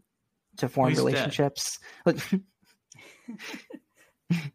[0.57, 1.79] to form He's relationships.
[2.05, 2.17] Like,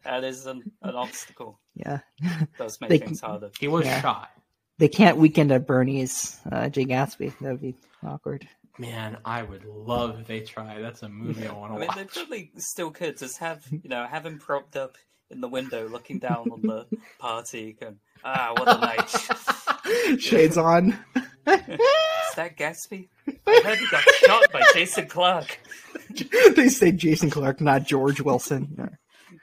[0.04, 1.60] That is an, an obstacle.
[1.74, 1.98] yeah,
[2.58, 3.50] Does make They- things harder.
[3.60, 4.00] He was Yeah.
[4.00, 4.30] shot.
[4.78, 7.32] They can't weekend at Bernie's uh, Jay Gatsby.
[7.40, 8.46] That would be awkward.
[8.78, 10.80] Man, I would love if they try.
[10.82, 11.96] That's a movie I want to I mean, watch.
[11.96, 14.96] they probably still could just have you know have him propped up
[15.30, 16.86] in the window, looking down on the
[17.18, 19.14] party, going, "Ah, what a night."
[20.18, 20.98] Shades on.
[21.46, 23.08] Is that Gatsby?
[23.46, 25.58] I heard he got shot by Jason Clarke.
[26.56, 28.74] they say Jason Clarke, not George Wilson.
[28.78, 28.88] Yeah.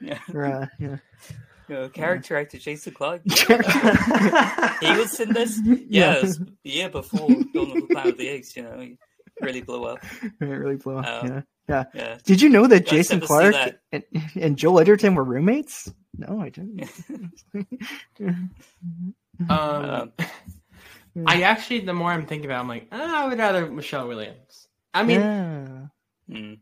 [0.01, 0.19] Yeah.
[0.33, 1.87] Or, uh, yeah.
[1.93, 3.21] Character actor Jason Clarke.
[3.25, 4.77] Yeah.
[4.81, 5.59] he was in this.
[5.65, 6.13] Yeah, Yeah.
[6.17, 8.55] it was the year before Dawn of the Planet of the Apes.
[8.57, 8.97] You know, he
[9.41, 9.99] really blew up.
[10.23, 11.05] It really blew up.
[11.23, 11.41] Um, yeah.
[11.69, 11.83] Yeah.
[11.93, 12.17] yeah.
[12.25, 14.03] Did you know that Yeah, Jason except to see Clarke that.
[14.13, 15.91] and, and Joel Edgerton were roommates?
[16.17, 16.89] No, I didn't.
[19.49, 20.11] Um,
[21.25, 24.07] I actually, the more I'm thinking about, it, I'm like, ah, I would rather Michelle
[24.07, 24.67] Williams.
[24.93, 25.67] I mean, Yeah.
[26.29, 26.53] Hmm.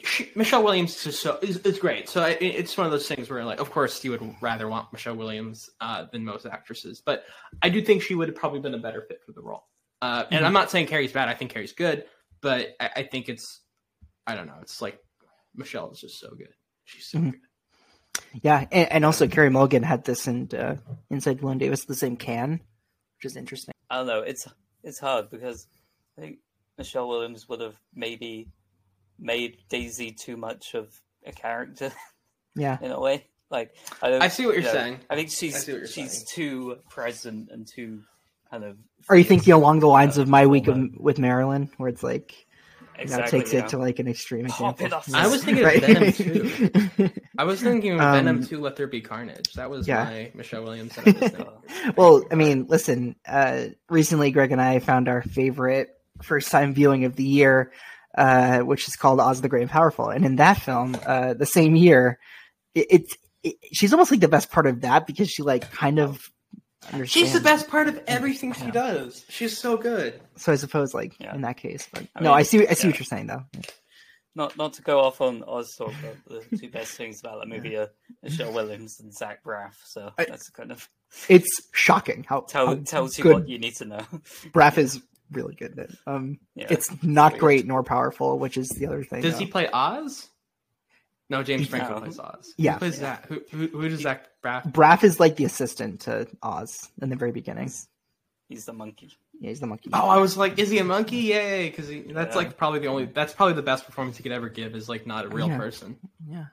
[0.00, 2.08] she, Michelle Williams is so is, is great.
[2.08, 4.92] So it, it's one of those things where, like, of course, you would rather want
[4.92, 7.24] Michelle Williams uh, than most actresses, but
[7.62, 9.64] I do think she would have probably been a better fit for the role.
[10.04, 10.46] Uh, and Mhm.
[10.46, 11.28] I'm not saying Carey's bad.
[11.28, 12.04] I think Carey's good,
[12.42, 13.62] but I, I think it's,
[14.26, 14.58] I don't know.
[14.60, 14.98] It's like
[15.54, 16.52] Michelle is just so good.
[16.84, 17.32] She's so Mhm.
[17.32, 17.40] good.
[18.42, 20.76] Yeah, and, and also Carey Mulligan had this in uh,
[21.10, 22.60] Inside Llewyn Davis, the same can,
[23.16, 23.72] which is interesting.
[23.90, 24.20] I don't know.
[24.20, 24.46] It's
[24.82, 25.66] it's hard because
[26.18, 26.38] I think
[26.76, 28.50] Michelle Williams would have maybe
[29.18, 30.92] made Daisy too much of
[31.24, 31.92] a character
[32.54, 32.78] Yeah.
[32.82, 33.26] in a way.
[33.50, 35.00] Like I, don't, I see what you're you know, saying.
[35.08, 36.26] I think I she's see what you're she's saying.
[36.28, 38.02] too present and too
[38.54, 38.76] kind of.
[39.08, 42.32] Are you thinking along the lines of My Week of, with Marilyn, where it's like,
[42.32, 42.36] you
[42.96, 43.60] know, Exactly, takes yeah.
[43.60, 44.86] it to like an extreme Pop example?
[44.86, 45.14] it off.
[45.14, 45.82] I was thinking Right.
[45.82, 46.12] of Venom
[47.02, 47.10] too.
[47.36, 49.52] I was thinking of Um, Venom 2, Let There Be Carnage.
[49.54, 50.04] That was yeah.
[50.04, 50.94] my Michelle Williams.
[50.96, 51.94] That I was thinking.
[51.96, 53.16] well, I mean, listen.
[53.26, 55.90] Uh, recently, Greg and I found our favorite
[56.22, 57.72] first-time viewing of the year,
[58.16, 60.08] uh, which is called Oz the Great and Powerful.
[60.08, 62.18] And in that film, uh, the same year,
[62.74, 65.98] it, it's it, she's almost like the best part of that because she like kind
[65.98, 66.30] of
[66.92, 67.10] understands.
[67.12, 69.24] She's the best part of everything she does.
[69.28, 70.20] She's so good.
[70.36, 71.34] So I suppose, like Yeah.
[71.34, 72.66] in that case, but I no, mean, I see.
[72.66, 72.92] I see yeah.
[72.92, 73.44] what you're saying, though.
[74.36, 75.92] Not not to go off on Oz talk,
[76.26, 77.90] but the two best things about that movie are
[78.22, 79.74] Michelle Williams and Zach Braff.
[79.84, 80.88] So I- that's kind of
[81.28, 84.00] It's shocking how, tell, how tells you good what you need to know.
[84.52, 85.00] Braff is
[85.30, 85.96] really good at it.
[86.08, 86.66] Um, Yeah.
[86.70, 89.22] it's not great nor powerful, which is the other thing.
[89.22, 89.38] Does though.
[89.38, 90.28] he play Oz?
[91.30, 92.00] No, James Franco No.
[92.00, 92.52] plays Oz.
[92.58, 92.74] Yeah.
[92.74, 93.24] Who plays that?
[93.28, 94.70] Who, who, who does Zach Braff?
[94.72, 97.72] Braff is like the assistant to Oz in the very beginning.
[98.48, 99.10] He's the monkey.
[99.40, 99.90] Yeah, he's the monkey.
[99.92, 101.16] Oh, I was like, is he a monkey?
[101.16, 101.70] Yay!
[101.70, 102.36] Because that's Yeah.
[102.36, 103.06] like probably the only.
[103.06, 104.74] That's probably the best performance he could ever give.
[104.76, 105.56] Is like not a real Yeah.
[105.58, 105.96] person.
[106.28, 106.44] yeah.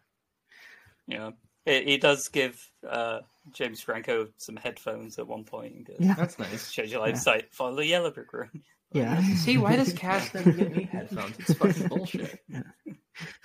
[1.07, 1.31] Yeah,
[1.65, 2.57] he, he does give
[2.87, 3.19] uh,
[3.51, 5.89] James Franco some headphones at one point.
[5.99, 6.13] Yeah.
[6.13, 6.71] That's nice.
[6.71, 7.53] Shows your line of sight.
[7.53, 8.49] Follow the yellow brick road.
[8.91, 9.21] Yeah.
[9.35, 11.37] See, why does Cass never get me headphones?
[11.39, 12.39] It's fucking bullshit.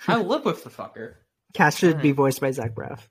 [0.07, 1.15] I live with the fucker.
[1.53, 3.07] Cass should be voiced by Zach Braff.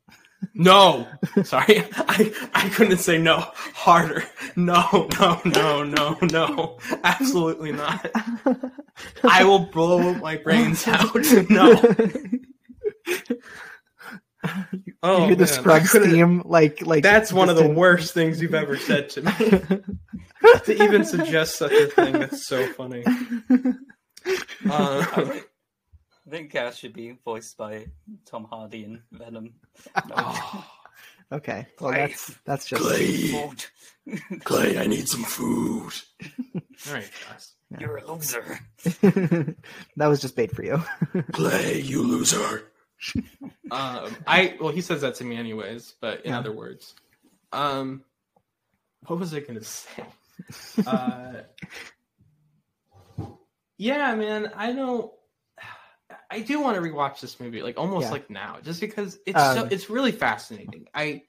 [0.54, 1.08] No,
[1.42, 4.22] sorry, I I couldn't say no harder.
[4.54, 8.10] No, no, no, no, no, absolutely not.
[9.24, 11.16] I will blow my brains out.
[11.48, 11.74] No.
[15.02, 17.78] Oh, you hear the man, I Scrubs theme, like like That's one of the distant-
[17.78, 19.32] worst things you've ever said to me.
[20.64, 23.04] to even suggest such a thing, that's so funny.
[23.06, 23.74] I
[24.68, 25.44] Uh, think,
[26.26, 27.86] I think Cass should be voiced by
[28.24, 29.54] Tom Hardy in Venom.
[31.32, 32.06] Okay, well Clay.
[32.06, 33.50] that's that's just Clay,
[34.44, 35.92] Clay, I need some food.
[36.86, 37.52] all right, guys.
[37.80, 38.60] You're a loser.
[39.02, 40.80] that was just bait for you.
[41.32, 42.70] Clay, you loser.
[43.70, 46.38] Um, I well, he says that to me anyways, but in Yeah.
[46.38, 46.94] other words,
[47.52, 48.04] um,
[49.06, 50.04] what was I gonna say?
[50.86, 51.32] uh,
[53.78, 55.10] yeah, man, I don't.
[56.30, 58.12] I do want to rewatch this movie, like almost Yeah.
[58.12, 60.86] like now, just because it's so Um, it's really fascinating.
[60.94, 61.22] I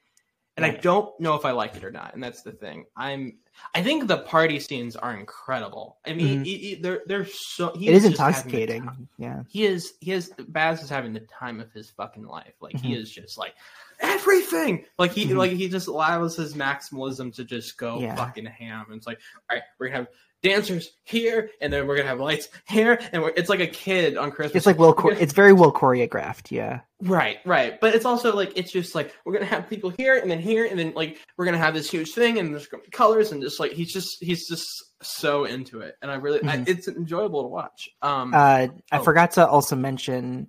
[0.58, 2.86] and I don't know if I like it or not, and that's the thing.
[2.98, 3.38] I'm
[3.74, 5.98] I think the party scenes are incredible.
[6.06, 6.46] I mean, Mhm.
[6.46, 7.72] he- he- they're they're so.
[7.76, 9.08] he it is just having the time- intoxicating.
[9.18, 9.44] Yeah.
[9.48, 12.54] he is he is Baz is having the time of his fucking life.
[12.60, 12.98] Like he Mhm.
[13.02, 13.56] is just like
[14.00, 14.86] everything.
[14.98, 15.38] Like he Mhm.
[15.38, 18.16] like he just allows his maximalism to just go Yeah.
[18.16, 18.86] fucking ham.
[18.90, 19.20] And it's like,
[19.50, 20.08] all right, we're gonna have
[20.44, 24.18] dancers here, and then we're gonna have lights here, and we're, it's like a kid
[24.18, 24.56] on Christmas.
[24.58, 26.52] It's like well, gonna- it's very well choreographed.
[26.52, 26.82] Yeah.
[27.02, 27.80] Right, right.
[27.80, 30.66] But it's also like it's just like we're gonna have people here and then here
[30.66, 33.42] and then like we're gonna have this huge thing and there's gonna be colors and
[33.42, 34.66] just like he's just he's just
[35.04, 36.68] so into it and I really I, Mhm.
[36.70, 37.90] it's enjoyable to watch.
[38.02, 39.04] Um, Uh, I oh.
[39.04, 40.48] forgot to also mention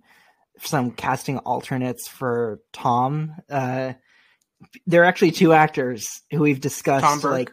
[0.60, 3.34] some casting alternates for Tom.
[3.50, 3.92] Uh,
[4.86, 7.24] there are actually two actors who we've discussed.
[7.24, 7.52] Like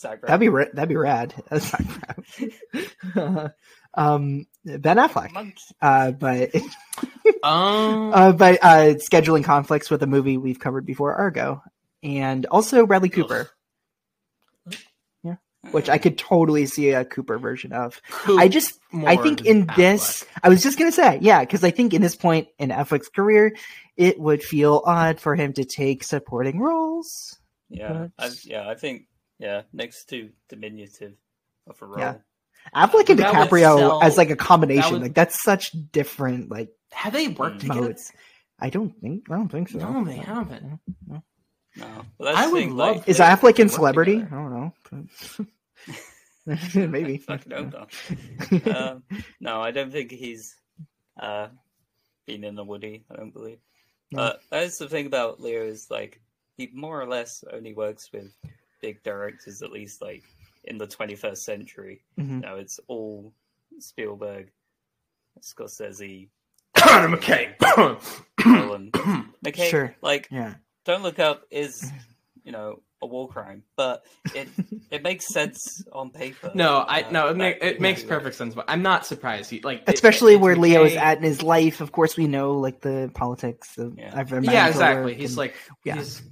[0.00, 0.26] Zach Braff.
[0.28, 1.34] that'd be ra- that'd be rad.
[1.48, 3.52] That's Zach Braff.
[3.94, 5.52] um, Ben Affleck.
[5.80, 6.54] Uh, but
[7.42, 11.62] um, uh, but uh, scheduling conflicts with a movie we've covered before, Argo,
[12.02, 13.50] and also Bradley Cooper.
[15.24, 15.36] Yeah,
[15.72, 18.00] which I could totally see a Cooper version of.
[18.08, 21.64] Coop I just, I think than in this, I was just gonna say, yeah, because
[21.64, 23.56] I think in this point in Affleck's career,
[23.96, 27.38] it would feel odd for him to take supporting roles.
[27.68, 29.06] Yeah, I, yeah, I think
[29.42, 31.14] yeah, next to diminutive
[31.66, 31.98] of a role.
[31.98, 32.14] Yeah.
[32.74, 35.72] Affleck and That would DiCaprio sell- as like a combination, that would- like that's such
[35.90, 37.80] different like have they worked together?
[37.80, 38.12] modes.
[38.60, 39.24] I don't think.
[39.30, 39.78] I don't think so.
[39.78, 40.78] No, they haven't.
[41.08, 41.22] No,
[41.76, 44.20] well, that's I would thing, love like, Is Affleck in Celebrity?
[44.20, 44.36] together.
[44.36, 44.52] I don't
[45.36, 45.46] know.
[46.88, 47.18] Maybe.
[47.18, 48.76] Fucking hope not.
[48.76, 49.02] um,
[49.40, 50.54] no, I don't think he's
[51.20, 51.48] uh,
[52.26, 53.04] been in a Woody.
[53.10, 53.58] I don't believe.
[54.12, 54.18] No.
[54.18, 56.20] But that's the thing about Leo is like
[56.56, 58.30] he more or less only works with
[58.82, 60.24] big directors, at least like
[60.64, 62.02] in the 21st century.
[62.20, 62.28] Mhm.
[62.28, 63.32] You know, it's all
[63.78, 64.50] Spielberg,
[65.40, 66.28] Scorsese,
[66.76, 67.54] Adam McKay.
[68.46, 68.90] Nolan.
[69.44, 69.94] McKay, Sure.
[70.02, 70.54] like Yeah.
[70.84, 71.90] Don't Look Up is,
[72.44, 74.04] you know, a war crime, but
[74.34, 74.48] it
[74.90, 76.52] it makes sense on paper.
[76.54, 78.54] No, I Uh, no, it, that- ma- it makes perfect sense.
[78.54, 79.50] But I'm not surprised.
[79.50, 81.80] He like it- Especially it's where Leo is at in his life.
[81.80, 84.12] Of course, we know like the politics of Yeah.
[84.14, 85.14] I've Yeah, exactly.
[85.14, 85.54] He's like
[85.84, 85.96] yeah.
[85.96, 86.22] he's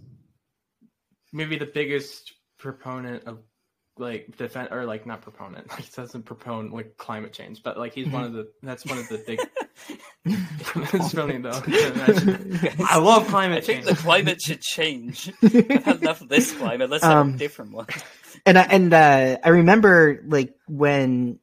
[1.32, 3.38] maybe the biggest proponent of
[3.98, 5.70] like defend or like not proponent.
[5.78, 9.08] He doesn't propone like climate change, but like he's one of the that's one of
[9.08, 9.40] the big.
[10.24, 11.62] it's funny though.
[12.88, 15.32] I love climate I think the climate should change.
[15.42, 16.88] I've had enough of this climate.
[16.90, 17.86] Let's have Um, a different one.
[18.46, 21.38] and I, and uh, I remember like when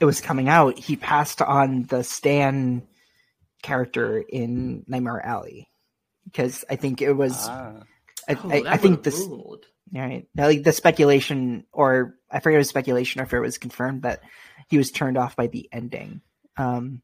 [0.00, 2.82] it was coming out, he passed on the Stan
[3.62, 5.68] character in Nightmare Alley
[6.24, 7.72] because I think it was Ah.
[8.28, 9.64] I, Oh, I, that I think this ruled.
[9.92, 13.58] right now, like the speculation or I forget it was speculation or if it was
[13.58, 14.20] confirmed that
[14.68, 16.20] he was turned off by the ending.
[16.56, 17.02] Um,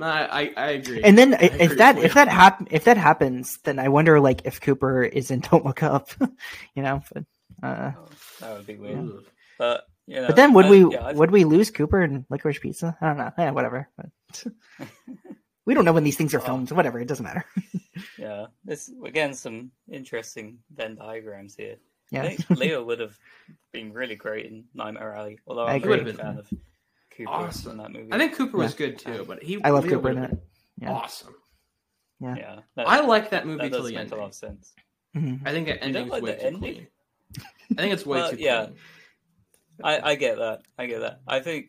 [0.00, 1.02] I, I I agree.
[1.02, 3.88] and then I if agree that with if that happen if that happens, then I
[3.88, 6.08] wonder like if Cooper is in Don't Look Up,
[6.74, 7.02] you know.
[7.12, 7.24] But,
[7.62, 8.08] uh, Oh,
[8.40, 8.96] that would be weird.
[8.98, 9.22] Ooh.
[9.58, 12.60] But you know, but then would I- we yeah, would we lose Cooper and Licorice
[12.60, 12.96] Pizza?
[13.00, 13.32] I don't know.
[13.38, 13.88] Yeah, whatever.
[13.96, 14.44] But
[15.64, 16.70] we don't know when these things are filmed.
[16.70, 17.44] Whatever, it doesn't matter.
[18.18, 21.76] Yeah, this again some interesting Venn diagrams here.
[22.10, 22.22] Yeah.
[22.22, 23.18] I think Leo would have
[23.72, 25.38] been really great in Nightmare Alley.
[25.46, 26.04] Although I I'm a agree.
[26.04, 26.48] big fan of
[27.10, 27.72] Cooper Awesome.
[27.72, 28.12] in that movie.
[28.12, 28.86] I think Cooper was Yeah.
[28.86, 30.38] good too, but he I love Leo Cooper in it.
[30.80, 30.92] Yeah.
[30.92, 31.34] Awesome.
[32.20, 32.34] Yeah.
[32.36, 34.72] yeah, that, I like that movie that till does the make a lot of sense.
[35.14, 35.40] Mhm.
[35.46, 36.60] I think that You don't ending's like way the too ending?
[36.60, 36.86] clean.
[37.72, 38.68] I think it's way Well, too yeah.
[39.84, 40.62] I, I get that.
[40.78, 41.20] I get that.
[41.26, 41.66] I think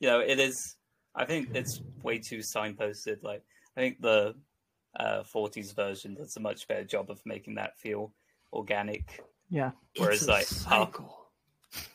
[0.00, 0.76] you know it is.
[1.14, 3.22] I think it's way too signposted.
[3.22, 3.42] Like
[3.76, 4.34] I think the
[4.98, 8.12] uh, 40s version does a much better job of making that feel
[8.52, 9.20] organic.
[9.50, 9.72] Yeah.
[9.96, 11.00] Whereas it's a like half,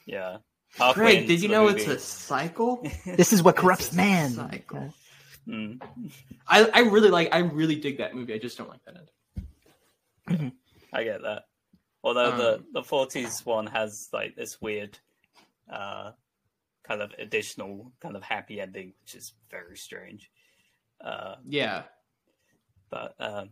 [0.05, 0.37] yeah,
[0.77, 2.85] halfway Craig, into did you know movie- it's a cycle?
[3.05, 4.29] This is what corrupts It's a man.
[4.31, 4.93] cycle.
[5.47, 5.81] Mm.
[6.47, 7.29] I, I really like.
[7.33, 8.33] I really dig that movie.
[8.33, 8.95] I just don't like that
[10.29, 10.51] end.
[10.93, 11.43] I get that.
[12.03, 14.97] Although the Um, the forties one has like this weird,
[15.71, 16.11] uh,
[16.83, 20.29] kind of additional kind of happy ending, which is very strange.
[21.03, 21.83] Uh, Yeah,
[22.91, 23.49] but um,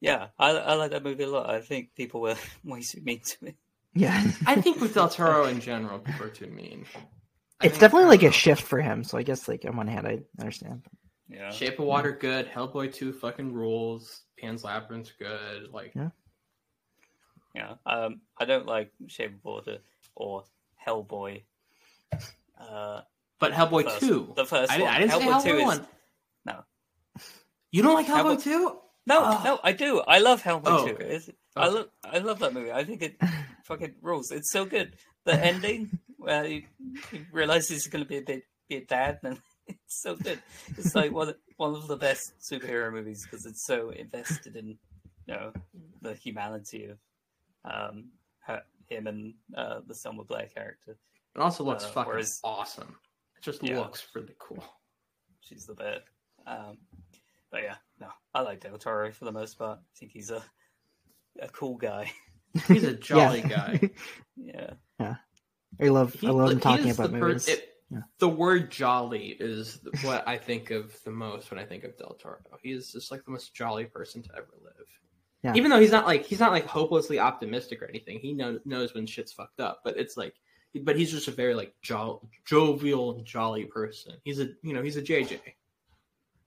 [0.00, 1.50] yeah, I, I like that movie a lot.
[1.50, 3.54] I think people were way too mean to me.
[3.94, 4.24] Yeah.
[4.46, 6.86] I think with Del Toro in general, people are too mean.
[7.60, 9.04] I It's definitely like a shift for him.
[9.04, 10.82] So I guess like on one hand I understand.
[11.28, 12.48] Yeah, Shape of Water, good.
[12.50, 14.22] Hellboy two fucking rules.
[14.38, 15.70] Pan's Labyrinth, good.
[15.72, 16.10] Like, Yeah.
[17.54, 17.74] yeah.
[17.86, 19.78] Um, I don't like Shape of Water
[20.14, 20.44] or
[20.86, 21.42] Hellboy.
[22.60, 23.00] Uh,
[23.38, 24.32] but Hellboy first- two.
[24.36, 24.94] the first I, didn't- one.
[24.94, 25.78] I didn't say Hellboy Hellboy 2 one.
[25.78, 25.86] no,
[27.74, 28.60] You don't like Hellboy Hellboy- two?
[29.06, 29.40] no, Oh.
[29.44, 29.60] no.
[29.62, 30.00] I do.
[30.00, 30.94] I love Hellboy Oh, two.
[30.94, 31.04] okay.
[31.16, 32.72] It's- I love I love that movie.
[32.72, 33.14] I think it
[33.64, 34.30] fucking rules.
[34.30, 34.96] It's so good.
[35.24, 36.66] The ending where he,
[37.10, 40.40] he realizes he's going to be a bit be a dad, and it's so good.
[40.78, 44.66] It's like one of- one of the best superhero movies because it's so invested in
[45.26, 45.52] you know
[46.02, 46.98] the humanity of
[47.64, 48.10] um
[48.46, 50.96] her, him and uh, the Selma Blair character.
[51.36, 52.96] It also looks Uh, fucking whereas- awesome.
[53.36, 53.78] It just Yeah.
[53.80, 54.64] looks really cool.
[55.40, 56.02] She's the best.
[56.46, 56.78] Um,
[57.54, 59.78] but yeah, no, I like Del Toro for the most part.
[59.78, 60.42] I think he's a
[61.40, 62.10] a cool guy.
[62.68, 63.48] He's a jolly Yeah.
[63.48, 63.90] guy.
[64.36, 65.14] Yeah.
[65.80, 67.48] I love He- I love him talking about the per- movies.
[67.48, 68.02] it- Yeah.
[68.18, 72.14] The word jolly is what I think of the most when I think of Del
[72.14, 72.38] Toro.
[72.62, 74.86] He is just like the most jolly person to ever live.
[75.42, 75.54] Yeah.
[75.54, 78.18] Even though he's not like he's not like hopelessly optimistic or anything.
[78.20, 80.34] He know, knows when shit's fucked up, but it's like
[80.82, 84.14] but he's just a very like jo- jovial jolly person.
[84.24, 85.40] He's a you know, he's a JJ.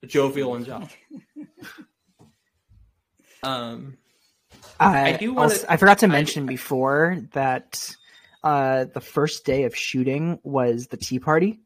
[0.02, 0.88] A jovial and jolly.
[3.42, 3.96] um
[4.80, 7.88] I, I do wanna- I forgot to I- mention before that
[8.44, 11.58] uh, the first day of shooting was the tea party,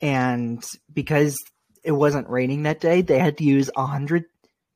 [0.00, 0.62] and
[0.92, 1.36] because
[1.84, 4.24] it wasn't raining that day, they had to use a hundred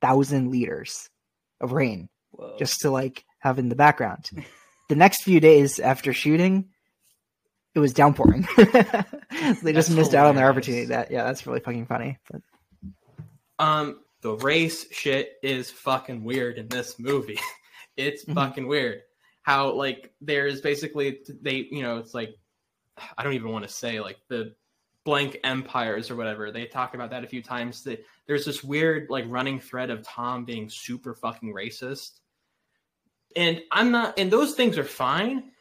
[0.01, 1.11] thousand liters
[1.61, 2.57] of rain Whoa.
[2.59, 4.31] just to like have in the background.
[4.89, 6.67] the next few days after shooting,
[7.75, 8.47] it was downpouring.
[8.57, 10.87] they just That's missed out on their opportunity.
[10.87, 12.19] That yeah, that's really fucking funny.
[12.31, 12.43] But
[13.59, 17.39] Um, the race shit is fucking weird in this movie.
[17.97, 18.35] it's Mhm.
[18.35, 19.03] fucking weird.
[19.43, 22.35] How like there's basically they you know it's like
[23.17, 24.55] I don't even want to say like the
[25.05, 26.51] blank empires or whatever.
[26.51, 27.85] They talk about that a few times.
[27.85, 32.19] That there's this weird like running thread of Tom being super fucking racist.
[33.37, 35.53] And I'm not and those things are fine,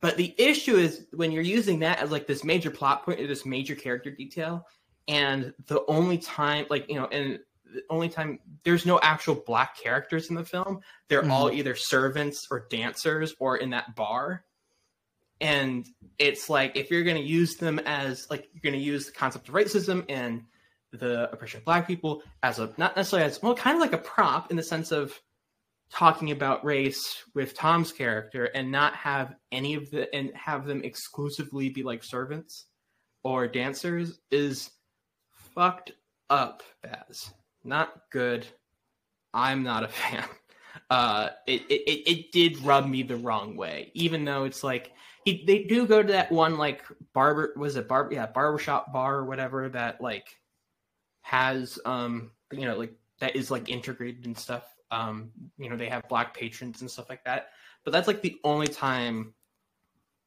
[0.00, 3.26] but the issue is when you're using that as like this major plot point or
[3.26, 4.66] this major character detail,
[5.08, 7.38] and the only time like you know, and
[7.72, 10.80] the only time there's no actual black characters in the film.
[11.08, 11.58] They're all mm-hmm.
[11.58, 14.44] either servants or dancers or in that bar.
[15.40, 15.86] And
[16.18, 19.12] it's like if you're going to use them as like you're going to use the
[19.12, 20.44] concept of racism and
[20.92, 23.98] the oppression of black people as a not necessarily as well kind of like a
[23.98, 25.18] prop in the sense of
[25.90, 30.82] talking about race with Tom's character and not have any of the and have them
[30.84, 32.66] exclusively be like servants
[33.24, 34.70] or dancers is
[35.54, 35.92] fucked
[36.30, 37.32] up Baz.
[37.64, 38.46] Not good.
[39.34, 40.24] I'm not a fan.
[40.90, 43.90] Uh it, it it- did rub me the wrong way.
[43.94, 44.92] Even though it's like
[45.24, 49.16] he they do go to that one like barber was it barber yeah, barbershop bar
[49.16, 50.36] or whatever that like
[51.22, 54.64] has um you know like that is like integrated and stuff.
[54.90, 57.50] Um, you know, they have black patrons and stuff like that.
[57.84, 59.32] But that's like the only time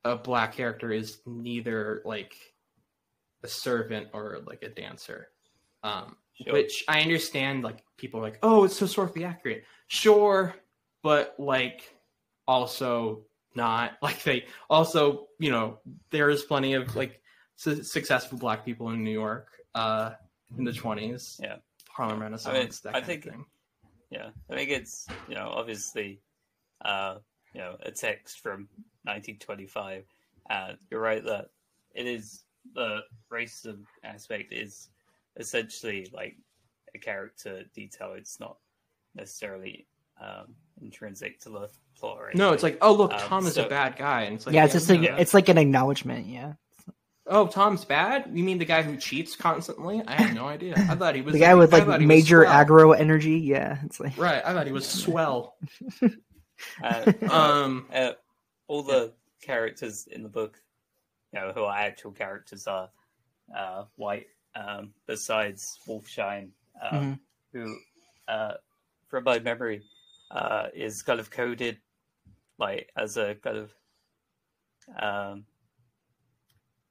[0.05, 2.35] a black character is neither like
[3.45, 5.29] a servant or like a dancer.
[5.83, 6.51] Um, Sure.
[6.51, 9.63] which I understand like people are like, oh, it's historically accurate.
[9.87, 10.53] Sure,
[11.01, 11.95] but like
[12.45, 13.21] also
[13.55, 17.21] not like they also, you know, there's plenty of like
[17.55, 20.11] su- successful black people in New York uh
[20.57, 21.39] in the 20s.
[21.41, 21.55] Yeah.
[21.89, 23.29] Harlem Renaissance, I mean, I think,
[24.09, 26.19] yeah, I think it's you know obviously,
[26.83, 27.19] uh,
[27.53, 28.67] you know, a text from
[29.03, 30.03] 1925.
[30.49, 31.45] Uh, you're right that
[31.93, 32.43] it is
[32.73, 33.01] the
[33.31, 34.89] racism aspect is
[35.37, 36.35] essentially like
[36.93, 38.13] a character detail.
[38.17, 38.57] It's not
[39.15, 39.87] necessarily
[40.21, 42.17] um, intrinsic to the plot.
[42.19, 44.45] Or No, it's like, oh look, Um, Tom is so- a bad guy, and it's
[44.45, 45.17] like, yeah, it's just like yeah.
[45.17, 46.27] it's like an acknowledgement.
[46.27, 46.53] Yeah,
[47.27, 48.29] oh, Tom's bad.
[48.33, 50.01] You mean the guy who cheats constantly?
[50.07, 50.73] I had no idea.
[50.77, 52.65] I thought he was the guy with I like thought he was major swell.
[52.65, 53.39] aggro energy.
[53.39, 55.57] Yeah, it's like Right, I thought he was swell.
[56.81, 58.11] Uh, Um, uh,
[58.67, 60.57] all the characters in the book,
[61.35, 62.89] you know, who our actual characters are
[63.55, 64.27] uh, white.
[64.55, 66.51] Um, besides Wolfsheim,
[66.81, 67.19] um, Mhm.
[67.51, 67.77] who,
[68.27, 68.53] uh,
[69.09, 69.83] from my memory,
[70.31, 71.77] uh, is kind of coded
[72.57, 73.73] like as a kind of,
[74.97, 75.45] um,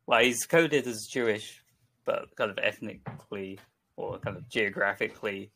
[0.06, 1.64] well, he's coded as Jewish,
[2.04, 3.58] but kind of ethnically
[3.96, 5.50] or kind of geographically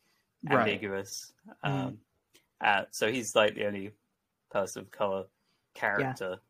[0.44, 0.60] Right.
[0.60, 1.34] ambiguous.
[1.62, 1.98] Um,
[2.62, 3.92] uh, so he's like the only
[4.50, 5.24] person of color
[5.74, 6.40] character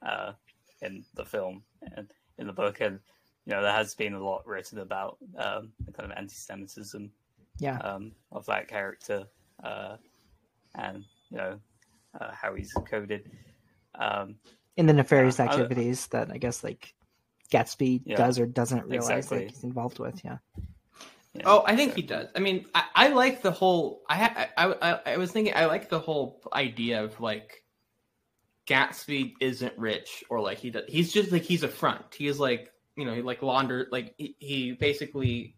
[0.00, 0.34] uh,
[0.82, 1.62] in the film
[1.96, 2.98] and in the book, and
[3.46, 7.10] you know there has been a lot written about um, the kind of anti-Semitism
[7.58, 7.78] Yeah.
[7.78, 9.26] um, of that character,
[9.64, 9.96] uh,
[10.74, 11.58] and you know
[12.20, 13.30] uh, how he's coded.
[13.94, 14.36] Um,
[14.76, 16.94] in the nefarious Uh, I- activities that I guess like
[17.50, 19.38] Gatsby Yeah, does or doesn't realize exactly.
[19.46, 20.22] that he's involved with.
[20.24, 20.38] Yeah.
[21.34, 22.28] you know, Oh, I think he does.
[22.36, 24.02] I mean, I, I like the whole.
[24.08, 27.64] I, I I I was thinking I like the whole idea of like
[28.68, 32.14] Gatsby isn't rich or like he does, he's just like he's a front.
[32.14, 35.54] He is like you know he like launder like he, he basically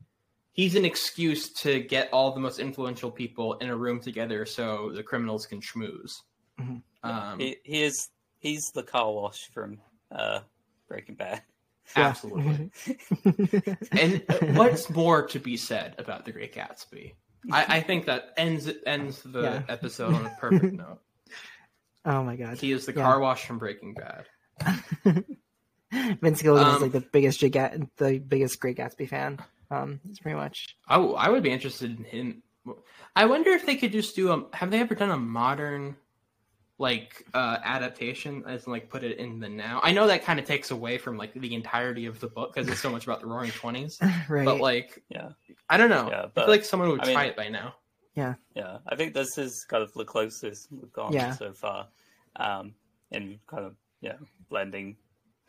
[0.53, 4.93] he's an excuse to get all the most influential people in a room together so
[4.95, 6.13] the criminals can schmooze.
[6.61, 6.83] Mhm.
[7.03, 8.09] Um, he, he is
[8.39, 9.79] he's the car wash from
[10.13, 10.41] uh,
[10.89, 11.43] Breaking Bad.
[11.97, 12.71] Absolutely.
[13.93, 14.23] and
[14.57, 17.15] what's more to be said about the Great Gatsby?
[17.51, 19.63] I, I think that ends ends the Yeah.
[19.69, 21.01] episode on a perfect note.
[22.05, 22.59] Oh my god.
[22.59, 23.03] He is the Yeah.
[23.03, 24.27] car wash from Breaking Bad.
[26.21, 29.39] Vince Gilligan is Um, like the biggest J- the biggest Great Gatsby fan.
[29.71, 30.77] Um, it's pretty much.
[30.89, 32.43] I, w- I would be interested in him.
[33.17, 34.57] I wonder if they could just do a.
[34.57, 35.97] Have they ever done a modern,
[36.79, 39.81] like, uh adaptation as in, like put it in the now?
[39.83, 42.69] I know that kind of takes away from like the entirety of the book because
[42.71, 43.99] it's so much about the Roaring Twenties.
[44.29, 44.45] Right.
[44.45, 45.31] But like, Yeah,
[45.69, 46.09] I don't know.
[46.09, 47.75] Yeah, I feel like someone would I mean- try it by now.
[48.15, 48.35] Yeah.
[48.55, 48.79] yeah.
[48.87, 51.31] I think this is kind of the closest we've gone Yeah.
[51.37, 51.89] so far,
[52.37, 52.75] um,
[53.11, 54.17] in kind of yeah
[54.49, 54.97] blending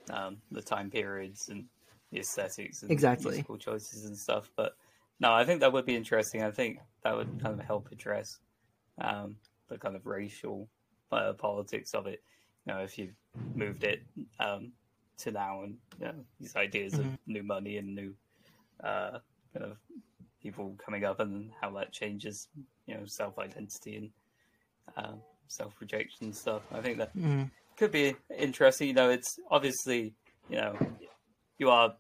[0.10, 1.66] um, the time periods and
[2.12, 3.32] the aesthetics and Exactly.
[3.32, 4.52] musical choices and stuff.
[4.56, 4.76] But
[5.20, 6.44] no, I think that would be interesting.
[6.44, 8.40] I think that would kind of help address
[9.00, 9.38] um,
[9.70, 10.68] the kind of racial
[11.12, 12.22] uh, politics of it.
[12.66, 13.14] You know, if you
[13.56, 14.04] moved it
[14.40, 14.72] um,
[15.20, 17.18] to now and you know these ideas of Mhm.
[17.28, 18.14] new money and new
[18.84, 19.20] uh,
[19.54, 19.78] kind of
[20.42, 22.48] people coming up and how that changes,
[22.86, 24.12] you know, self identity and
[24.98, 25.16] uh,
[25.48, 26.64] self rejection and stuff.
[26.72, 27.52] I think that Mhm.
[27.78, 28.88] could be interesting.
[28.88, 30.16] You know, it's obviously,
[30.50, 30.78] you know,
[31.58, 31.96] you are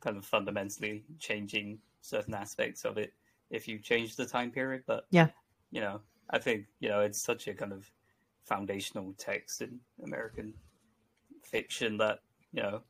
[0.00, 3.12] kind of fundamentally changing certain aspects of it
[3.50, 5.28] if you change the time period, but Yeah.
[5.70, 6.00] you know,
[6.30, 7.90] I think you know it's such a kind of
[8.44, 10.54] foundational text in American
[11.42, 12.20] fiction that
[12.52, 12.82] you know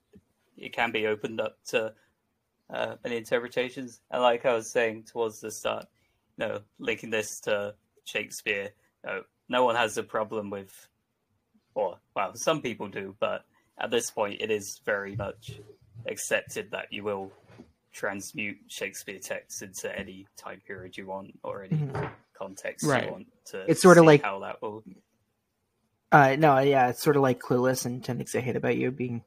[0.56, 1.94] it can be opened up to
[2.70, 4.00] uh, many interpretations.
[4.10, 5.86] And like I was saying towards the start,
[6.36, 7.74] you know, linking this to
[8.04, 8.70] Shakespeare,
[9.04, 10.88] you know, no one has a problem with,
[11.74, 13.44] or well, some people do, but
[13.78, 15.60] at this point, it is very much
[16.06, 17.32] accepted that you will
[17.92, 22.10] transmute Shakespeare texts into any time period you want or any Mhm.
[22.34, 23.04] context Right.
[23.06, 23.70] you want to.
[23.70, 24.84] It's sorta like- how that will.
[26.12, 28.90] Uh, no, yeah, it's sort of like Clueless and Ten Things I Hate About You
[28.90, 29.24] being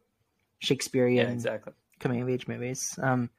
[0.60, 1.74] Shakespearean Yeah, exactly.
[2.02, 2.82] Coming of age movies.
[3.02, 3.30] Um,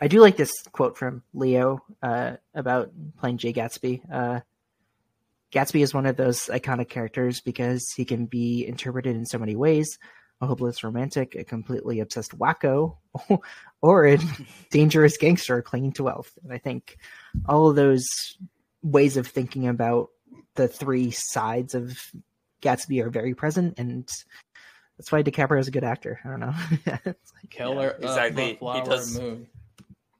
[0.00, 4.00] I do like this quote from Leo uh, about playing Jay Gatsby.
[4.12, 4.40] Uh,
[5.52, 9.56] Gatsby is one of those iconic characters because he can be interpreted in so many
[9.56, 9.98] ways
[10.40, 12.96] a hopeless romantic, a completely obsessed wacko,
[13.82, 14.18] or a
[14.70, 16.36] dangerous gangster clinging to wealth.
[16.42, 16.98] And I think
[17.46, 18.06] all of those
[18.82, 20.10] ways of thinking about
[20.56, 21.98] the three sides of
[22.62, 24.08] Gatsby are very present, and
[24.96, 26.20] that's why DiCaprio is a good actor.
[26.24, 26.54] I don't know.
[27.04, 28.58] It's like- Killer, Yeah, exactly.
[28.60, 29.46] Uh, He does- moon.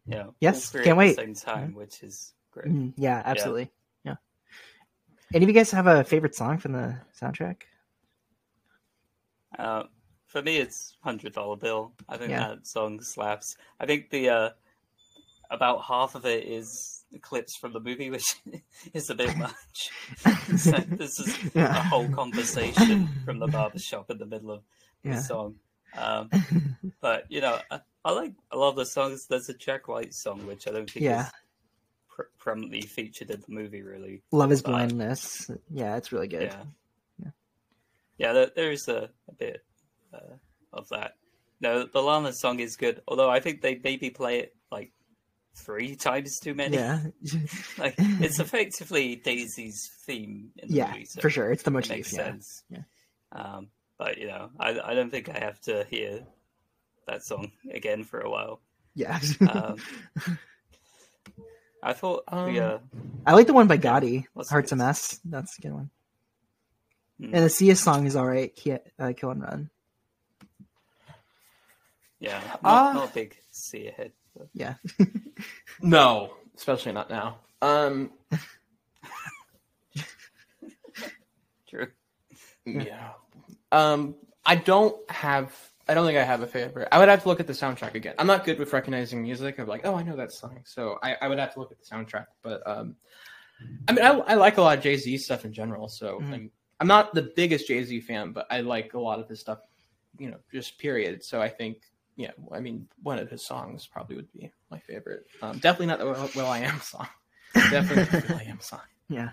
[0.06, 1.16] You know, Yes, can't at wait.
[1.16, 2.66] the same time, which is great.
[2.66, 3.70] Mm, yeah, absolutely.
[4.04, 4.16] Yeah.
[5.32, 7.62] Any of you guys have a favorite song from the soundtrack?
[9.58, 9.84] Uh,
[10.26, 11.92] for me, it's Hundred Dollar Bill.
[12.08, 12.48] I think Yeah.
[12.48, 13.56] that song slaps.
[13.80, 14.50] I think the uh,
[15.50, 18.36] about half of it is clips from the movie, which
[18.94, 19.90] is a bit much.
[20.56, 21.70] so this is Yeah.
[21.78, 24.62] a whole conversation from the barber shop in the middle of
[25.02, 25.16] Yeah.
[25.16, 25.54] the song.
[25.96, 26.28] Um,
[27.00, 29.26] but you know, I, I like a lot of the songs.
[29.28, 31.26] There's a Jack White song, which I don't think Yeah.
[31.26, 31.32] is
[32.08, 34.22] pr- prominently featured in the movie, really.
[34.32, 35.48] Love is But- blindness.
[35.70, 36.52] Yeah, it's really good.
[37.22, 37.30] Yeah.
[38.18, 39.64] Yeah, there, there is a, a bit
[40.12, 40.36] uh,
[40.72, 41.14] of that.
[41.60, 44.92] No, the Lana song is good, although I think they maybe play it like
[45.54, 46.76] three times too many.
[46.76, 47.00] Yeah.
[47.78, 51.04] like it's effectively Daisy's theme in the Yeah, movie.
[51.06, 51.50] so for sure.
[51.52, 52.24] It's the it makes Yeah.
[52.24, 52.64] sense.
[52.68, 52.82] Yeah.
[53.32, 53.68] Um,
[53.98, 56.26] but you know, I I don't think I have to hear
[57.06, 58.60] that song again for a while.
[58.94, 59.18] Yeah.
[59.50, 59.76] Um,
[61.82, 62.78] I thought the uh,
[63.26, 64.24] I like the one by Gotye.
[64.32, 65.20] What's Heart's a mess.
[65.24, 65.90] That's a good one.
[67.20, 67.34] Hmm.
[67.34, 68.54] And the Sia song is all right.
[68.54, 69.70] Ki- uh, Kill and Run.
[72.18, 72.92] yeah, not, Ah.
[72.94, 74.12] not a big Sia head.
[74.52, 74.74] Yeah.
[75.82, 77.40] No, especially not now.
[77.60, 78.12] Um,
[81.68, 81.88] True.
[82.64, 83.10] yeah.
[83.72, 84.14] Um,
[84.44, 85.52] I don't have.
[85.88, 86.88] I don't think I have a favorite.
[86.90, 88.14] I would have to look at the soundtrack again.
[88.18, 89.58] I'm not good with recognizing music.
[89.58, 90.60] I'm like, oh, I know that song.
[90.64, 92.26] So I, I would have to look at the soundtrack.
[92.42, 92.96] But um,
[93.88, 95.88] I mean, I, I like a lot of Jay Z stuff in general.
[95.88, 96.32] So Mhm.
[96.32, 99.40] I'm, I'm not the biggest Jay Z fan, but I like a lot of his
[99.40, 99.58] stuff.
[100.18, 101.22] You know, just period.
[101.24, 101.78] So I think,
[102.16, 102.30] yeah.
[102.52, 105.26] I mean, one of his songs probably would be my favorite.
[105.42, 107.08] Um, definitely not the Will, will.i.am song.
[107.54, 108.80] Definitely not the will.i.am song.
[109.08, 109.30] Yeah.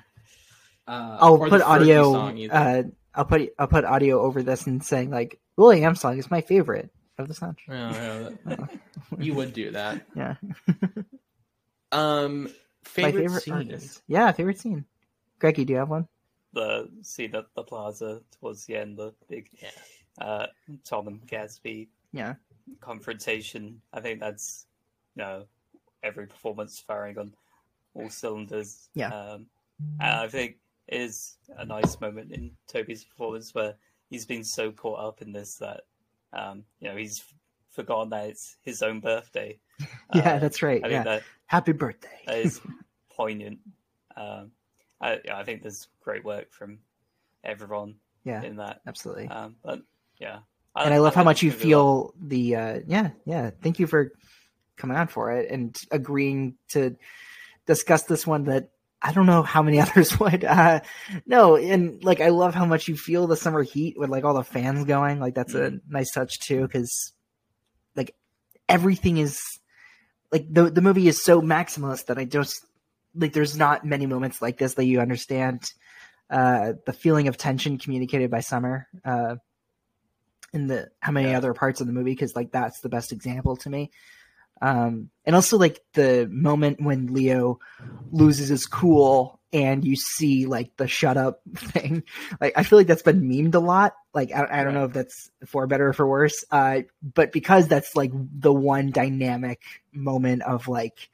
[0.88, 2.12] Uh, I'll put audio.
[2.14, 2.50] song.
[2.50, 6.42] Uh, I'll put I'll put audio over this and saying like will.i.am song is my
[6.42, 7.56] favorite of the soundtrack.
[7.70, 8.70] Yeah, yeah, that-
[9.20, 10.02] you would do that.
[10.16, 10.36] Yeah.
[11.92, 12.50] Um, my
[12.86, 13.54] favorite, favorite scene.
[13.54, 14.02] artist.
[14.08, 14.86] Yeah, favorite scene.
[15.40, 16.08] Greggy, do you have one?
[16.54, 19.50] the scene at the plaza towards the end, the big
[20.20, 20.48] uh,
[20.84, 22.36] Tom and Gatsby Yeah.
[22.80, 23.82] Confrontation.
[23.94, 24.66] I think that's
[25.16, 25.46] you know
[26.04, 27.34] every performance firing on
[27.94, 28.90] all cylinders.
[28.94, 29.10] Yeah.
[29.10, 29.46] Um,
[30.00, 30.58] and I think
[30.88, 33.76] it is a nice moment in Tobey's performance where
[34.10, 35.82] he's been so caught up in this that
[36.34, 37.24] um, you know he's
[37.70, 39.60] forgotten that it's his own birthday.
[40.14, 40.84] Yeah, Uh, that's right.
[40.84, 41.04] I yeah.
[41.04, 42.22] that Happy birthday.
[42.28, 42.60] that is
[43.10, 43.60] poignant.
[44.18, 44.52] Um,
[45.00, 46.80] I, yeah, I think there's great work from
[47.44, 48.82] everyone Yeah, in that.
[48.86, 49.28] absolutely.
[49.30, 49.82] Um, but
[50.20, 50.40] yeah,
[50.76, 51.88] and I love how much you this movie a lot.
[51.88, 53.52] feel the uh yeah, yeah.
[53.62, 54.12] Thank you for
[54.78, 56.96] coming on for it and agreeing to
[57.68, 58.70] discuss this one that
[59.02, 60.44] I don't know how many others would.
[60.44, 60.82] Uh
[61.26, 64.34] no, and like I love how much you feel the summer heat with like all
[64.34, 65.20] the fans going.
[65.20, 67.14] Like that's a nice touch too cuz
[67.96, 68.16] like
[68.70, 69.42] everything is
[70.32, 72.66] like the the movie is so maximalist that I just
[73.14, 75.70] like there's not many moments like this that you understand
[76.30, 79.36] uh the feeling of tension communicated by Summer uh
[80.54, 83.56] in the how many other parts of the movie because like that's the best example
[83.58, 83.92] to me.
[84.62, 87.60] Um and also like the moment when leo
[88.12, 92.04] loses his cool and you see like the shut up thing
[92.40, 93.96] like i feel like that's been memed a lot.
[94.14, 97.68] Like i, I don't know if that's for better or for worse uh but because
[97.68, 101.10] that's like the one dynamic moment of like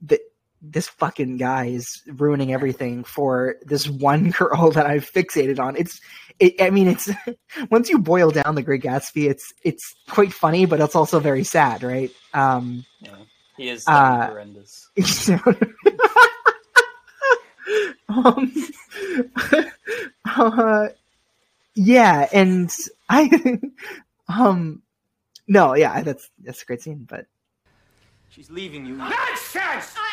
[0.00, 0.20] the
[0.62, 5.76] this fucking guy is ruining everything for this one girl that I've fixated on.
[5.76, 6.00] It's,
[6.38, 7.10] it, I mean, it's
[7.70, 11.44] once you boil down the Great Gatsby, it's it's quite funny, but it's also very
[11.44, 12.10] sad, right?
[12.32, 13.16] Um, Yeah.
[13.56, 14.88] He is Uh, horrendous.
[18.08, 18.52] um,
[20.36, 20.88] uh,
[21.74, 22.70] yeah, and
[23.08, 23.58] I,
[24.28, 24.82] um,
[25.48, 27.26] no, yeah, that's that's a great scene, but
[28.30, 28.96] She's leaving you.
[28.96, 29.14] Nonsense!
[29.54, 30.11] I am, though!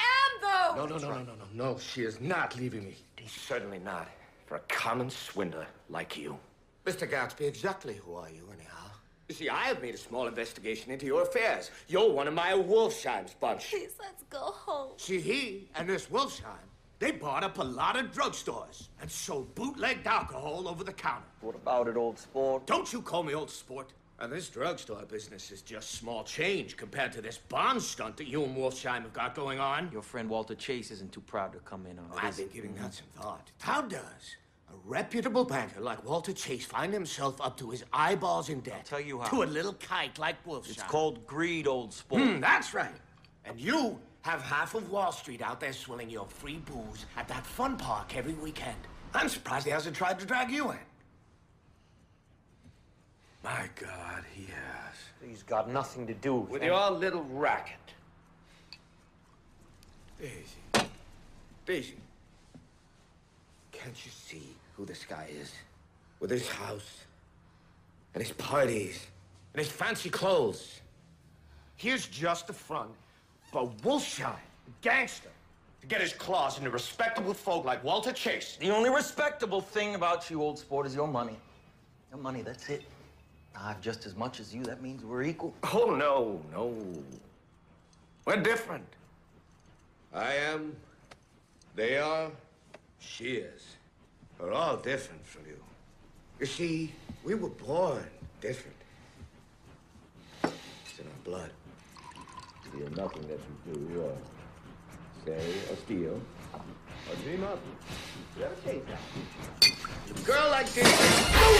[0.80, 1.78] No, no, no, no, no, no, no.
[1.78, 2.96] She is not leaving me.
[3.28, 4.08] Certainly not.
[4.46, 6.40] For a common swindler like you.
[6.86, 7.06] Mr.
[7.06, 8.90] Gatsby, exactly who are you, anyhow?
[9.28, 11.70] You see, I have made a small investigation into your affairs.
[11.90, 13.70] You're one of my Wolfsheim's bunch.
[13.70, 14.94] Please, let's go home.
[14.96, 20.08] See, he and this Wolfsheim, they bought up a lot of drugstores and sold bootlegged
[20.08, 21.28] alcohol over the counter.
[21.42, 22.66] What about it, old sport?
[22.66, 23.92] Don't you call me old sport.
[24.22, 28.44] And this drugstore business is just small change compared to this bond stunt that you
[28.44, 29.90] and Wolfsheim have got going on.
[29.94, 32.20] Your friend Walter Chase isn't too proud to come in on this.
[32.22, 33.50] I've been giving that some thought.
[33.62, 34.36] How does
[34.70, 38.86] a reputable banker like Walter Chase find himself up to his eyeballs in debt?
[38.86, 39.30] tell you how.
[39.30, 40.72] To a little kite like Wolfsheim.
[40.72, 42.22] It's called greed, old sport.
[42.22, 42.92] Hmm, that's right.
[43.46, 47.46] And you have half of Wall Street out there swilling your free booze at that
[47.46, 48.76] fun park every weekend.
[49.14, 50.78] I'm surprised he hasn't tried to drag you in.
[53.44, 54.96] My God, he has.
[55.28, 57.76] He's got nothing to do with, With your little racket.
[60.20, 60.90] Daisy.
[61.66, 61.96] Daisy.
[63.72, 65.54] Can't you see who this guy is?
[66.20, 67.06] With his house,
[68.14, 69.08] and his parties,
[69.54, 70.82] and his fancy clothes.
[71.78, 72.90] Here's just the front
[73.52, 75.30] for Wolfsheim, a gangster,
[75.80, 78.58] to get his claws into respectable folk like Walter Chase.
[78.60, 81.38] The only respectable thing about you, old sport, is your money.
[82.12, 82.84] Your money, that's it.
[83.56, 84.64] I have just as much as you.
[84.64, 85.54] That means we're equal.
[85.74, 86.76] Oh, no, no.
[88.26, 88.86] We're different.
[90.14, 90.76] I am,
[91.76, 92.32] they are,
[93.00, 93.76] she is.
[94.40, 95.58] We're all different from you.
[96.40, 98.06] You see, we were born
[98.42, 98.78] different.
[100.44, 101.52] It's in our blood.
[102.68, 106.22] Steal nothing that you do, uh, say or steal,
[107.24, 107.60] dream up.
[108.38, 108.46] You
[108.88, 109.00] that?
[110.10, 110.88] A girl like this.
[110.88, 110.92] You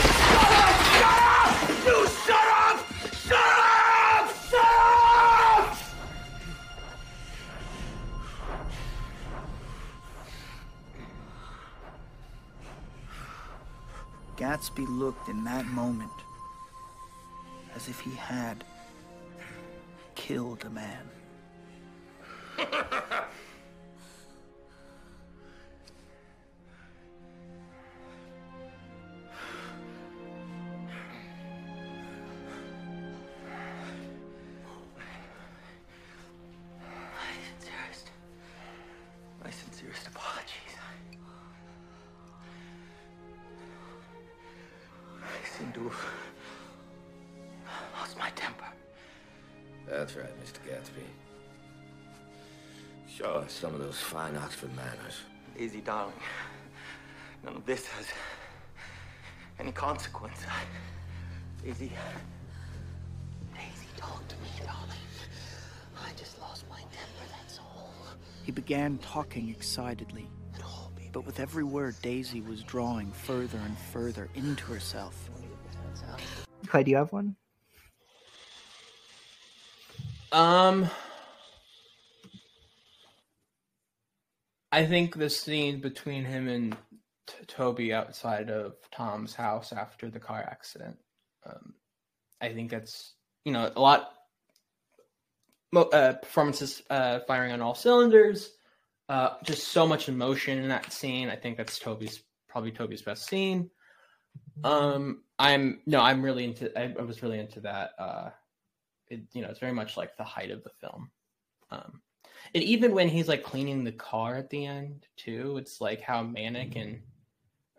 [0.08, 0.80] shut up!
[0.96, 1.68] Shut up!
[1.86, 2.78] You shut up!
[3.14, 4.26] Shut up!
[4.50, 5.78] Shut up!
[14.36, 16.10] Gatsby looked in that moment
[17.76, 18.64] as if he had
[20.14, 21.08] killed a man.
[54.20, 55.22] fine Oxford manners.
[55.56, 56.12] Daisy, darling,
[57.42, 58.06] none of this has
[59.58, 60.40] any consequence.
[60.46, 61.90] I- Daisy,
[63.54, 65.04] Daisy, talk to me, darling.
[66.04, 67.94] I just lost my temper, that's all.
[68.44, 70.28] He began talking excitedly,
[71.12, 75.30] but with every word, Daisy was drawing further and further into herself.
[76.66, 77.36] Clay, do you have one?
[80.30, 80.90] Um,
[84.72, 86.76] I think the scene between him and
[87.26, 90.96] T- Tobey outside of Tom's house after the car accident.
[91.44, 91.74] Um,
[92.40, 94.12] I think that's you know a lot.
[95.74, 98.50] Uh, performances uh, firing on all cylinders.
[99.08, 101.28] Uh, just so much emotion in that scene.
[101.28, 103.70] I think that's Tobey's probably Tobey's best scene.
[104.62, 106.76] Um, I'm no, I'm really into.
[106.78, 107.90] I, I was really into that.
[107.98, 108.30] Uh,
[109.08, 111.10] it, you know, it's very much like the height of the film.
[111.70, 112.02] Um,
[112.54, 116.22] and even when he's like cleaning the car at the end too, it's like how
[116.22, 117.00] manic and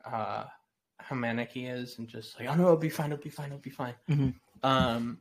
[0.06, 0.46] uh,
[0.98, 3.48] how manic he is, and just like, oh no, it'll be fine, it'll be fine,
[3.48, 3.94] it'll be fine.
[4.10, 4.34] Mhm.
[4.64, 5.20] Um,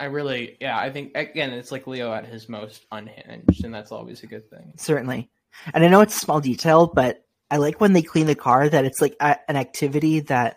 [0.00, 3.92] I really, yeah, I think again, it's like Leo at his most unhinged, and that's
[3.92, 4.72] always a good thing.
[4.76, 5.30] Certainly.
[5.72, 8.68] And I know it's a small detail, but I like when they clean the car
[8.68, 10.56] that it's like a, an activity that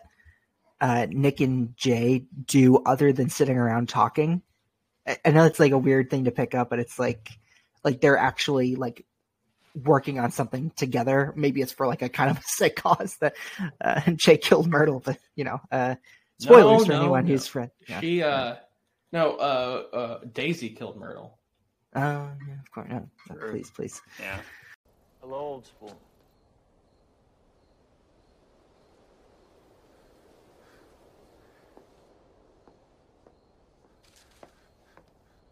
[0.81, 4.41] uh, Nick and Jay do other than sitting around talking.
[5.05, 7.29] I, I know it's like a weird thing to pick up, but it's like
[7.83, 9.05] like they're actually like
[9.75, 11.33] working on something together.
[11.35, 13.35] Maybe it's for like a kind of a sick cause that
[13.83, 15.95] uh, Jay killed Myrtle, but you know, uh,
[16.39, 17.31] spoilers No, for no, anyone no.
[17.31, 17.71] who's friend.
[17.87, 18.01] Yeah.
[18.01, 18.55] She, uh,
[19.11, 21.37] no, uh, uh, Daisy killed Myrtle.
[21.95, 21.99] Oh,
[22.47, 22.87] yeah, of course.
[22.89, 24.01] No, no, please, please.
[24.19, 24.39] Yeah.
[25.21, 25.97] Hello, old school.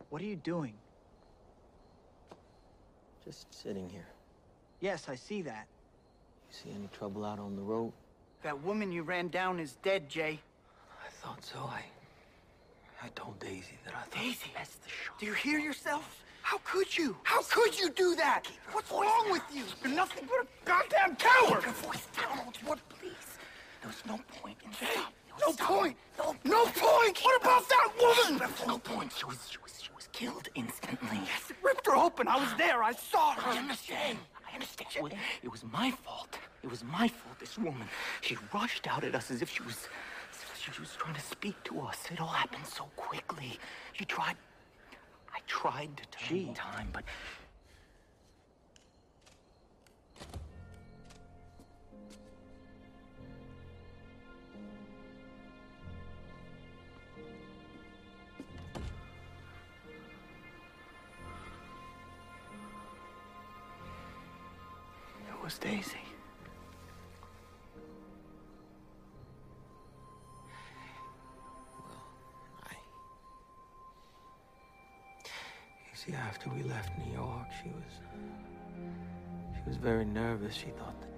[0.09, 0.75] What are you doing?
[3.25, 4.05] Just sitting here.
[4.81, 5.65] Yes, I see that.
[6.51, 7.91] You see any trouble out on the road?
[8.43, 10.39] That woman you ran down is dead, Jay.
[11.03, 11.59] I thought so.
[11.59, 11.81] I,
[13.01, 15.17] I told Daisy that I thought Daisy, That's the shot.
[15.19, 16.23] do you hear yourself?
[16.43, 17.17] How could you?
[17.23, 18.43] How could you do that?
[18.71, 19.63] What's wrong with you?
[19.83, 21.63] You're nothing but a goddamn coward.
[21.63, 23.13] Keep your voice down, old sport, please.
[23.81, 25.13] There was no point in Hey, stop.
[25.41, 25.97] no point.
[26.19, 27.17] No, No point.
[27.23, 28.49] What about that woman?
[28.67, 29.11] No point.
[29.17, 31.19] She was, she was, she was killed instantly.
[31.25, 32.27] Yes, it ripped her open.
[32.27, 32.81] I was there.
[32.81, 33.51] I saw her.
[33.51, 34.17] I understand.
[34.49, 34.89] I understand.
[34.95, 35.11] It was,
[35.43, 36.37] it was my fault.
[36.63, 37.37] It was my fault.
[37.37, 37.87] This woman,
[38.21, 39.89] she rushed out at us as if she was,
[40.31, 41.97] as if she was trying to speak to us.
[42.09, 43.59] It all happened so quickly.
[43.99, 44.37] You tried.
[45.33, 47.03] I tried to turn time, but
[65.45, 65.99] was Daisy.
[75.91, 77.93] You see, after we left New York, she was.
[79.55, 80.55] She was very nervous.
[80.55, 81.11] She thought that,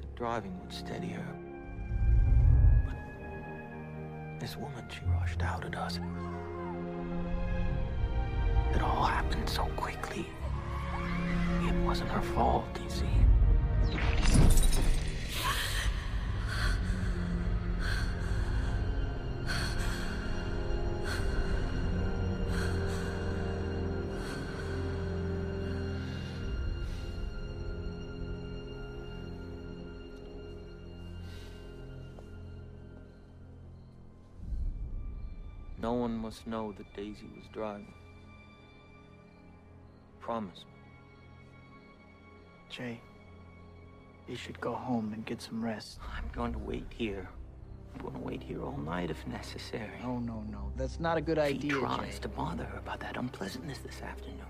[0.00, 1.36] that driving would steady her.
[2.86, 6.00] But this woman, she rushed out at us.
[8.74, 10.26] It all happened so quickly.
[11.92, 13.04] Wasn't her fault, you see.
[35.78, 37.92] No one must know that Daisy was driving.
[40.20, 40.81] Promise me.
[42.72, 42.98] Jay,
[44.26, 45.98] you should go home and get some rest.
[46.16, 47.28] I'm going to wait here.
[47.94, 49.90] I'm going to wait here all night if necessary.
[50.02, 50.72] No, no, no.
[50.76, 52.20] That's not a good If idea, he tries Jay.
[52.22, 54.40] to bother her about that unpleasantness this afternoon,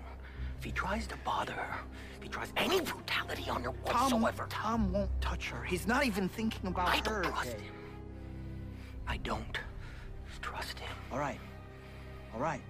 [0.57, 1.79] if he tries to bother her,
[2.15, 5.61] if he tries any brutality on her whatsoever, Tom won't touch her.
[5.65, 7.23] He's not even thinking about I her.
[7.23, 7.63] don't trust Jay.
[7.63, 7.73] him.
[9.05, 9.59] I don't
[10.41, 10.95] trust him.
[11.11, 11.39] All right.
[12.33, 12.61] All right.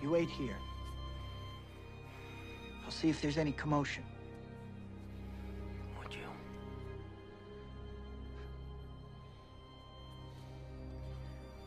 [0.00, 0.56] You wait here.
[2.90, 4.02] I'll see if there's any commotion.
[6.02, 6.18] Would you?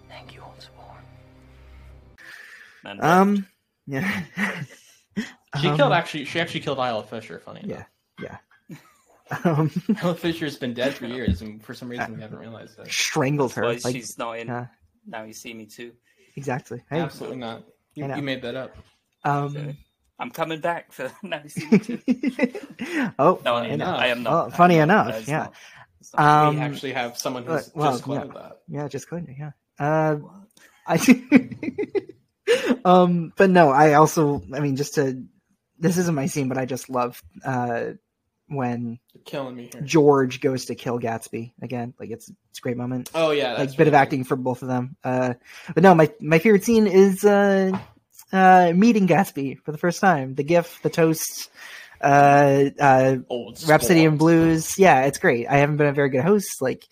[0.10, 0.98] Thank you, old sport.
[2.84, 3.48] Man, Um,
[3.88, 4.24] yeah.
[5.61, 6.26] She Um, killed actually.
[6.26, 7.40] She actually killed Isla Fisher.
[7.40, 7.61] Funny.
[7.64, 7.85] Yeah,
[8.19, 8.38] yeah.
[9.45, 9.72] Um,
[10.02, 12.92] Isla Fisher's been dead for years, and for some reason we haven't realized it.
[12.92, 13.64] strangled her.
[13.66, 14.48] Like, she's not in.
[14.48, 14.66] yeah,
[15.08, 15.93] Now you see me too.
[16.35, 16.84] exactly.
[16.92, 17.64] I- Absolutely not.
[17.95, 18.76] You, you made that up.
[19.24, 19.77] Um,
[20.24, 22.00] I'm coming back for now you see me too.
[23.19, 24.00] oh, No, I, funny enough.
[24.00, 24.32] I am not.
[24.32, 24.84] Well, I am funny not.
[24.84, 25.38] enough, yeah.
[25.38, 25.53] not.
[26.18, 26.48] Not.
[26.48, 28.42] Um, we actually have someone who's well, just claimed yeah.
[28.42, 28.58] that.
[28.69, 29.35] Yeah, just claimed it.
[29.38, 29.52] Yeah.
[29.77, 30.19] Uh,
[30.88, 32.08] I.
[32.85, 35.26] um, but no, I also, I mean, just to,
[35.77, 37.92] this isn't my scene, but I just love uh
[38.48, 39.82] when You're killing me here.
[39.82, 41.93] George goes to kill Gatsby again.
[42.00, 43.10] Like it's it's a great moment.
[43.14, 44.95] Oh yeah, that's like bit of really acting for both of them.
[45.03, 45.34] Uh,
[45.74, 47.77] but no, my my favorite scene is uh,
[48.34, 50.36] uh, meeting Gatsby for the first time.
[50.36, 51.50] The GIF, the toast,
[52.02, 54.18] uh, uh, Old Rhapsody in.
[54.18, 54.78] Blues.
[54.78, 55.48] Yeah, it's great.
[55.48, 56.62] I haven't been a very good host.
[56.62, 56.86] Like,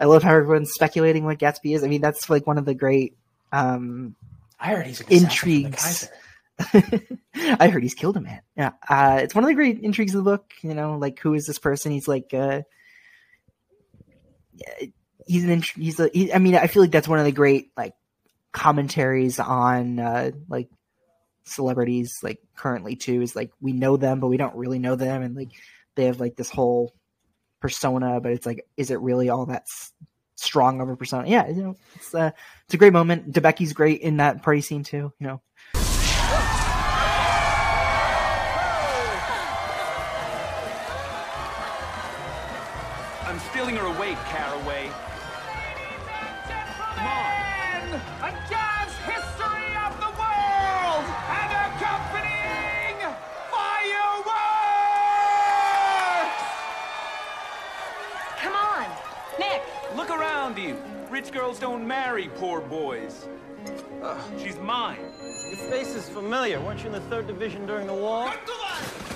[0.00, 1.84] I love how everyone's speculating what Gatsby is.
[1.84, 3.16] I mean, that's like one of the great
[3.54, 4.16] um,
[4.58, 6.08] I heard he's an assassin for the intrigues.
[7.60, 8.40] I heard he's killed a man.
[8.56, 10.52] Yeah, uh, it's one of the great intrigues of the book.
[10.62, 11.92] You know, like who is this person?
[11.92, 12.62] He's like, uh,
[15.26, 16.08] he's an int- he's a.
[16.12, 17.94] He, I mean, I feel like that's one of the great like
[18.52, 20.68] commentaries on uh, like
[21.44, 23.22] celebrities like currently too.
[23.22, 25.50] Is like we know them, but we don't really know them, and like
[25.96, 26.92] they have like this whole
[27.60, 29.66] persona, but it's like, is it really all that
[30.36, 31.28] strong of a persona?
[31.28, 32.30] Yeah, you know, it's uh,
[32.66, 33.32] it's a great moment.
[33.32, 35.12] Debicki's great in that party scene too.
[35.18, 35.42] You know.
[61.24, 63.26] Rich girls don't marry poor boys.
[64.02, 64.98] Ugh, she's mine.
[65.22, 66.60] Your face is familiar.
[66.60, 68.30] Weren't you in the third division during the war?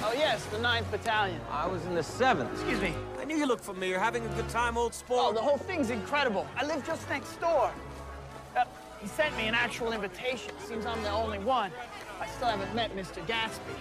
[0.03, 1.39] Oh yes, the 9th Battalion.
[1.51, 2.51] I was in the seventh.
[2.55, 2.95] Excuse me.
[3.21, 3.99] I knew you looked familiar.
[3.99, 5.35] Having a good time, old Oh, sport?
[5.35, 6.47] the whole thing's incredible.
[6.57, 7.71] I live just next door.
[8.57, 8.65] Uh,
[9.03, 10.55] he sent me an actual invitation.
[10.67, 11.71] Seems I'm the only one.
[12.23, 13.23] I still haven't met Mr.
[13.27, 13.77] Gatsby.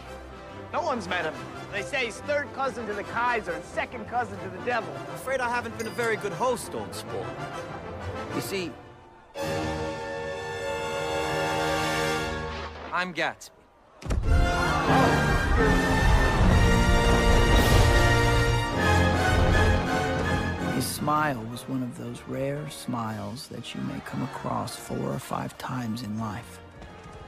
[0.73, 1.33] No one's met him.
[1.71, 4.93] They say he's third cousin to the Kaiser and second cousin to the devil.
[5.07, 7.25] I'm afraid I haven't been a very good host, old sport.
[8.35, 8.71] You see,
[12.93, 13.51] I'm Gatsby.
[20.75, 25.19] His smile was one of those rare smiles that you may come across four or
[25.19, 26.59] five times in life.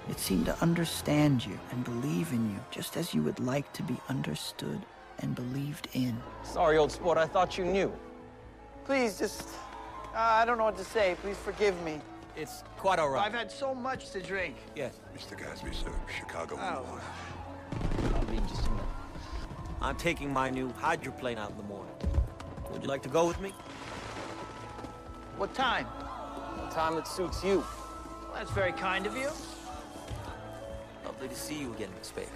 [0.09, 3.83] It seemed to understand you and believe in you just as you would like to
[3.83, 4.81] be understood
[5.19, 6.17] and believed in.
[6.43, 7.91] Sorry, old sport, I thought you knew.
[8.85, 9.49] Please, just.
[10.19, 11.15] Uh, I don't know what to say.
[11.21, 12.01] Please forgive me.
[12.35, 13.25] It's quite all right.
[13.25, 14.57] I've had so much to drink.
[14.75, 14.99] Yes.
[15.17, 15.39] Mr.
[15.39, 17.01] Gatsby, sir, Chicago Oh.
[18.15, 18.85] I'll need just a minute.
[19.81, 21.93] I'm taking my new hydroplane out in the morning.
[22.69, 23.53] Would you like to go with me?
[25.37, 25.87] What time?
[26.65, 27.63] The time that suits you.
[28.23, 29.29] Well, that's very kind of you.
[31.05, 32.29] Lovely to see you again, Miss Baker.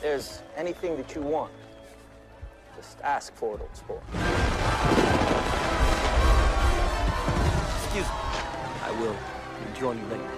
[0.00, 1.50] There's anything that you want.
[2.76, 4.59] Just ask for it, old sport.
[7.82, 8.12] Excuse me.
[8.82, 9.16] I will
[9.68, 10.30] rejoin you later.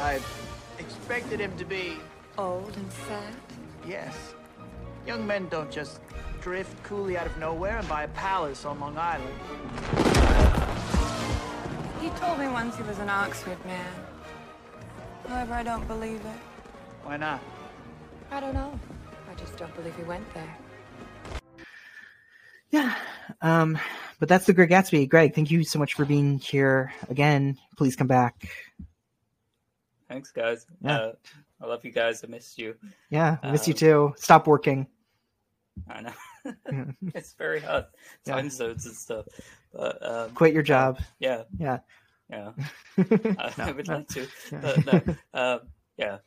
[0.00, 0.20] I
[0.78, 1.98] expected him to be.
[2.38, 3.34] Old and fat?
[3.86, 4.34] Yes.
[5.06, 6.00] Young men don't just
[6.40, 9.34] drift coolly out of nowhere and buy a palace on Long Island.
[12.00, 13.92] He told me once he was an Oxford man.
[15.26, 16.40] However, I don't believe it.
[17.02, 17.40] Why not?
[18.30, 18.78] I don't know.
[19.30, 20.56] I just don't believe he went there.
[22.70, 22.94] Yeah.
[23.42, 23.78] Um,
[24.18, 25.08] but that's the Great Gatsby.
[25.08, 27.56] Greg, thank you so much for being here again.
[27.76, 28.48] Please come back.
[30.08, 30.66] Thanks, guys.
[30.80, 30.96] Yeah.
[30.96, 31.12] Uh,
[31.62, 32.22] I love you guys.
[32.22, 32.74] I missed you.
[33.10, 34.14] Yeah, I miss you Um, too.
[34.16, 34.86] Stop working.
[35.88, 36.12] I know.
[37.14, 37.86] It's very hard.
[38.24, 38.34] Yeah.
[38.34, 39.26] Time zones and stuff.
[39.72, 41.00] But um, Quit your job.
[41.18, 41.42] Yeah.
[41.58, 41.78] Yeah.
[42.30, 42.52] Yeah.
[42.98, 43.96] I, No, I would no.
[43.96, 44.28] like to.
[44.52, 44.60] Yeah.
[44.60, 45.16] But no.
[45.34, 45.60] Um,
[45.96, 46.18] yeah.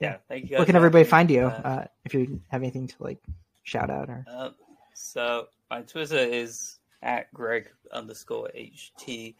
[0.00, 0.18] Yeah.
[0.28, 0.58] Thank you guys.
[0.58, 1.46] Where can everybody find you?
[1.46, 3.18] Uh, Uh, if you have anything to like
[3.62, 4.50] shout out or Uh,
[4.94, 9.34] so my Twitter is at Greg underscore HT.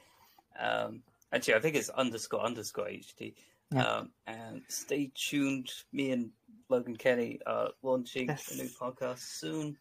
[0.58, 1.02] Um,
[1.32, 3.34] actually, I think it's underscore underscore HT.
[3.72, 3.82] Yeah.
[3.84, 5.72] Um, and stay tuned.
[5.92, 6.30] Me and
[6.68, 8.52] Logan Kenny are launching Yes.
[8.52, 9.76] a new podcast soon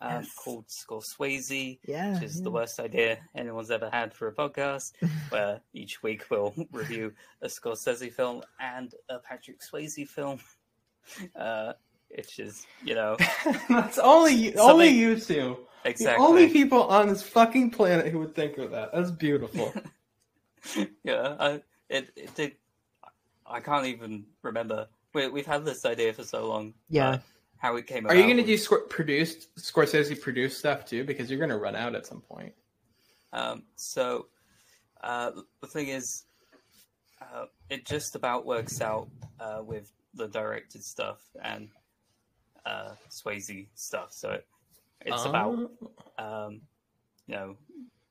[0.00, 0.32] um, Yes.
[0.34, 4.92] called Scorsese, Yeah, which is the worst idea anyone's ever had for a podcast,
[5.30, 7.12] where each week we'll review
[7.42, 10.38] a Scorsese film and a Patrick Swayze film.
[11.34, 11.72] Uh,
[12.14, 13.16] which is, you know,
[13.70, 15.56] That's only you, Something- only you two.
[15.86, 16.22] Exactly.
[16.22, 18.92] The only people on this fucking planet who would think of that.
[18.92, 19.72] That's beautiful.
[21.02, 22.56] yeah, I, it, it did.
[23.46, 24.88] I can't even remember.
[25.14, 26.74] We, we've had this idea for so long.
[26.90, 27.20] Yeah.
[27.58, 31.04] How it came Are you going to do Scor- produced Scorsese produced stuff too?
[31.04, 32.52] Because you're going to run out at some point.
[33.32, 34.26] Um, so
[35.02, 36.24] uh, the thing is,
[37.20, 39.08] uh, it just about works out
[39.40, 41.68] uh, with the directed stuff and
[42.64, 44.12] uh, Swayze stuff.
[44.12, 44.46] So it,
[45.04, 45.70] it's about
[46.18, 46.60] um,
[47.26, 47.56] you know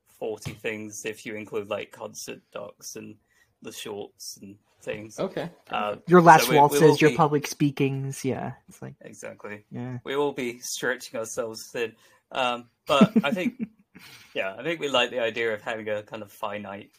[0.07, 3.15] forty things if you include like concert docs and
[3.61, 5.19] the shorts and things.
[5.19, 5.49] Okay.
[5.69, 8.23] Uh, your last so we- we waltzes, your be- public speakings?
[8.23, 9.65] Yeah, it's like Exactly.
[9.71, 9.97] Yeah.
[10.03, 11.93] We will be stretching ourselves thin.
[12.31, 13.67] Um, but I think,
[14.33, 16.91] yeah, I think we like the idea of having a kind of finite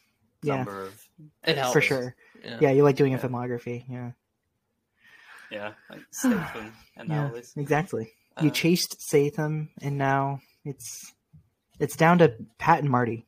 [0.43, 0.57] Yeah.
[0.57, 1.09] number of.
[1.47, 1.73] It helps.
[1.73, 2.15] for sure.
[2.45, 2.59] Yeah.
[2.61, 3.85] Yeah, you like doing a filmography.
[3.89, 4.13] Yeah,
[5.51, 7.57] Yeah, like Statham and yeah, all this.
[7.57, 8.13] exactly.
[8.41, 11.15] You Uh, chased Statham, and now it's
[11.81, 13.27] it's down to Pat and Marty.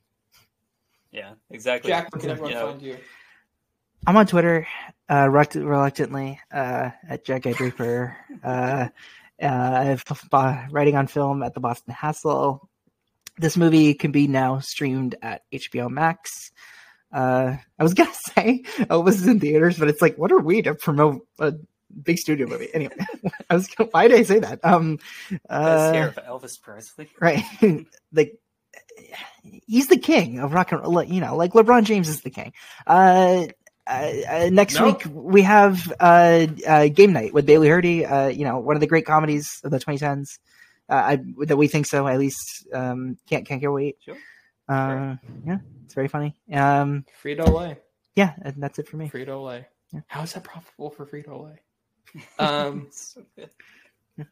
[1.10, 1.88] Yeah, exactly.
[1.90, 2.96] Jack, where can everyone know, find you?
[4.06, 4.66] I'm on Twitter,
[5.10, 8.16] uh, reluctantly, uh, at Jack Draper.
[8.42, 8.88] uh,
[9.40, 9.96] uh,
[10.70, 12.68] writing on film at the Boston Hassle.
[13.38, 16.50] This movie can be now streamed at HBO Max.
[17.12, 20.40] Uh, I was gonna say oh, this is in theaters, but it's like, what are
[20.40, 21.54] we to promote a
[22.02, 22.68] big studio movie?
[22.72, 22.94] Anyway,
[23.50, 24.64] I was gonna, why did I say that?
[24.64, 24.98] Um,
[25.48, 27.08] uh, year for Elvis Presley.
[27.20, 27.44] right?
[28.12, 28.38] like
[29.66, 31.02] he's the king of rock and roll.
[31.02, 32.52] You know, like LeBron James is the king.
[32.86, 33.46] Uh,
[33.90, 35.04] uh, uh, next Nope.
[35.04, 38.06] week we have uh, uh, Game Night with Bailey Hurdy.
[38.06, 40.38] Uh, you know, one of the great comedies of the 2010s.
[40.88, 42.66] Uh, I, that we think so, at least.
[42.72, 43.96] Um, can't can't get wait.
[44.04, 44.16] Sure.
[44.68, 46.36] Uh, yeah, it's very funny.
[46.52, 47.76] Um, Frito Lay.
[48.14, 49.08] yeah, and that's it for me.
[49.08, 49.66] Frito Lay.
[49.92, 50.00] Yeah.
[50.06, 51.60] How is that profitable for Frito Lay?
[52.38, 53.50] Um, So good.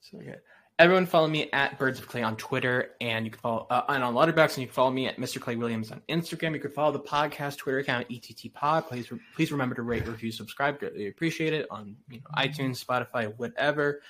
[0.00, 0.40] so good.
[0.78, 4.04] Everyone follow me at Birds of Clay on Twitter, and you can follow uh, and
[4.04, 5.40] on Letterboxd, and you can follow me at Mr.
[5.40, 6.54] Clay Williams on Instagram.
[6.54, 8.86] You can follow the podcast Twitter account ETT Pod.
[8.86, 10.78] Please, please remember to rate, review, subscribe.
[10.78, 14.02] Greatly appreciate it on you know iTunes, Spotify, whatever.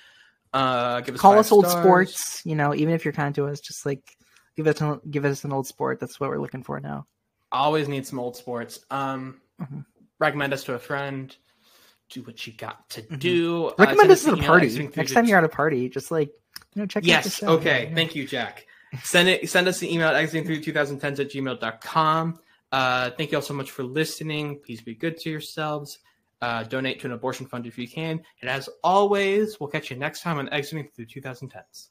[0.53, 1.83] Uh, give us Call us old stars.
[1.83, 2.45] sports.
[2.45, 4.03] You know, even if you're kind to us, just like
[4.55, 5.99] give us an, give us an old sport.
[5.99, 7.07] That's what we're looking for now.
[7.51, 8.79] Always need some old sports.
[8.91, 9.85] Um, Mhm.
[10.19, 11.35] recommend us to a friend.
[12.09, 13.19] Do what you got to Mhm.
[13.19, 13.65] do.
[13.69, 14.91] Uh, Recommend send us at a party.
[14.95, 16.31] Next time you're at a party, just like
[16.75, 17.35] you know, check Yes.
[17.35, 17.47] show.
[17.49, 17.91] Okay.
[17.95, 18.65] Thank you, Jack.
[19.03, 19.49] Send it.
[19.49, 22.39] Send us an email at exiting through 2010s at gmail.com.
[22.71, 24.59] Uh, thank you all so much for listening.
[24.65, 25.99] Please be good to yourselves.
[26.41, 28.21] Uh, donate to an abortion fund if you can.
[28.41, 31.89] And as always, we'll catch you next time on Exiting Through 2010s.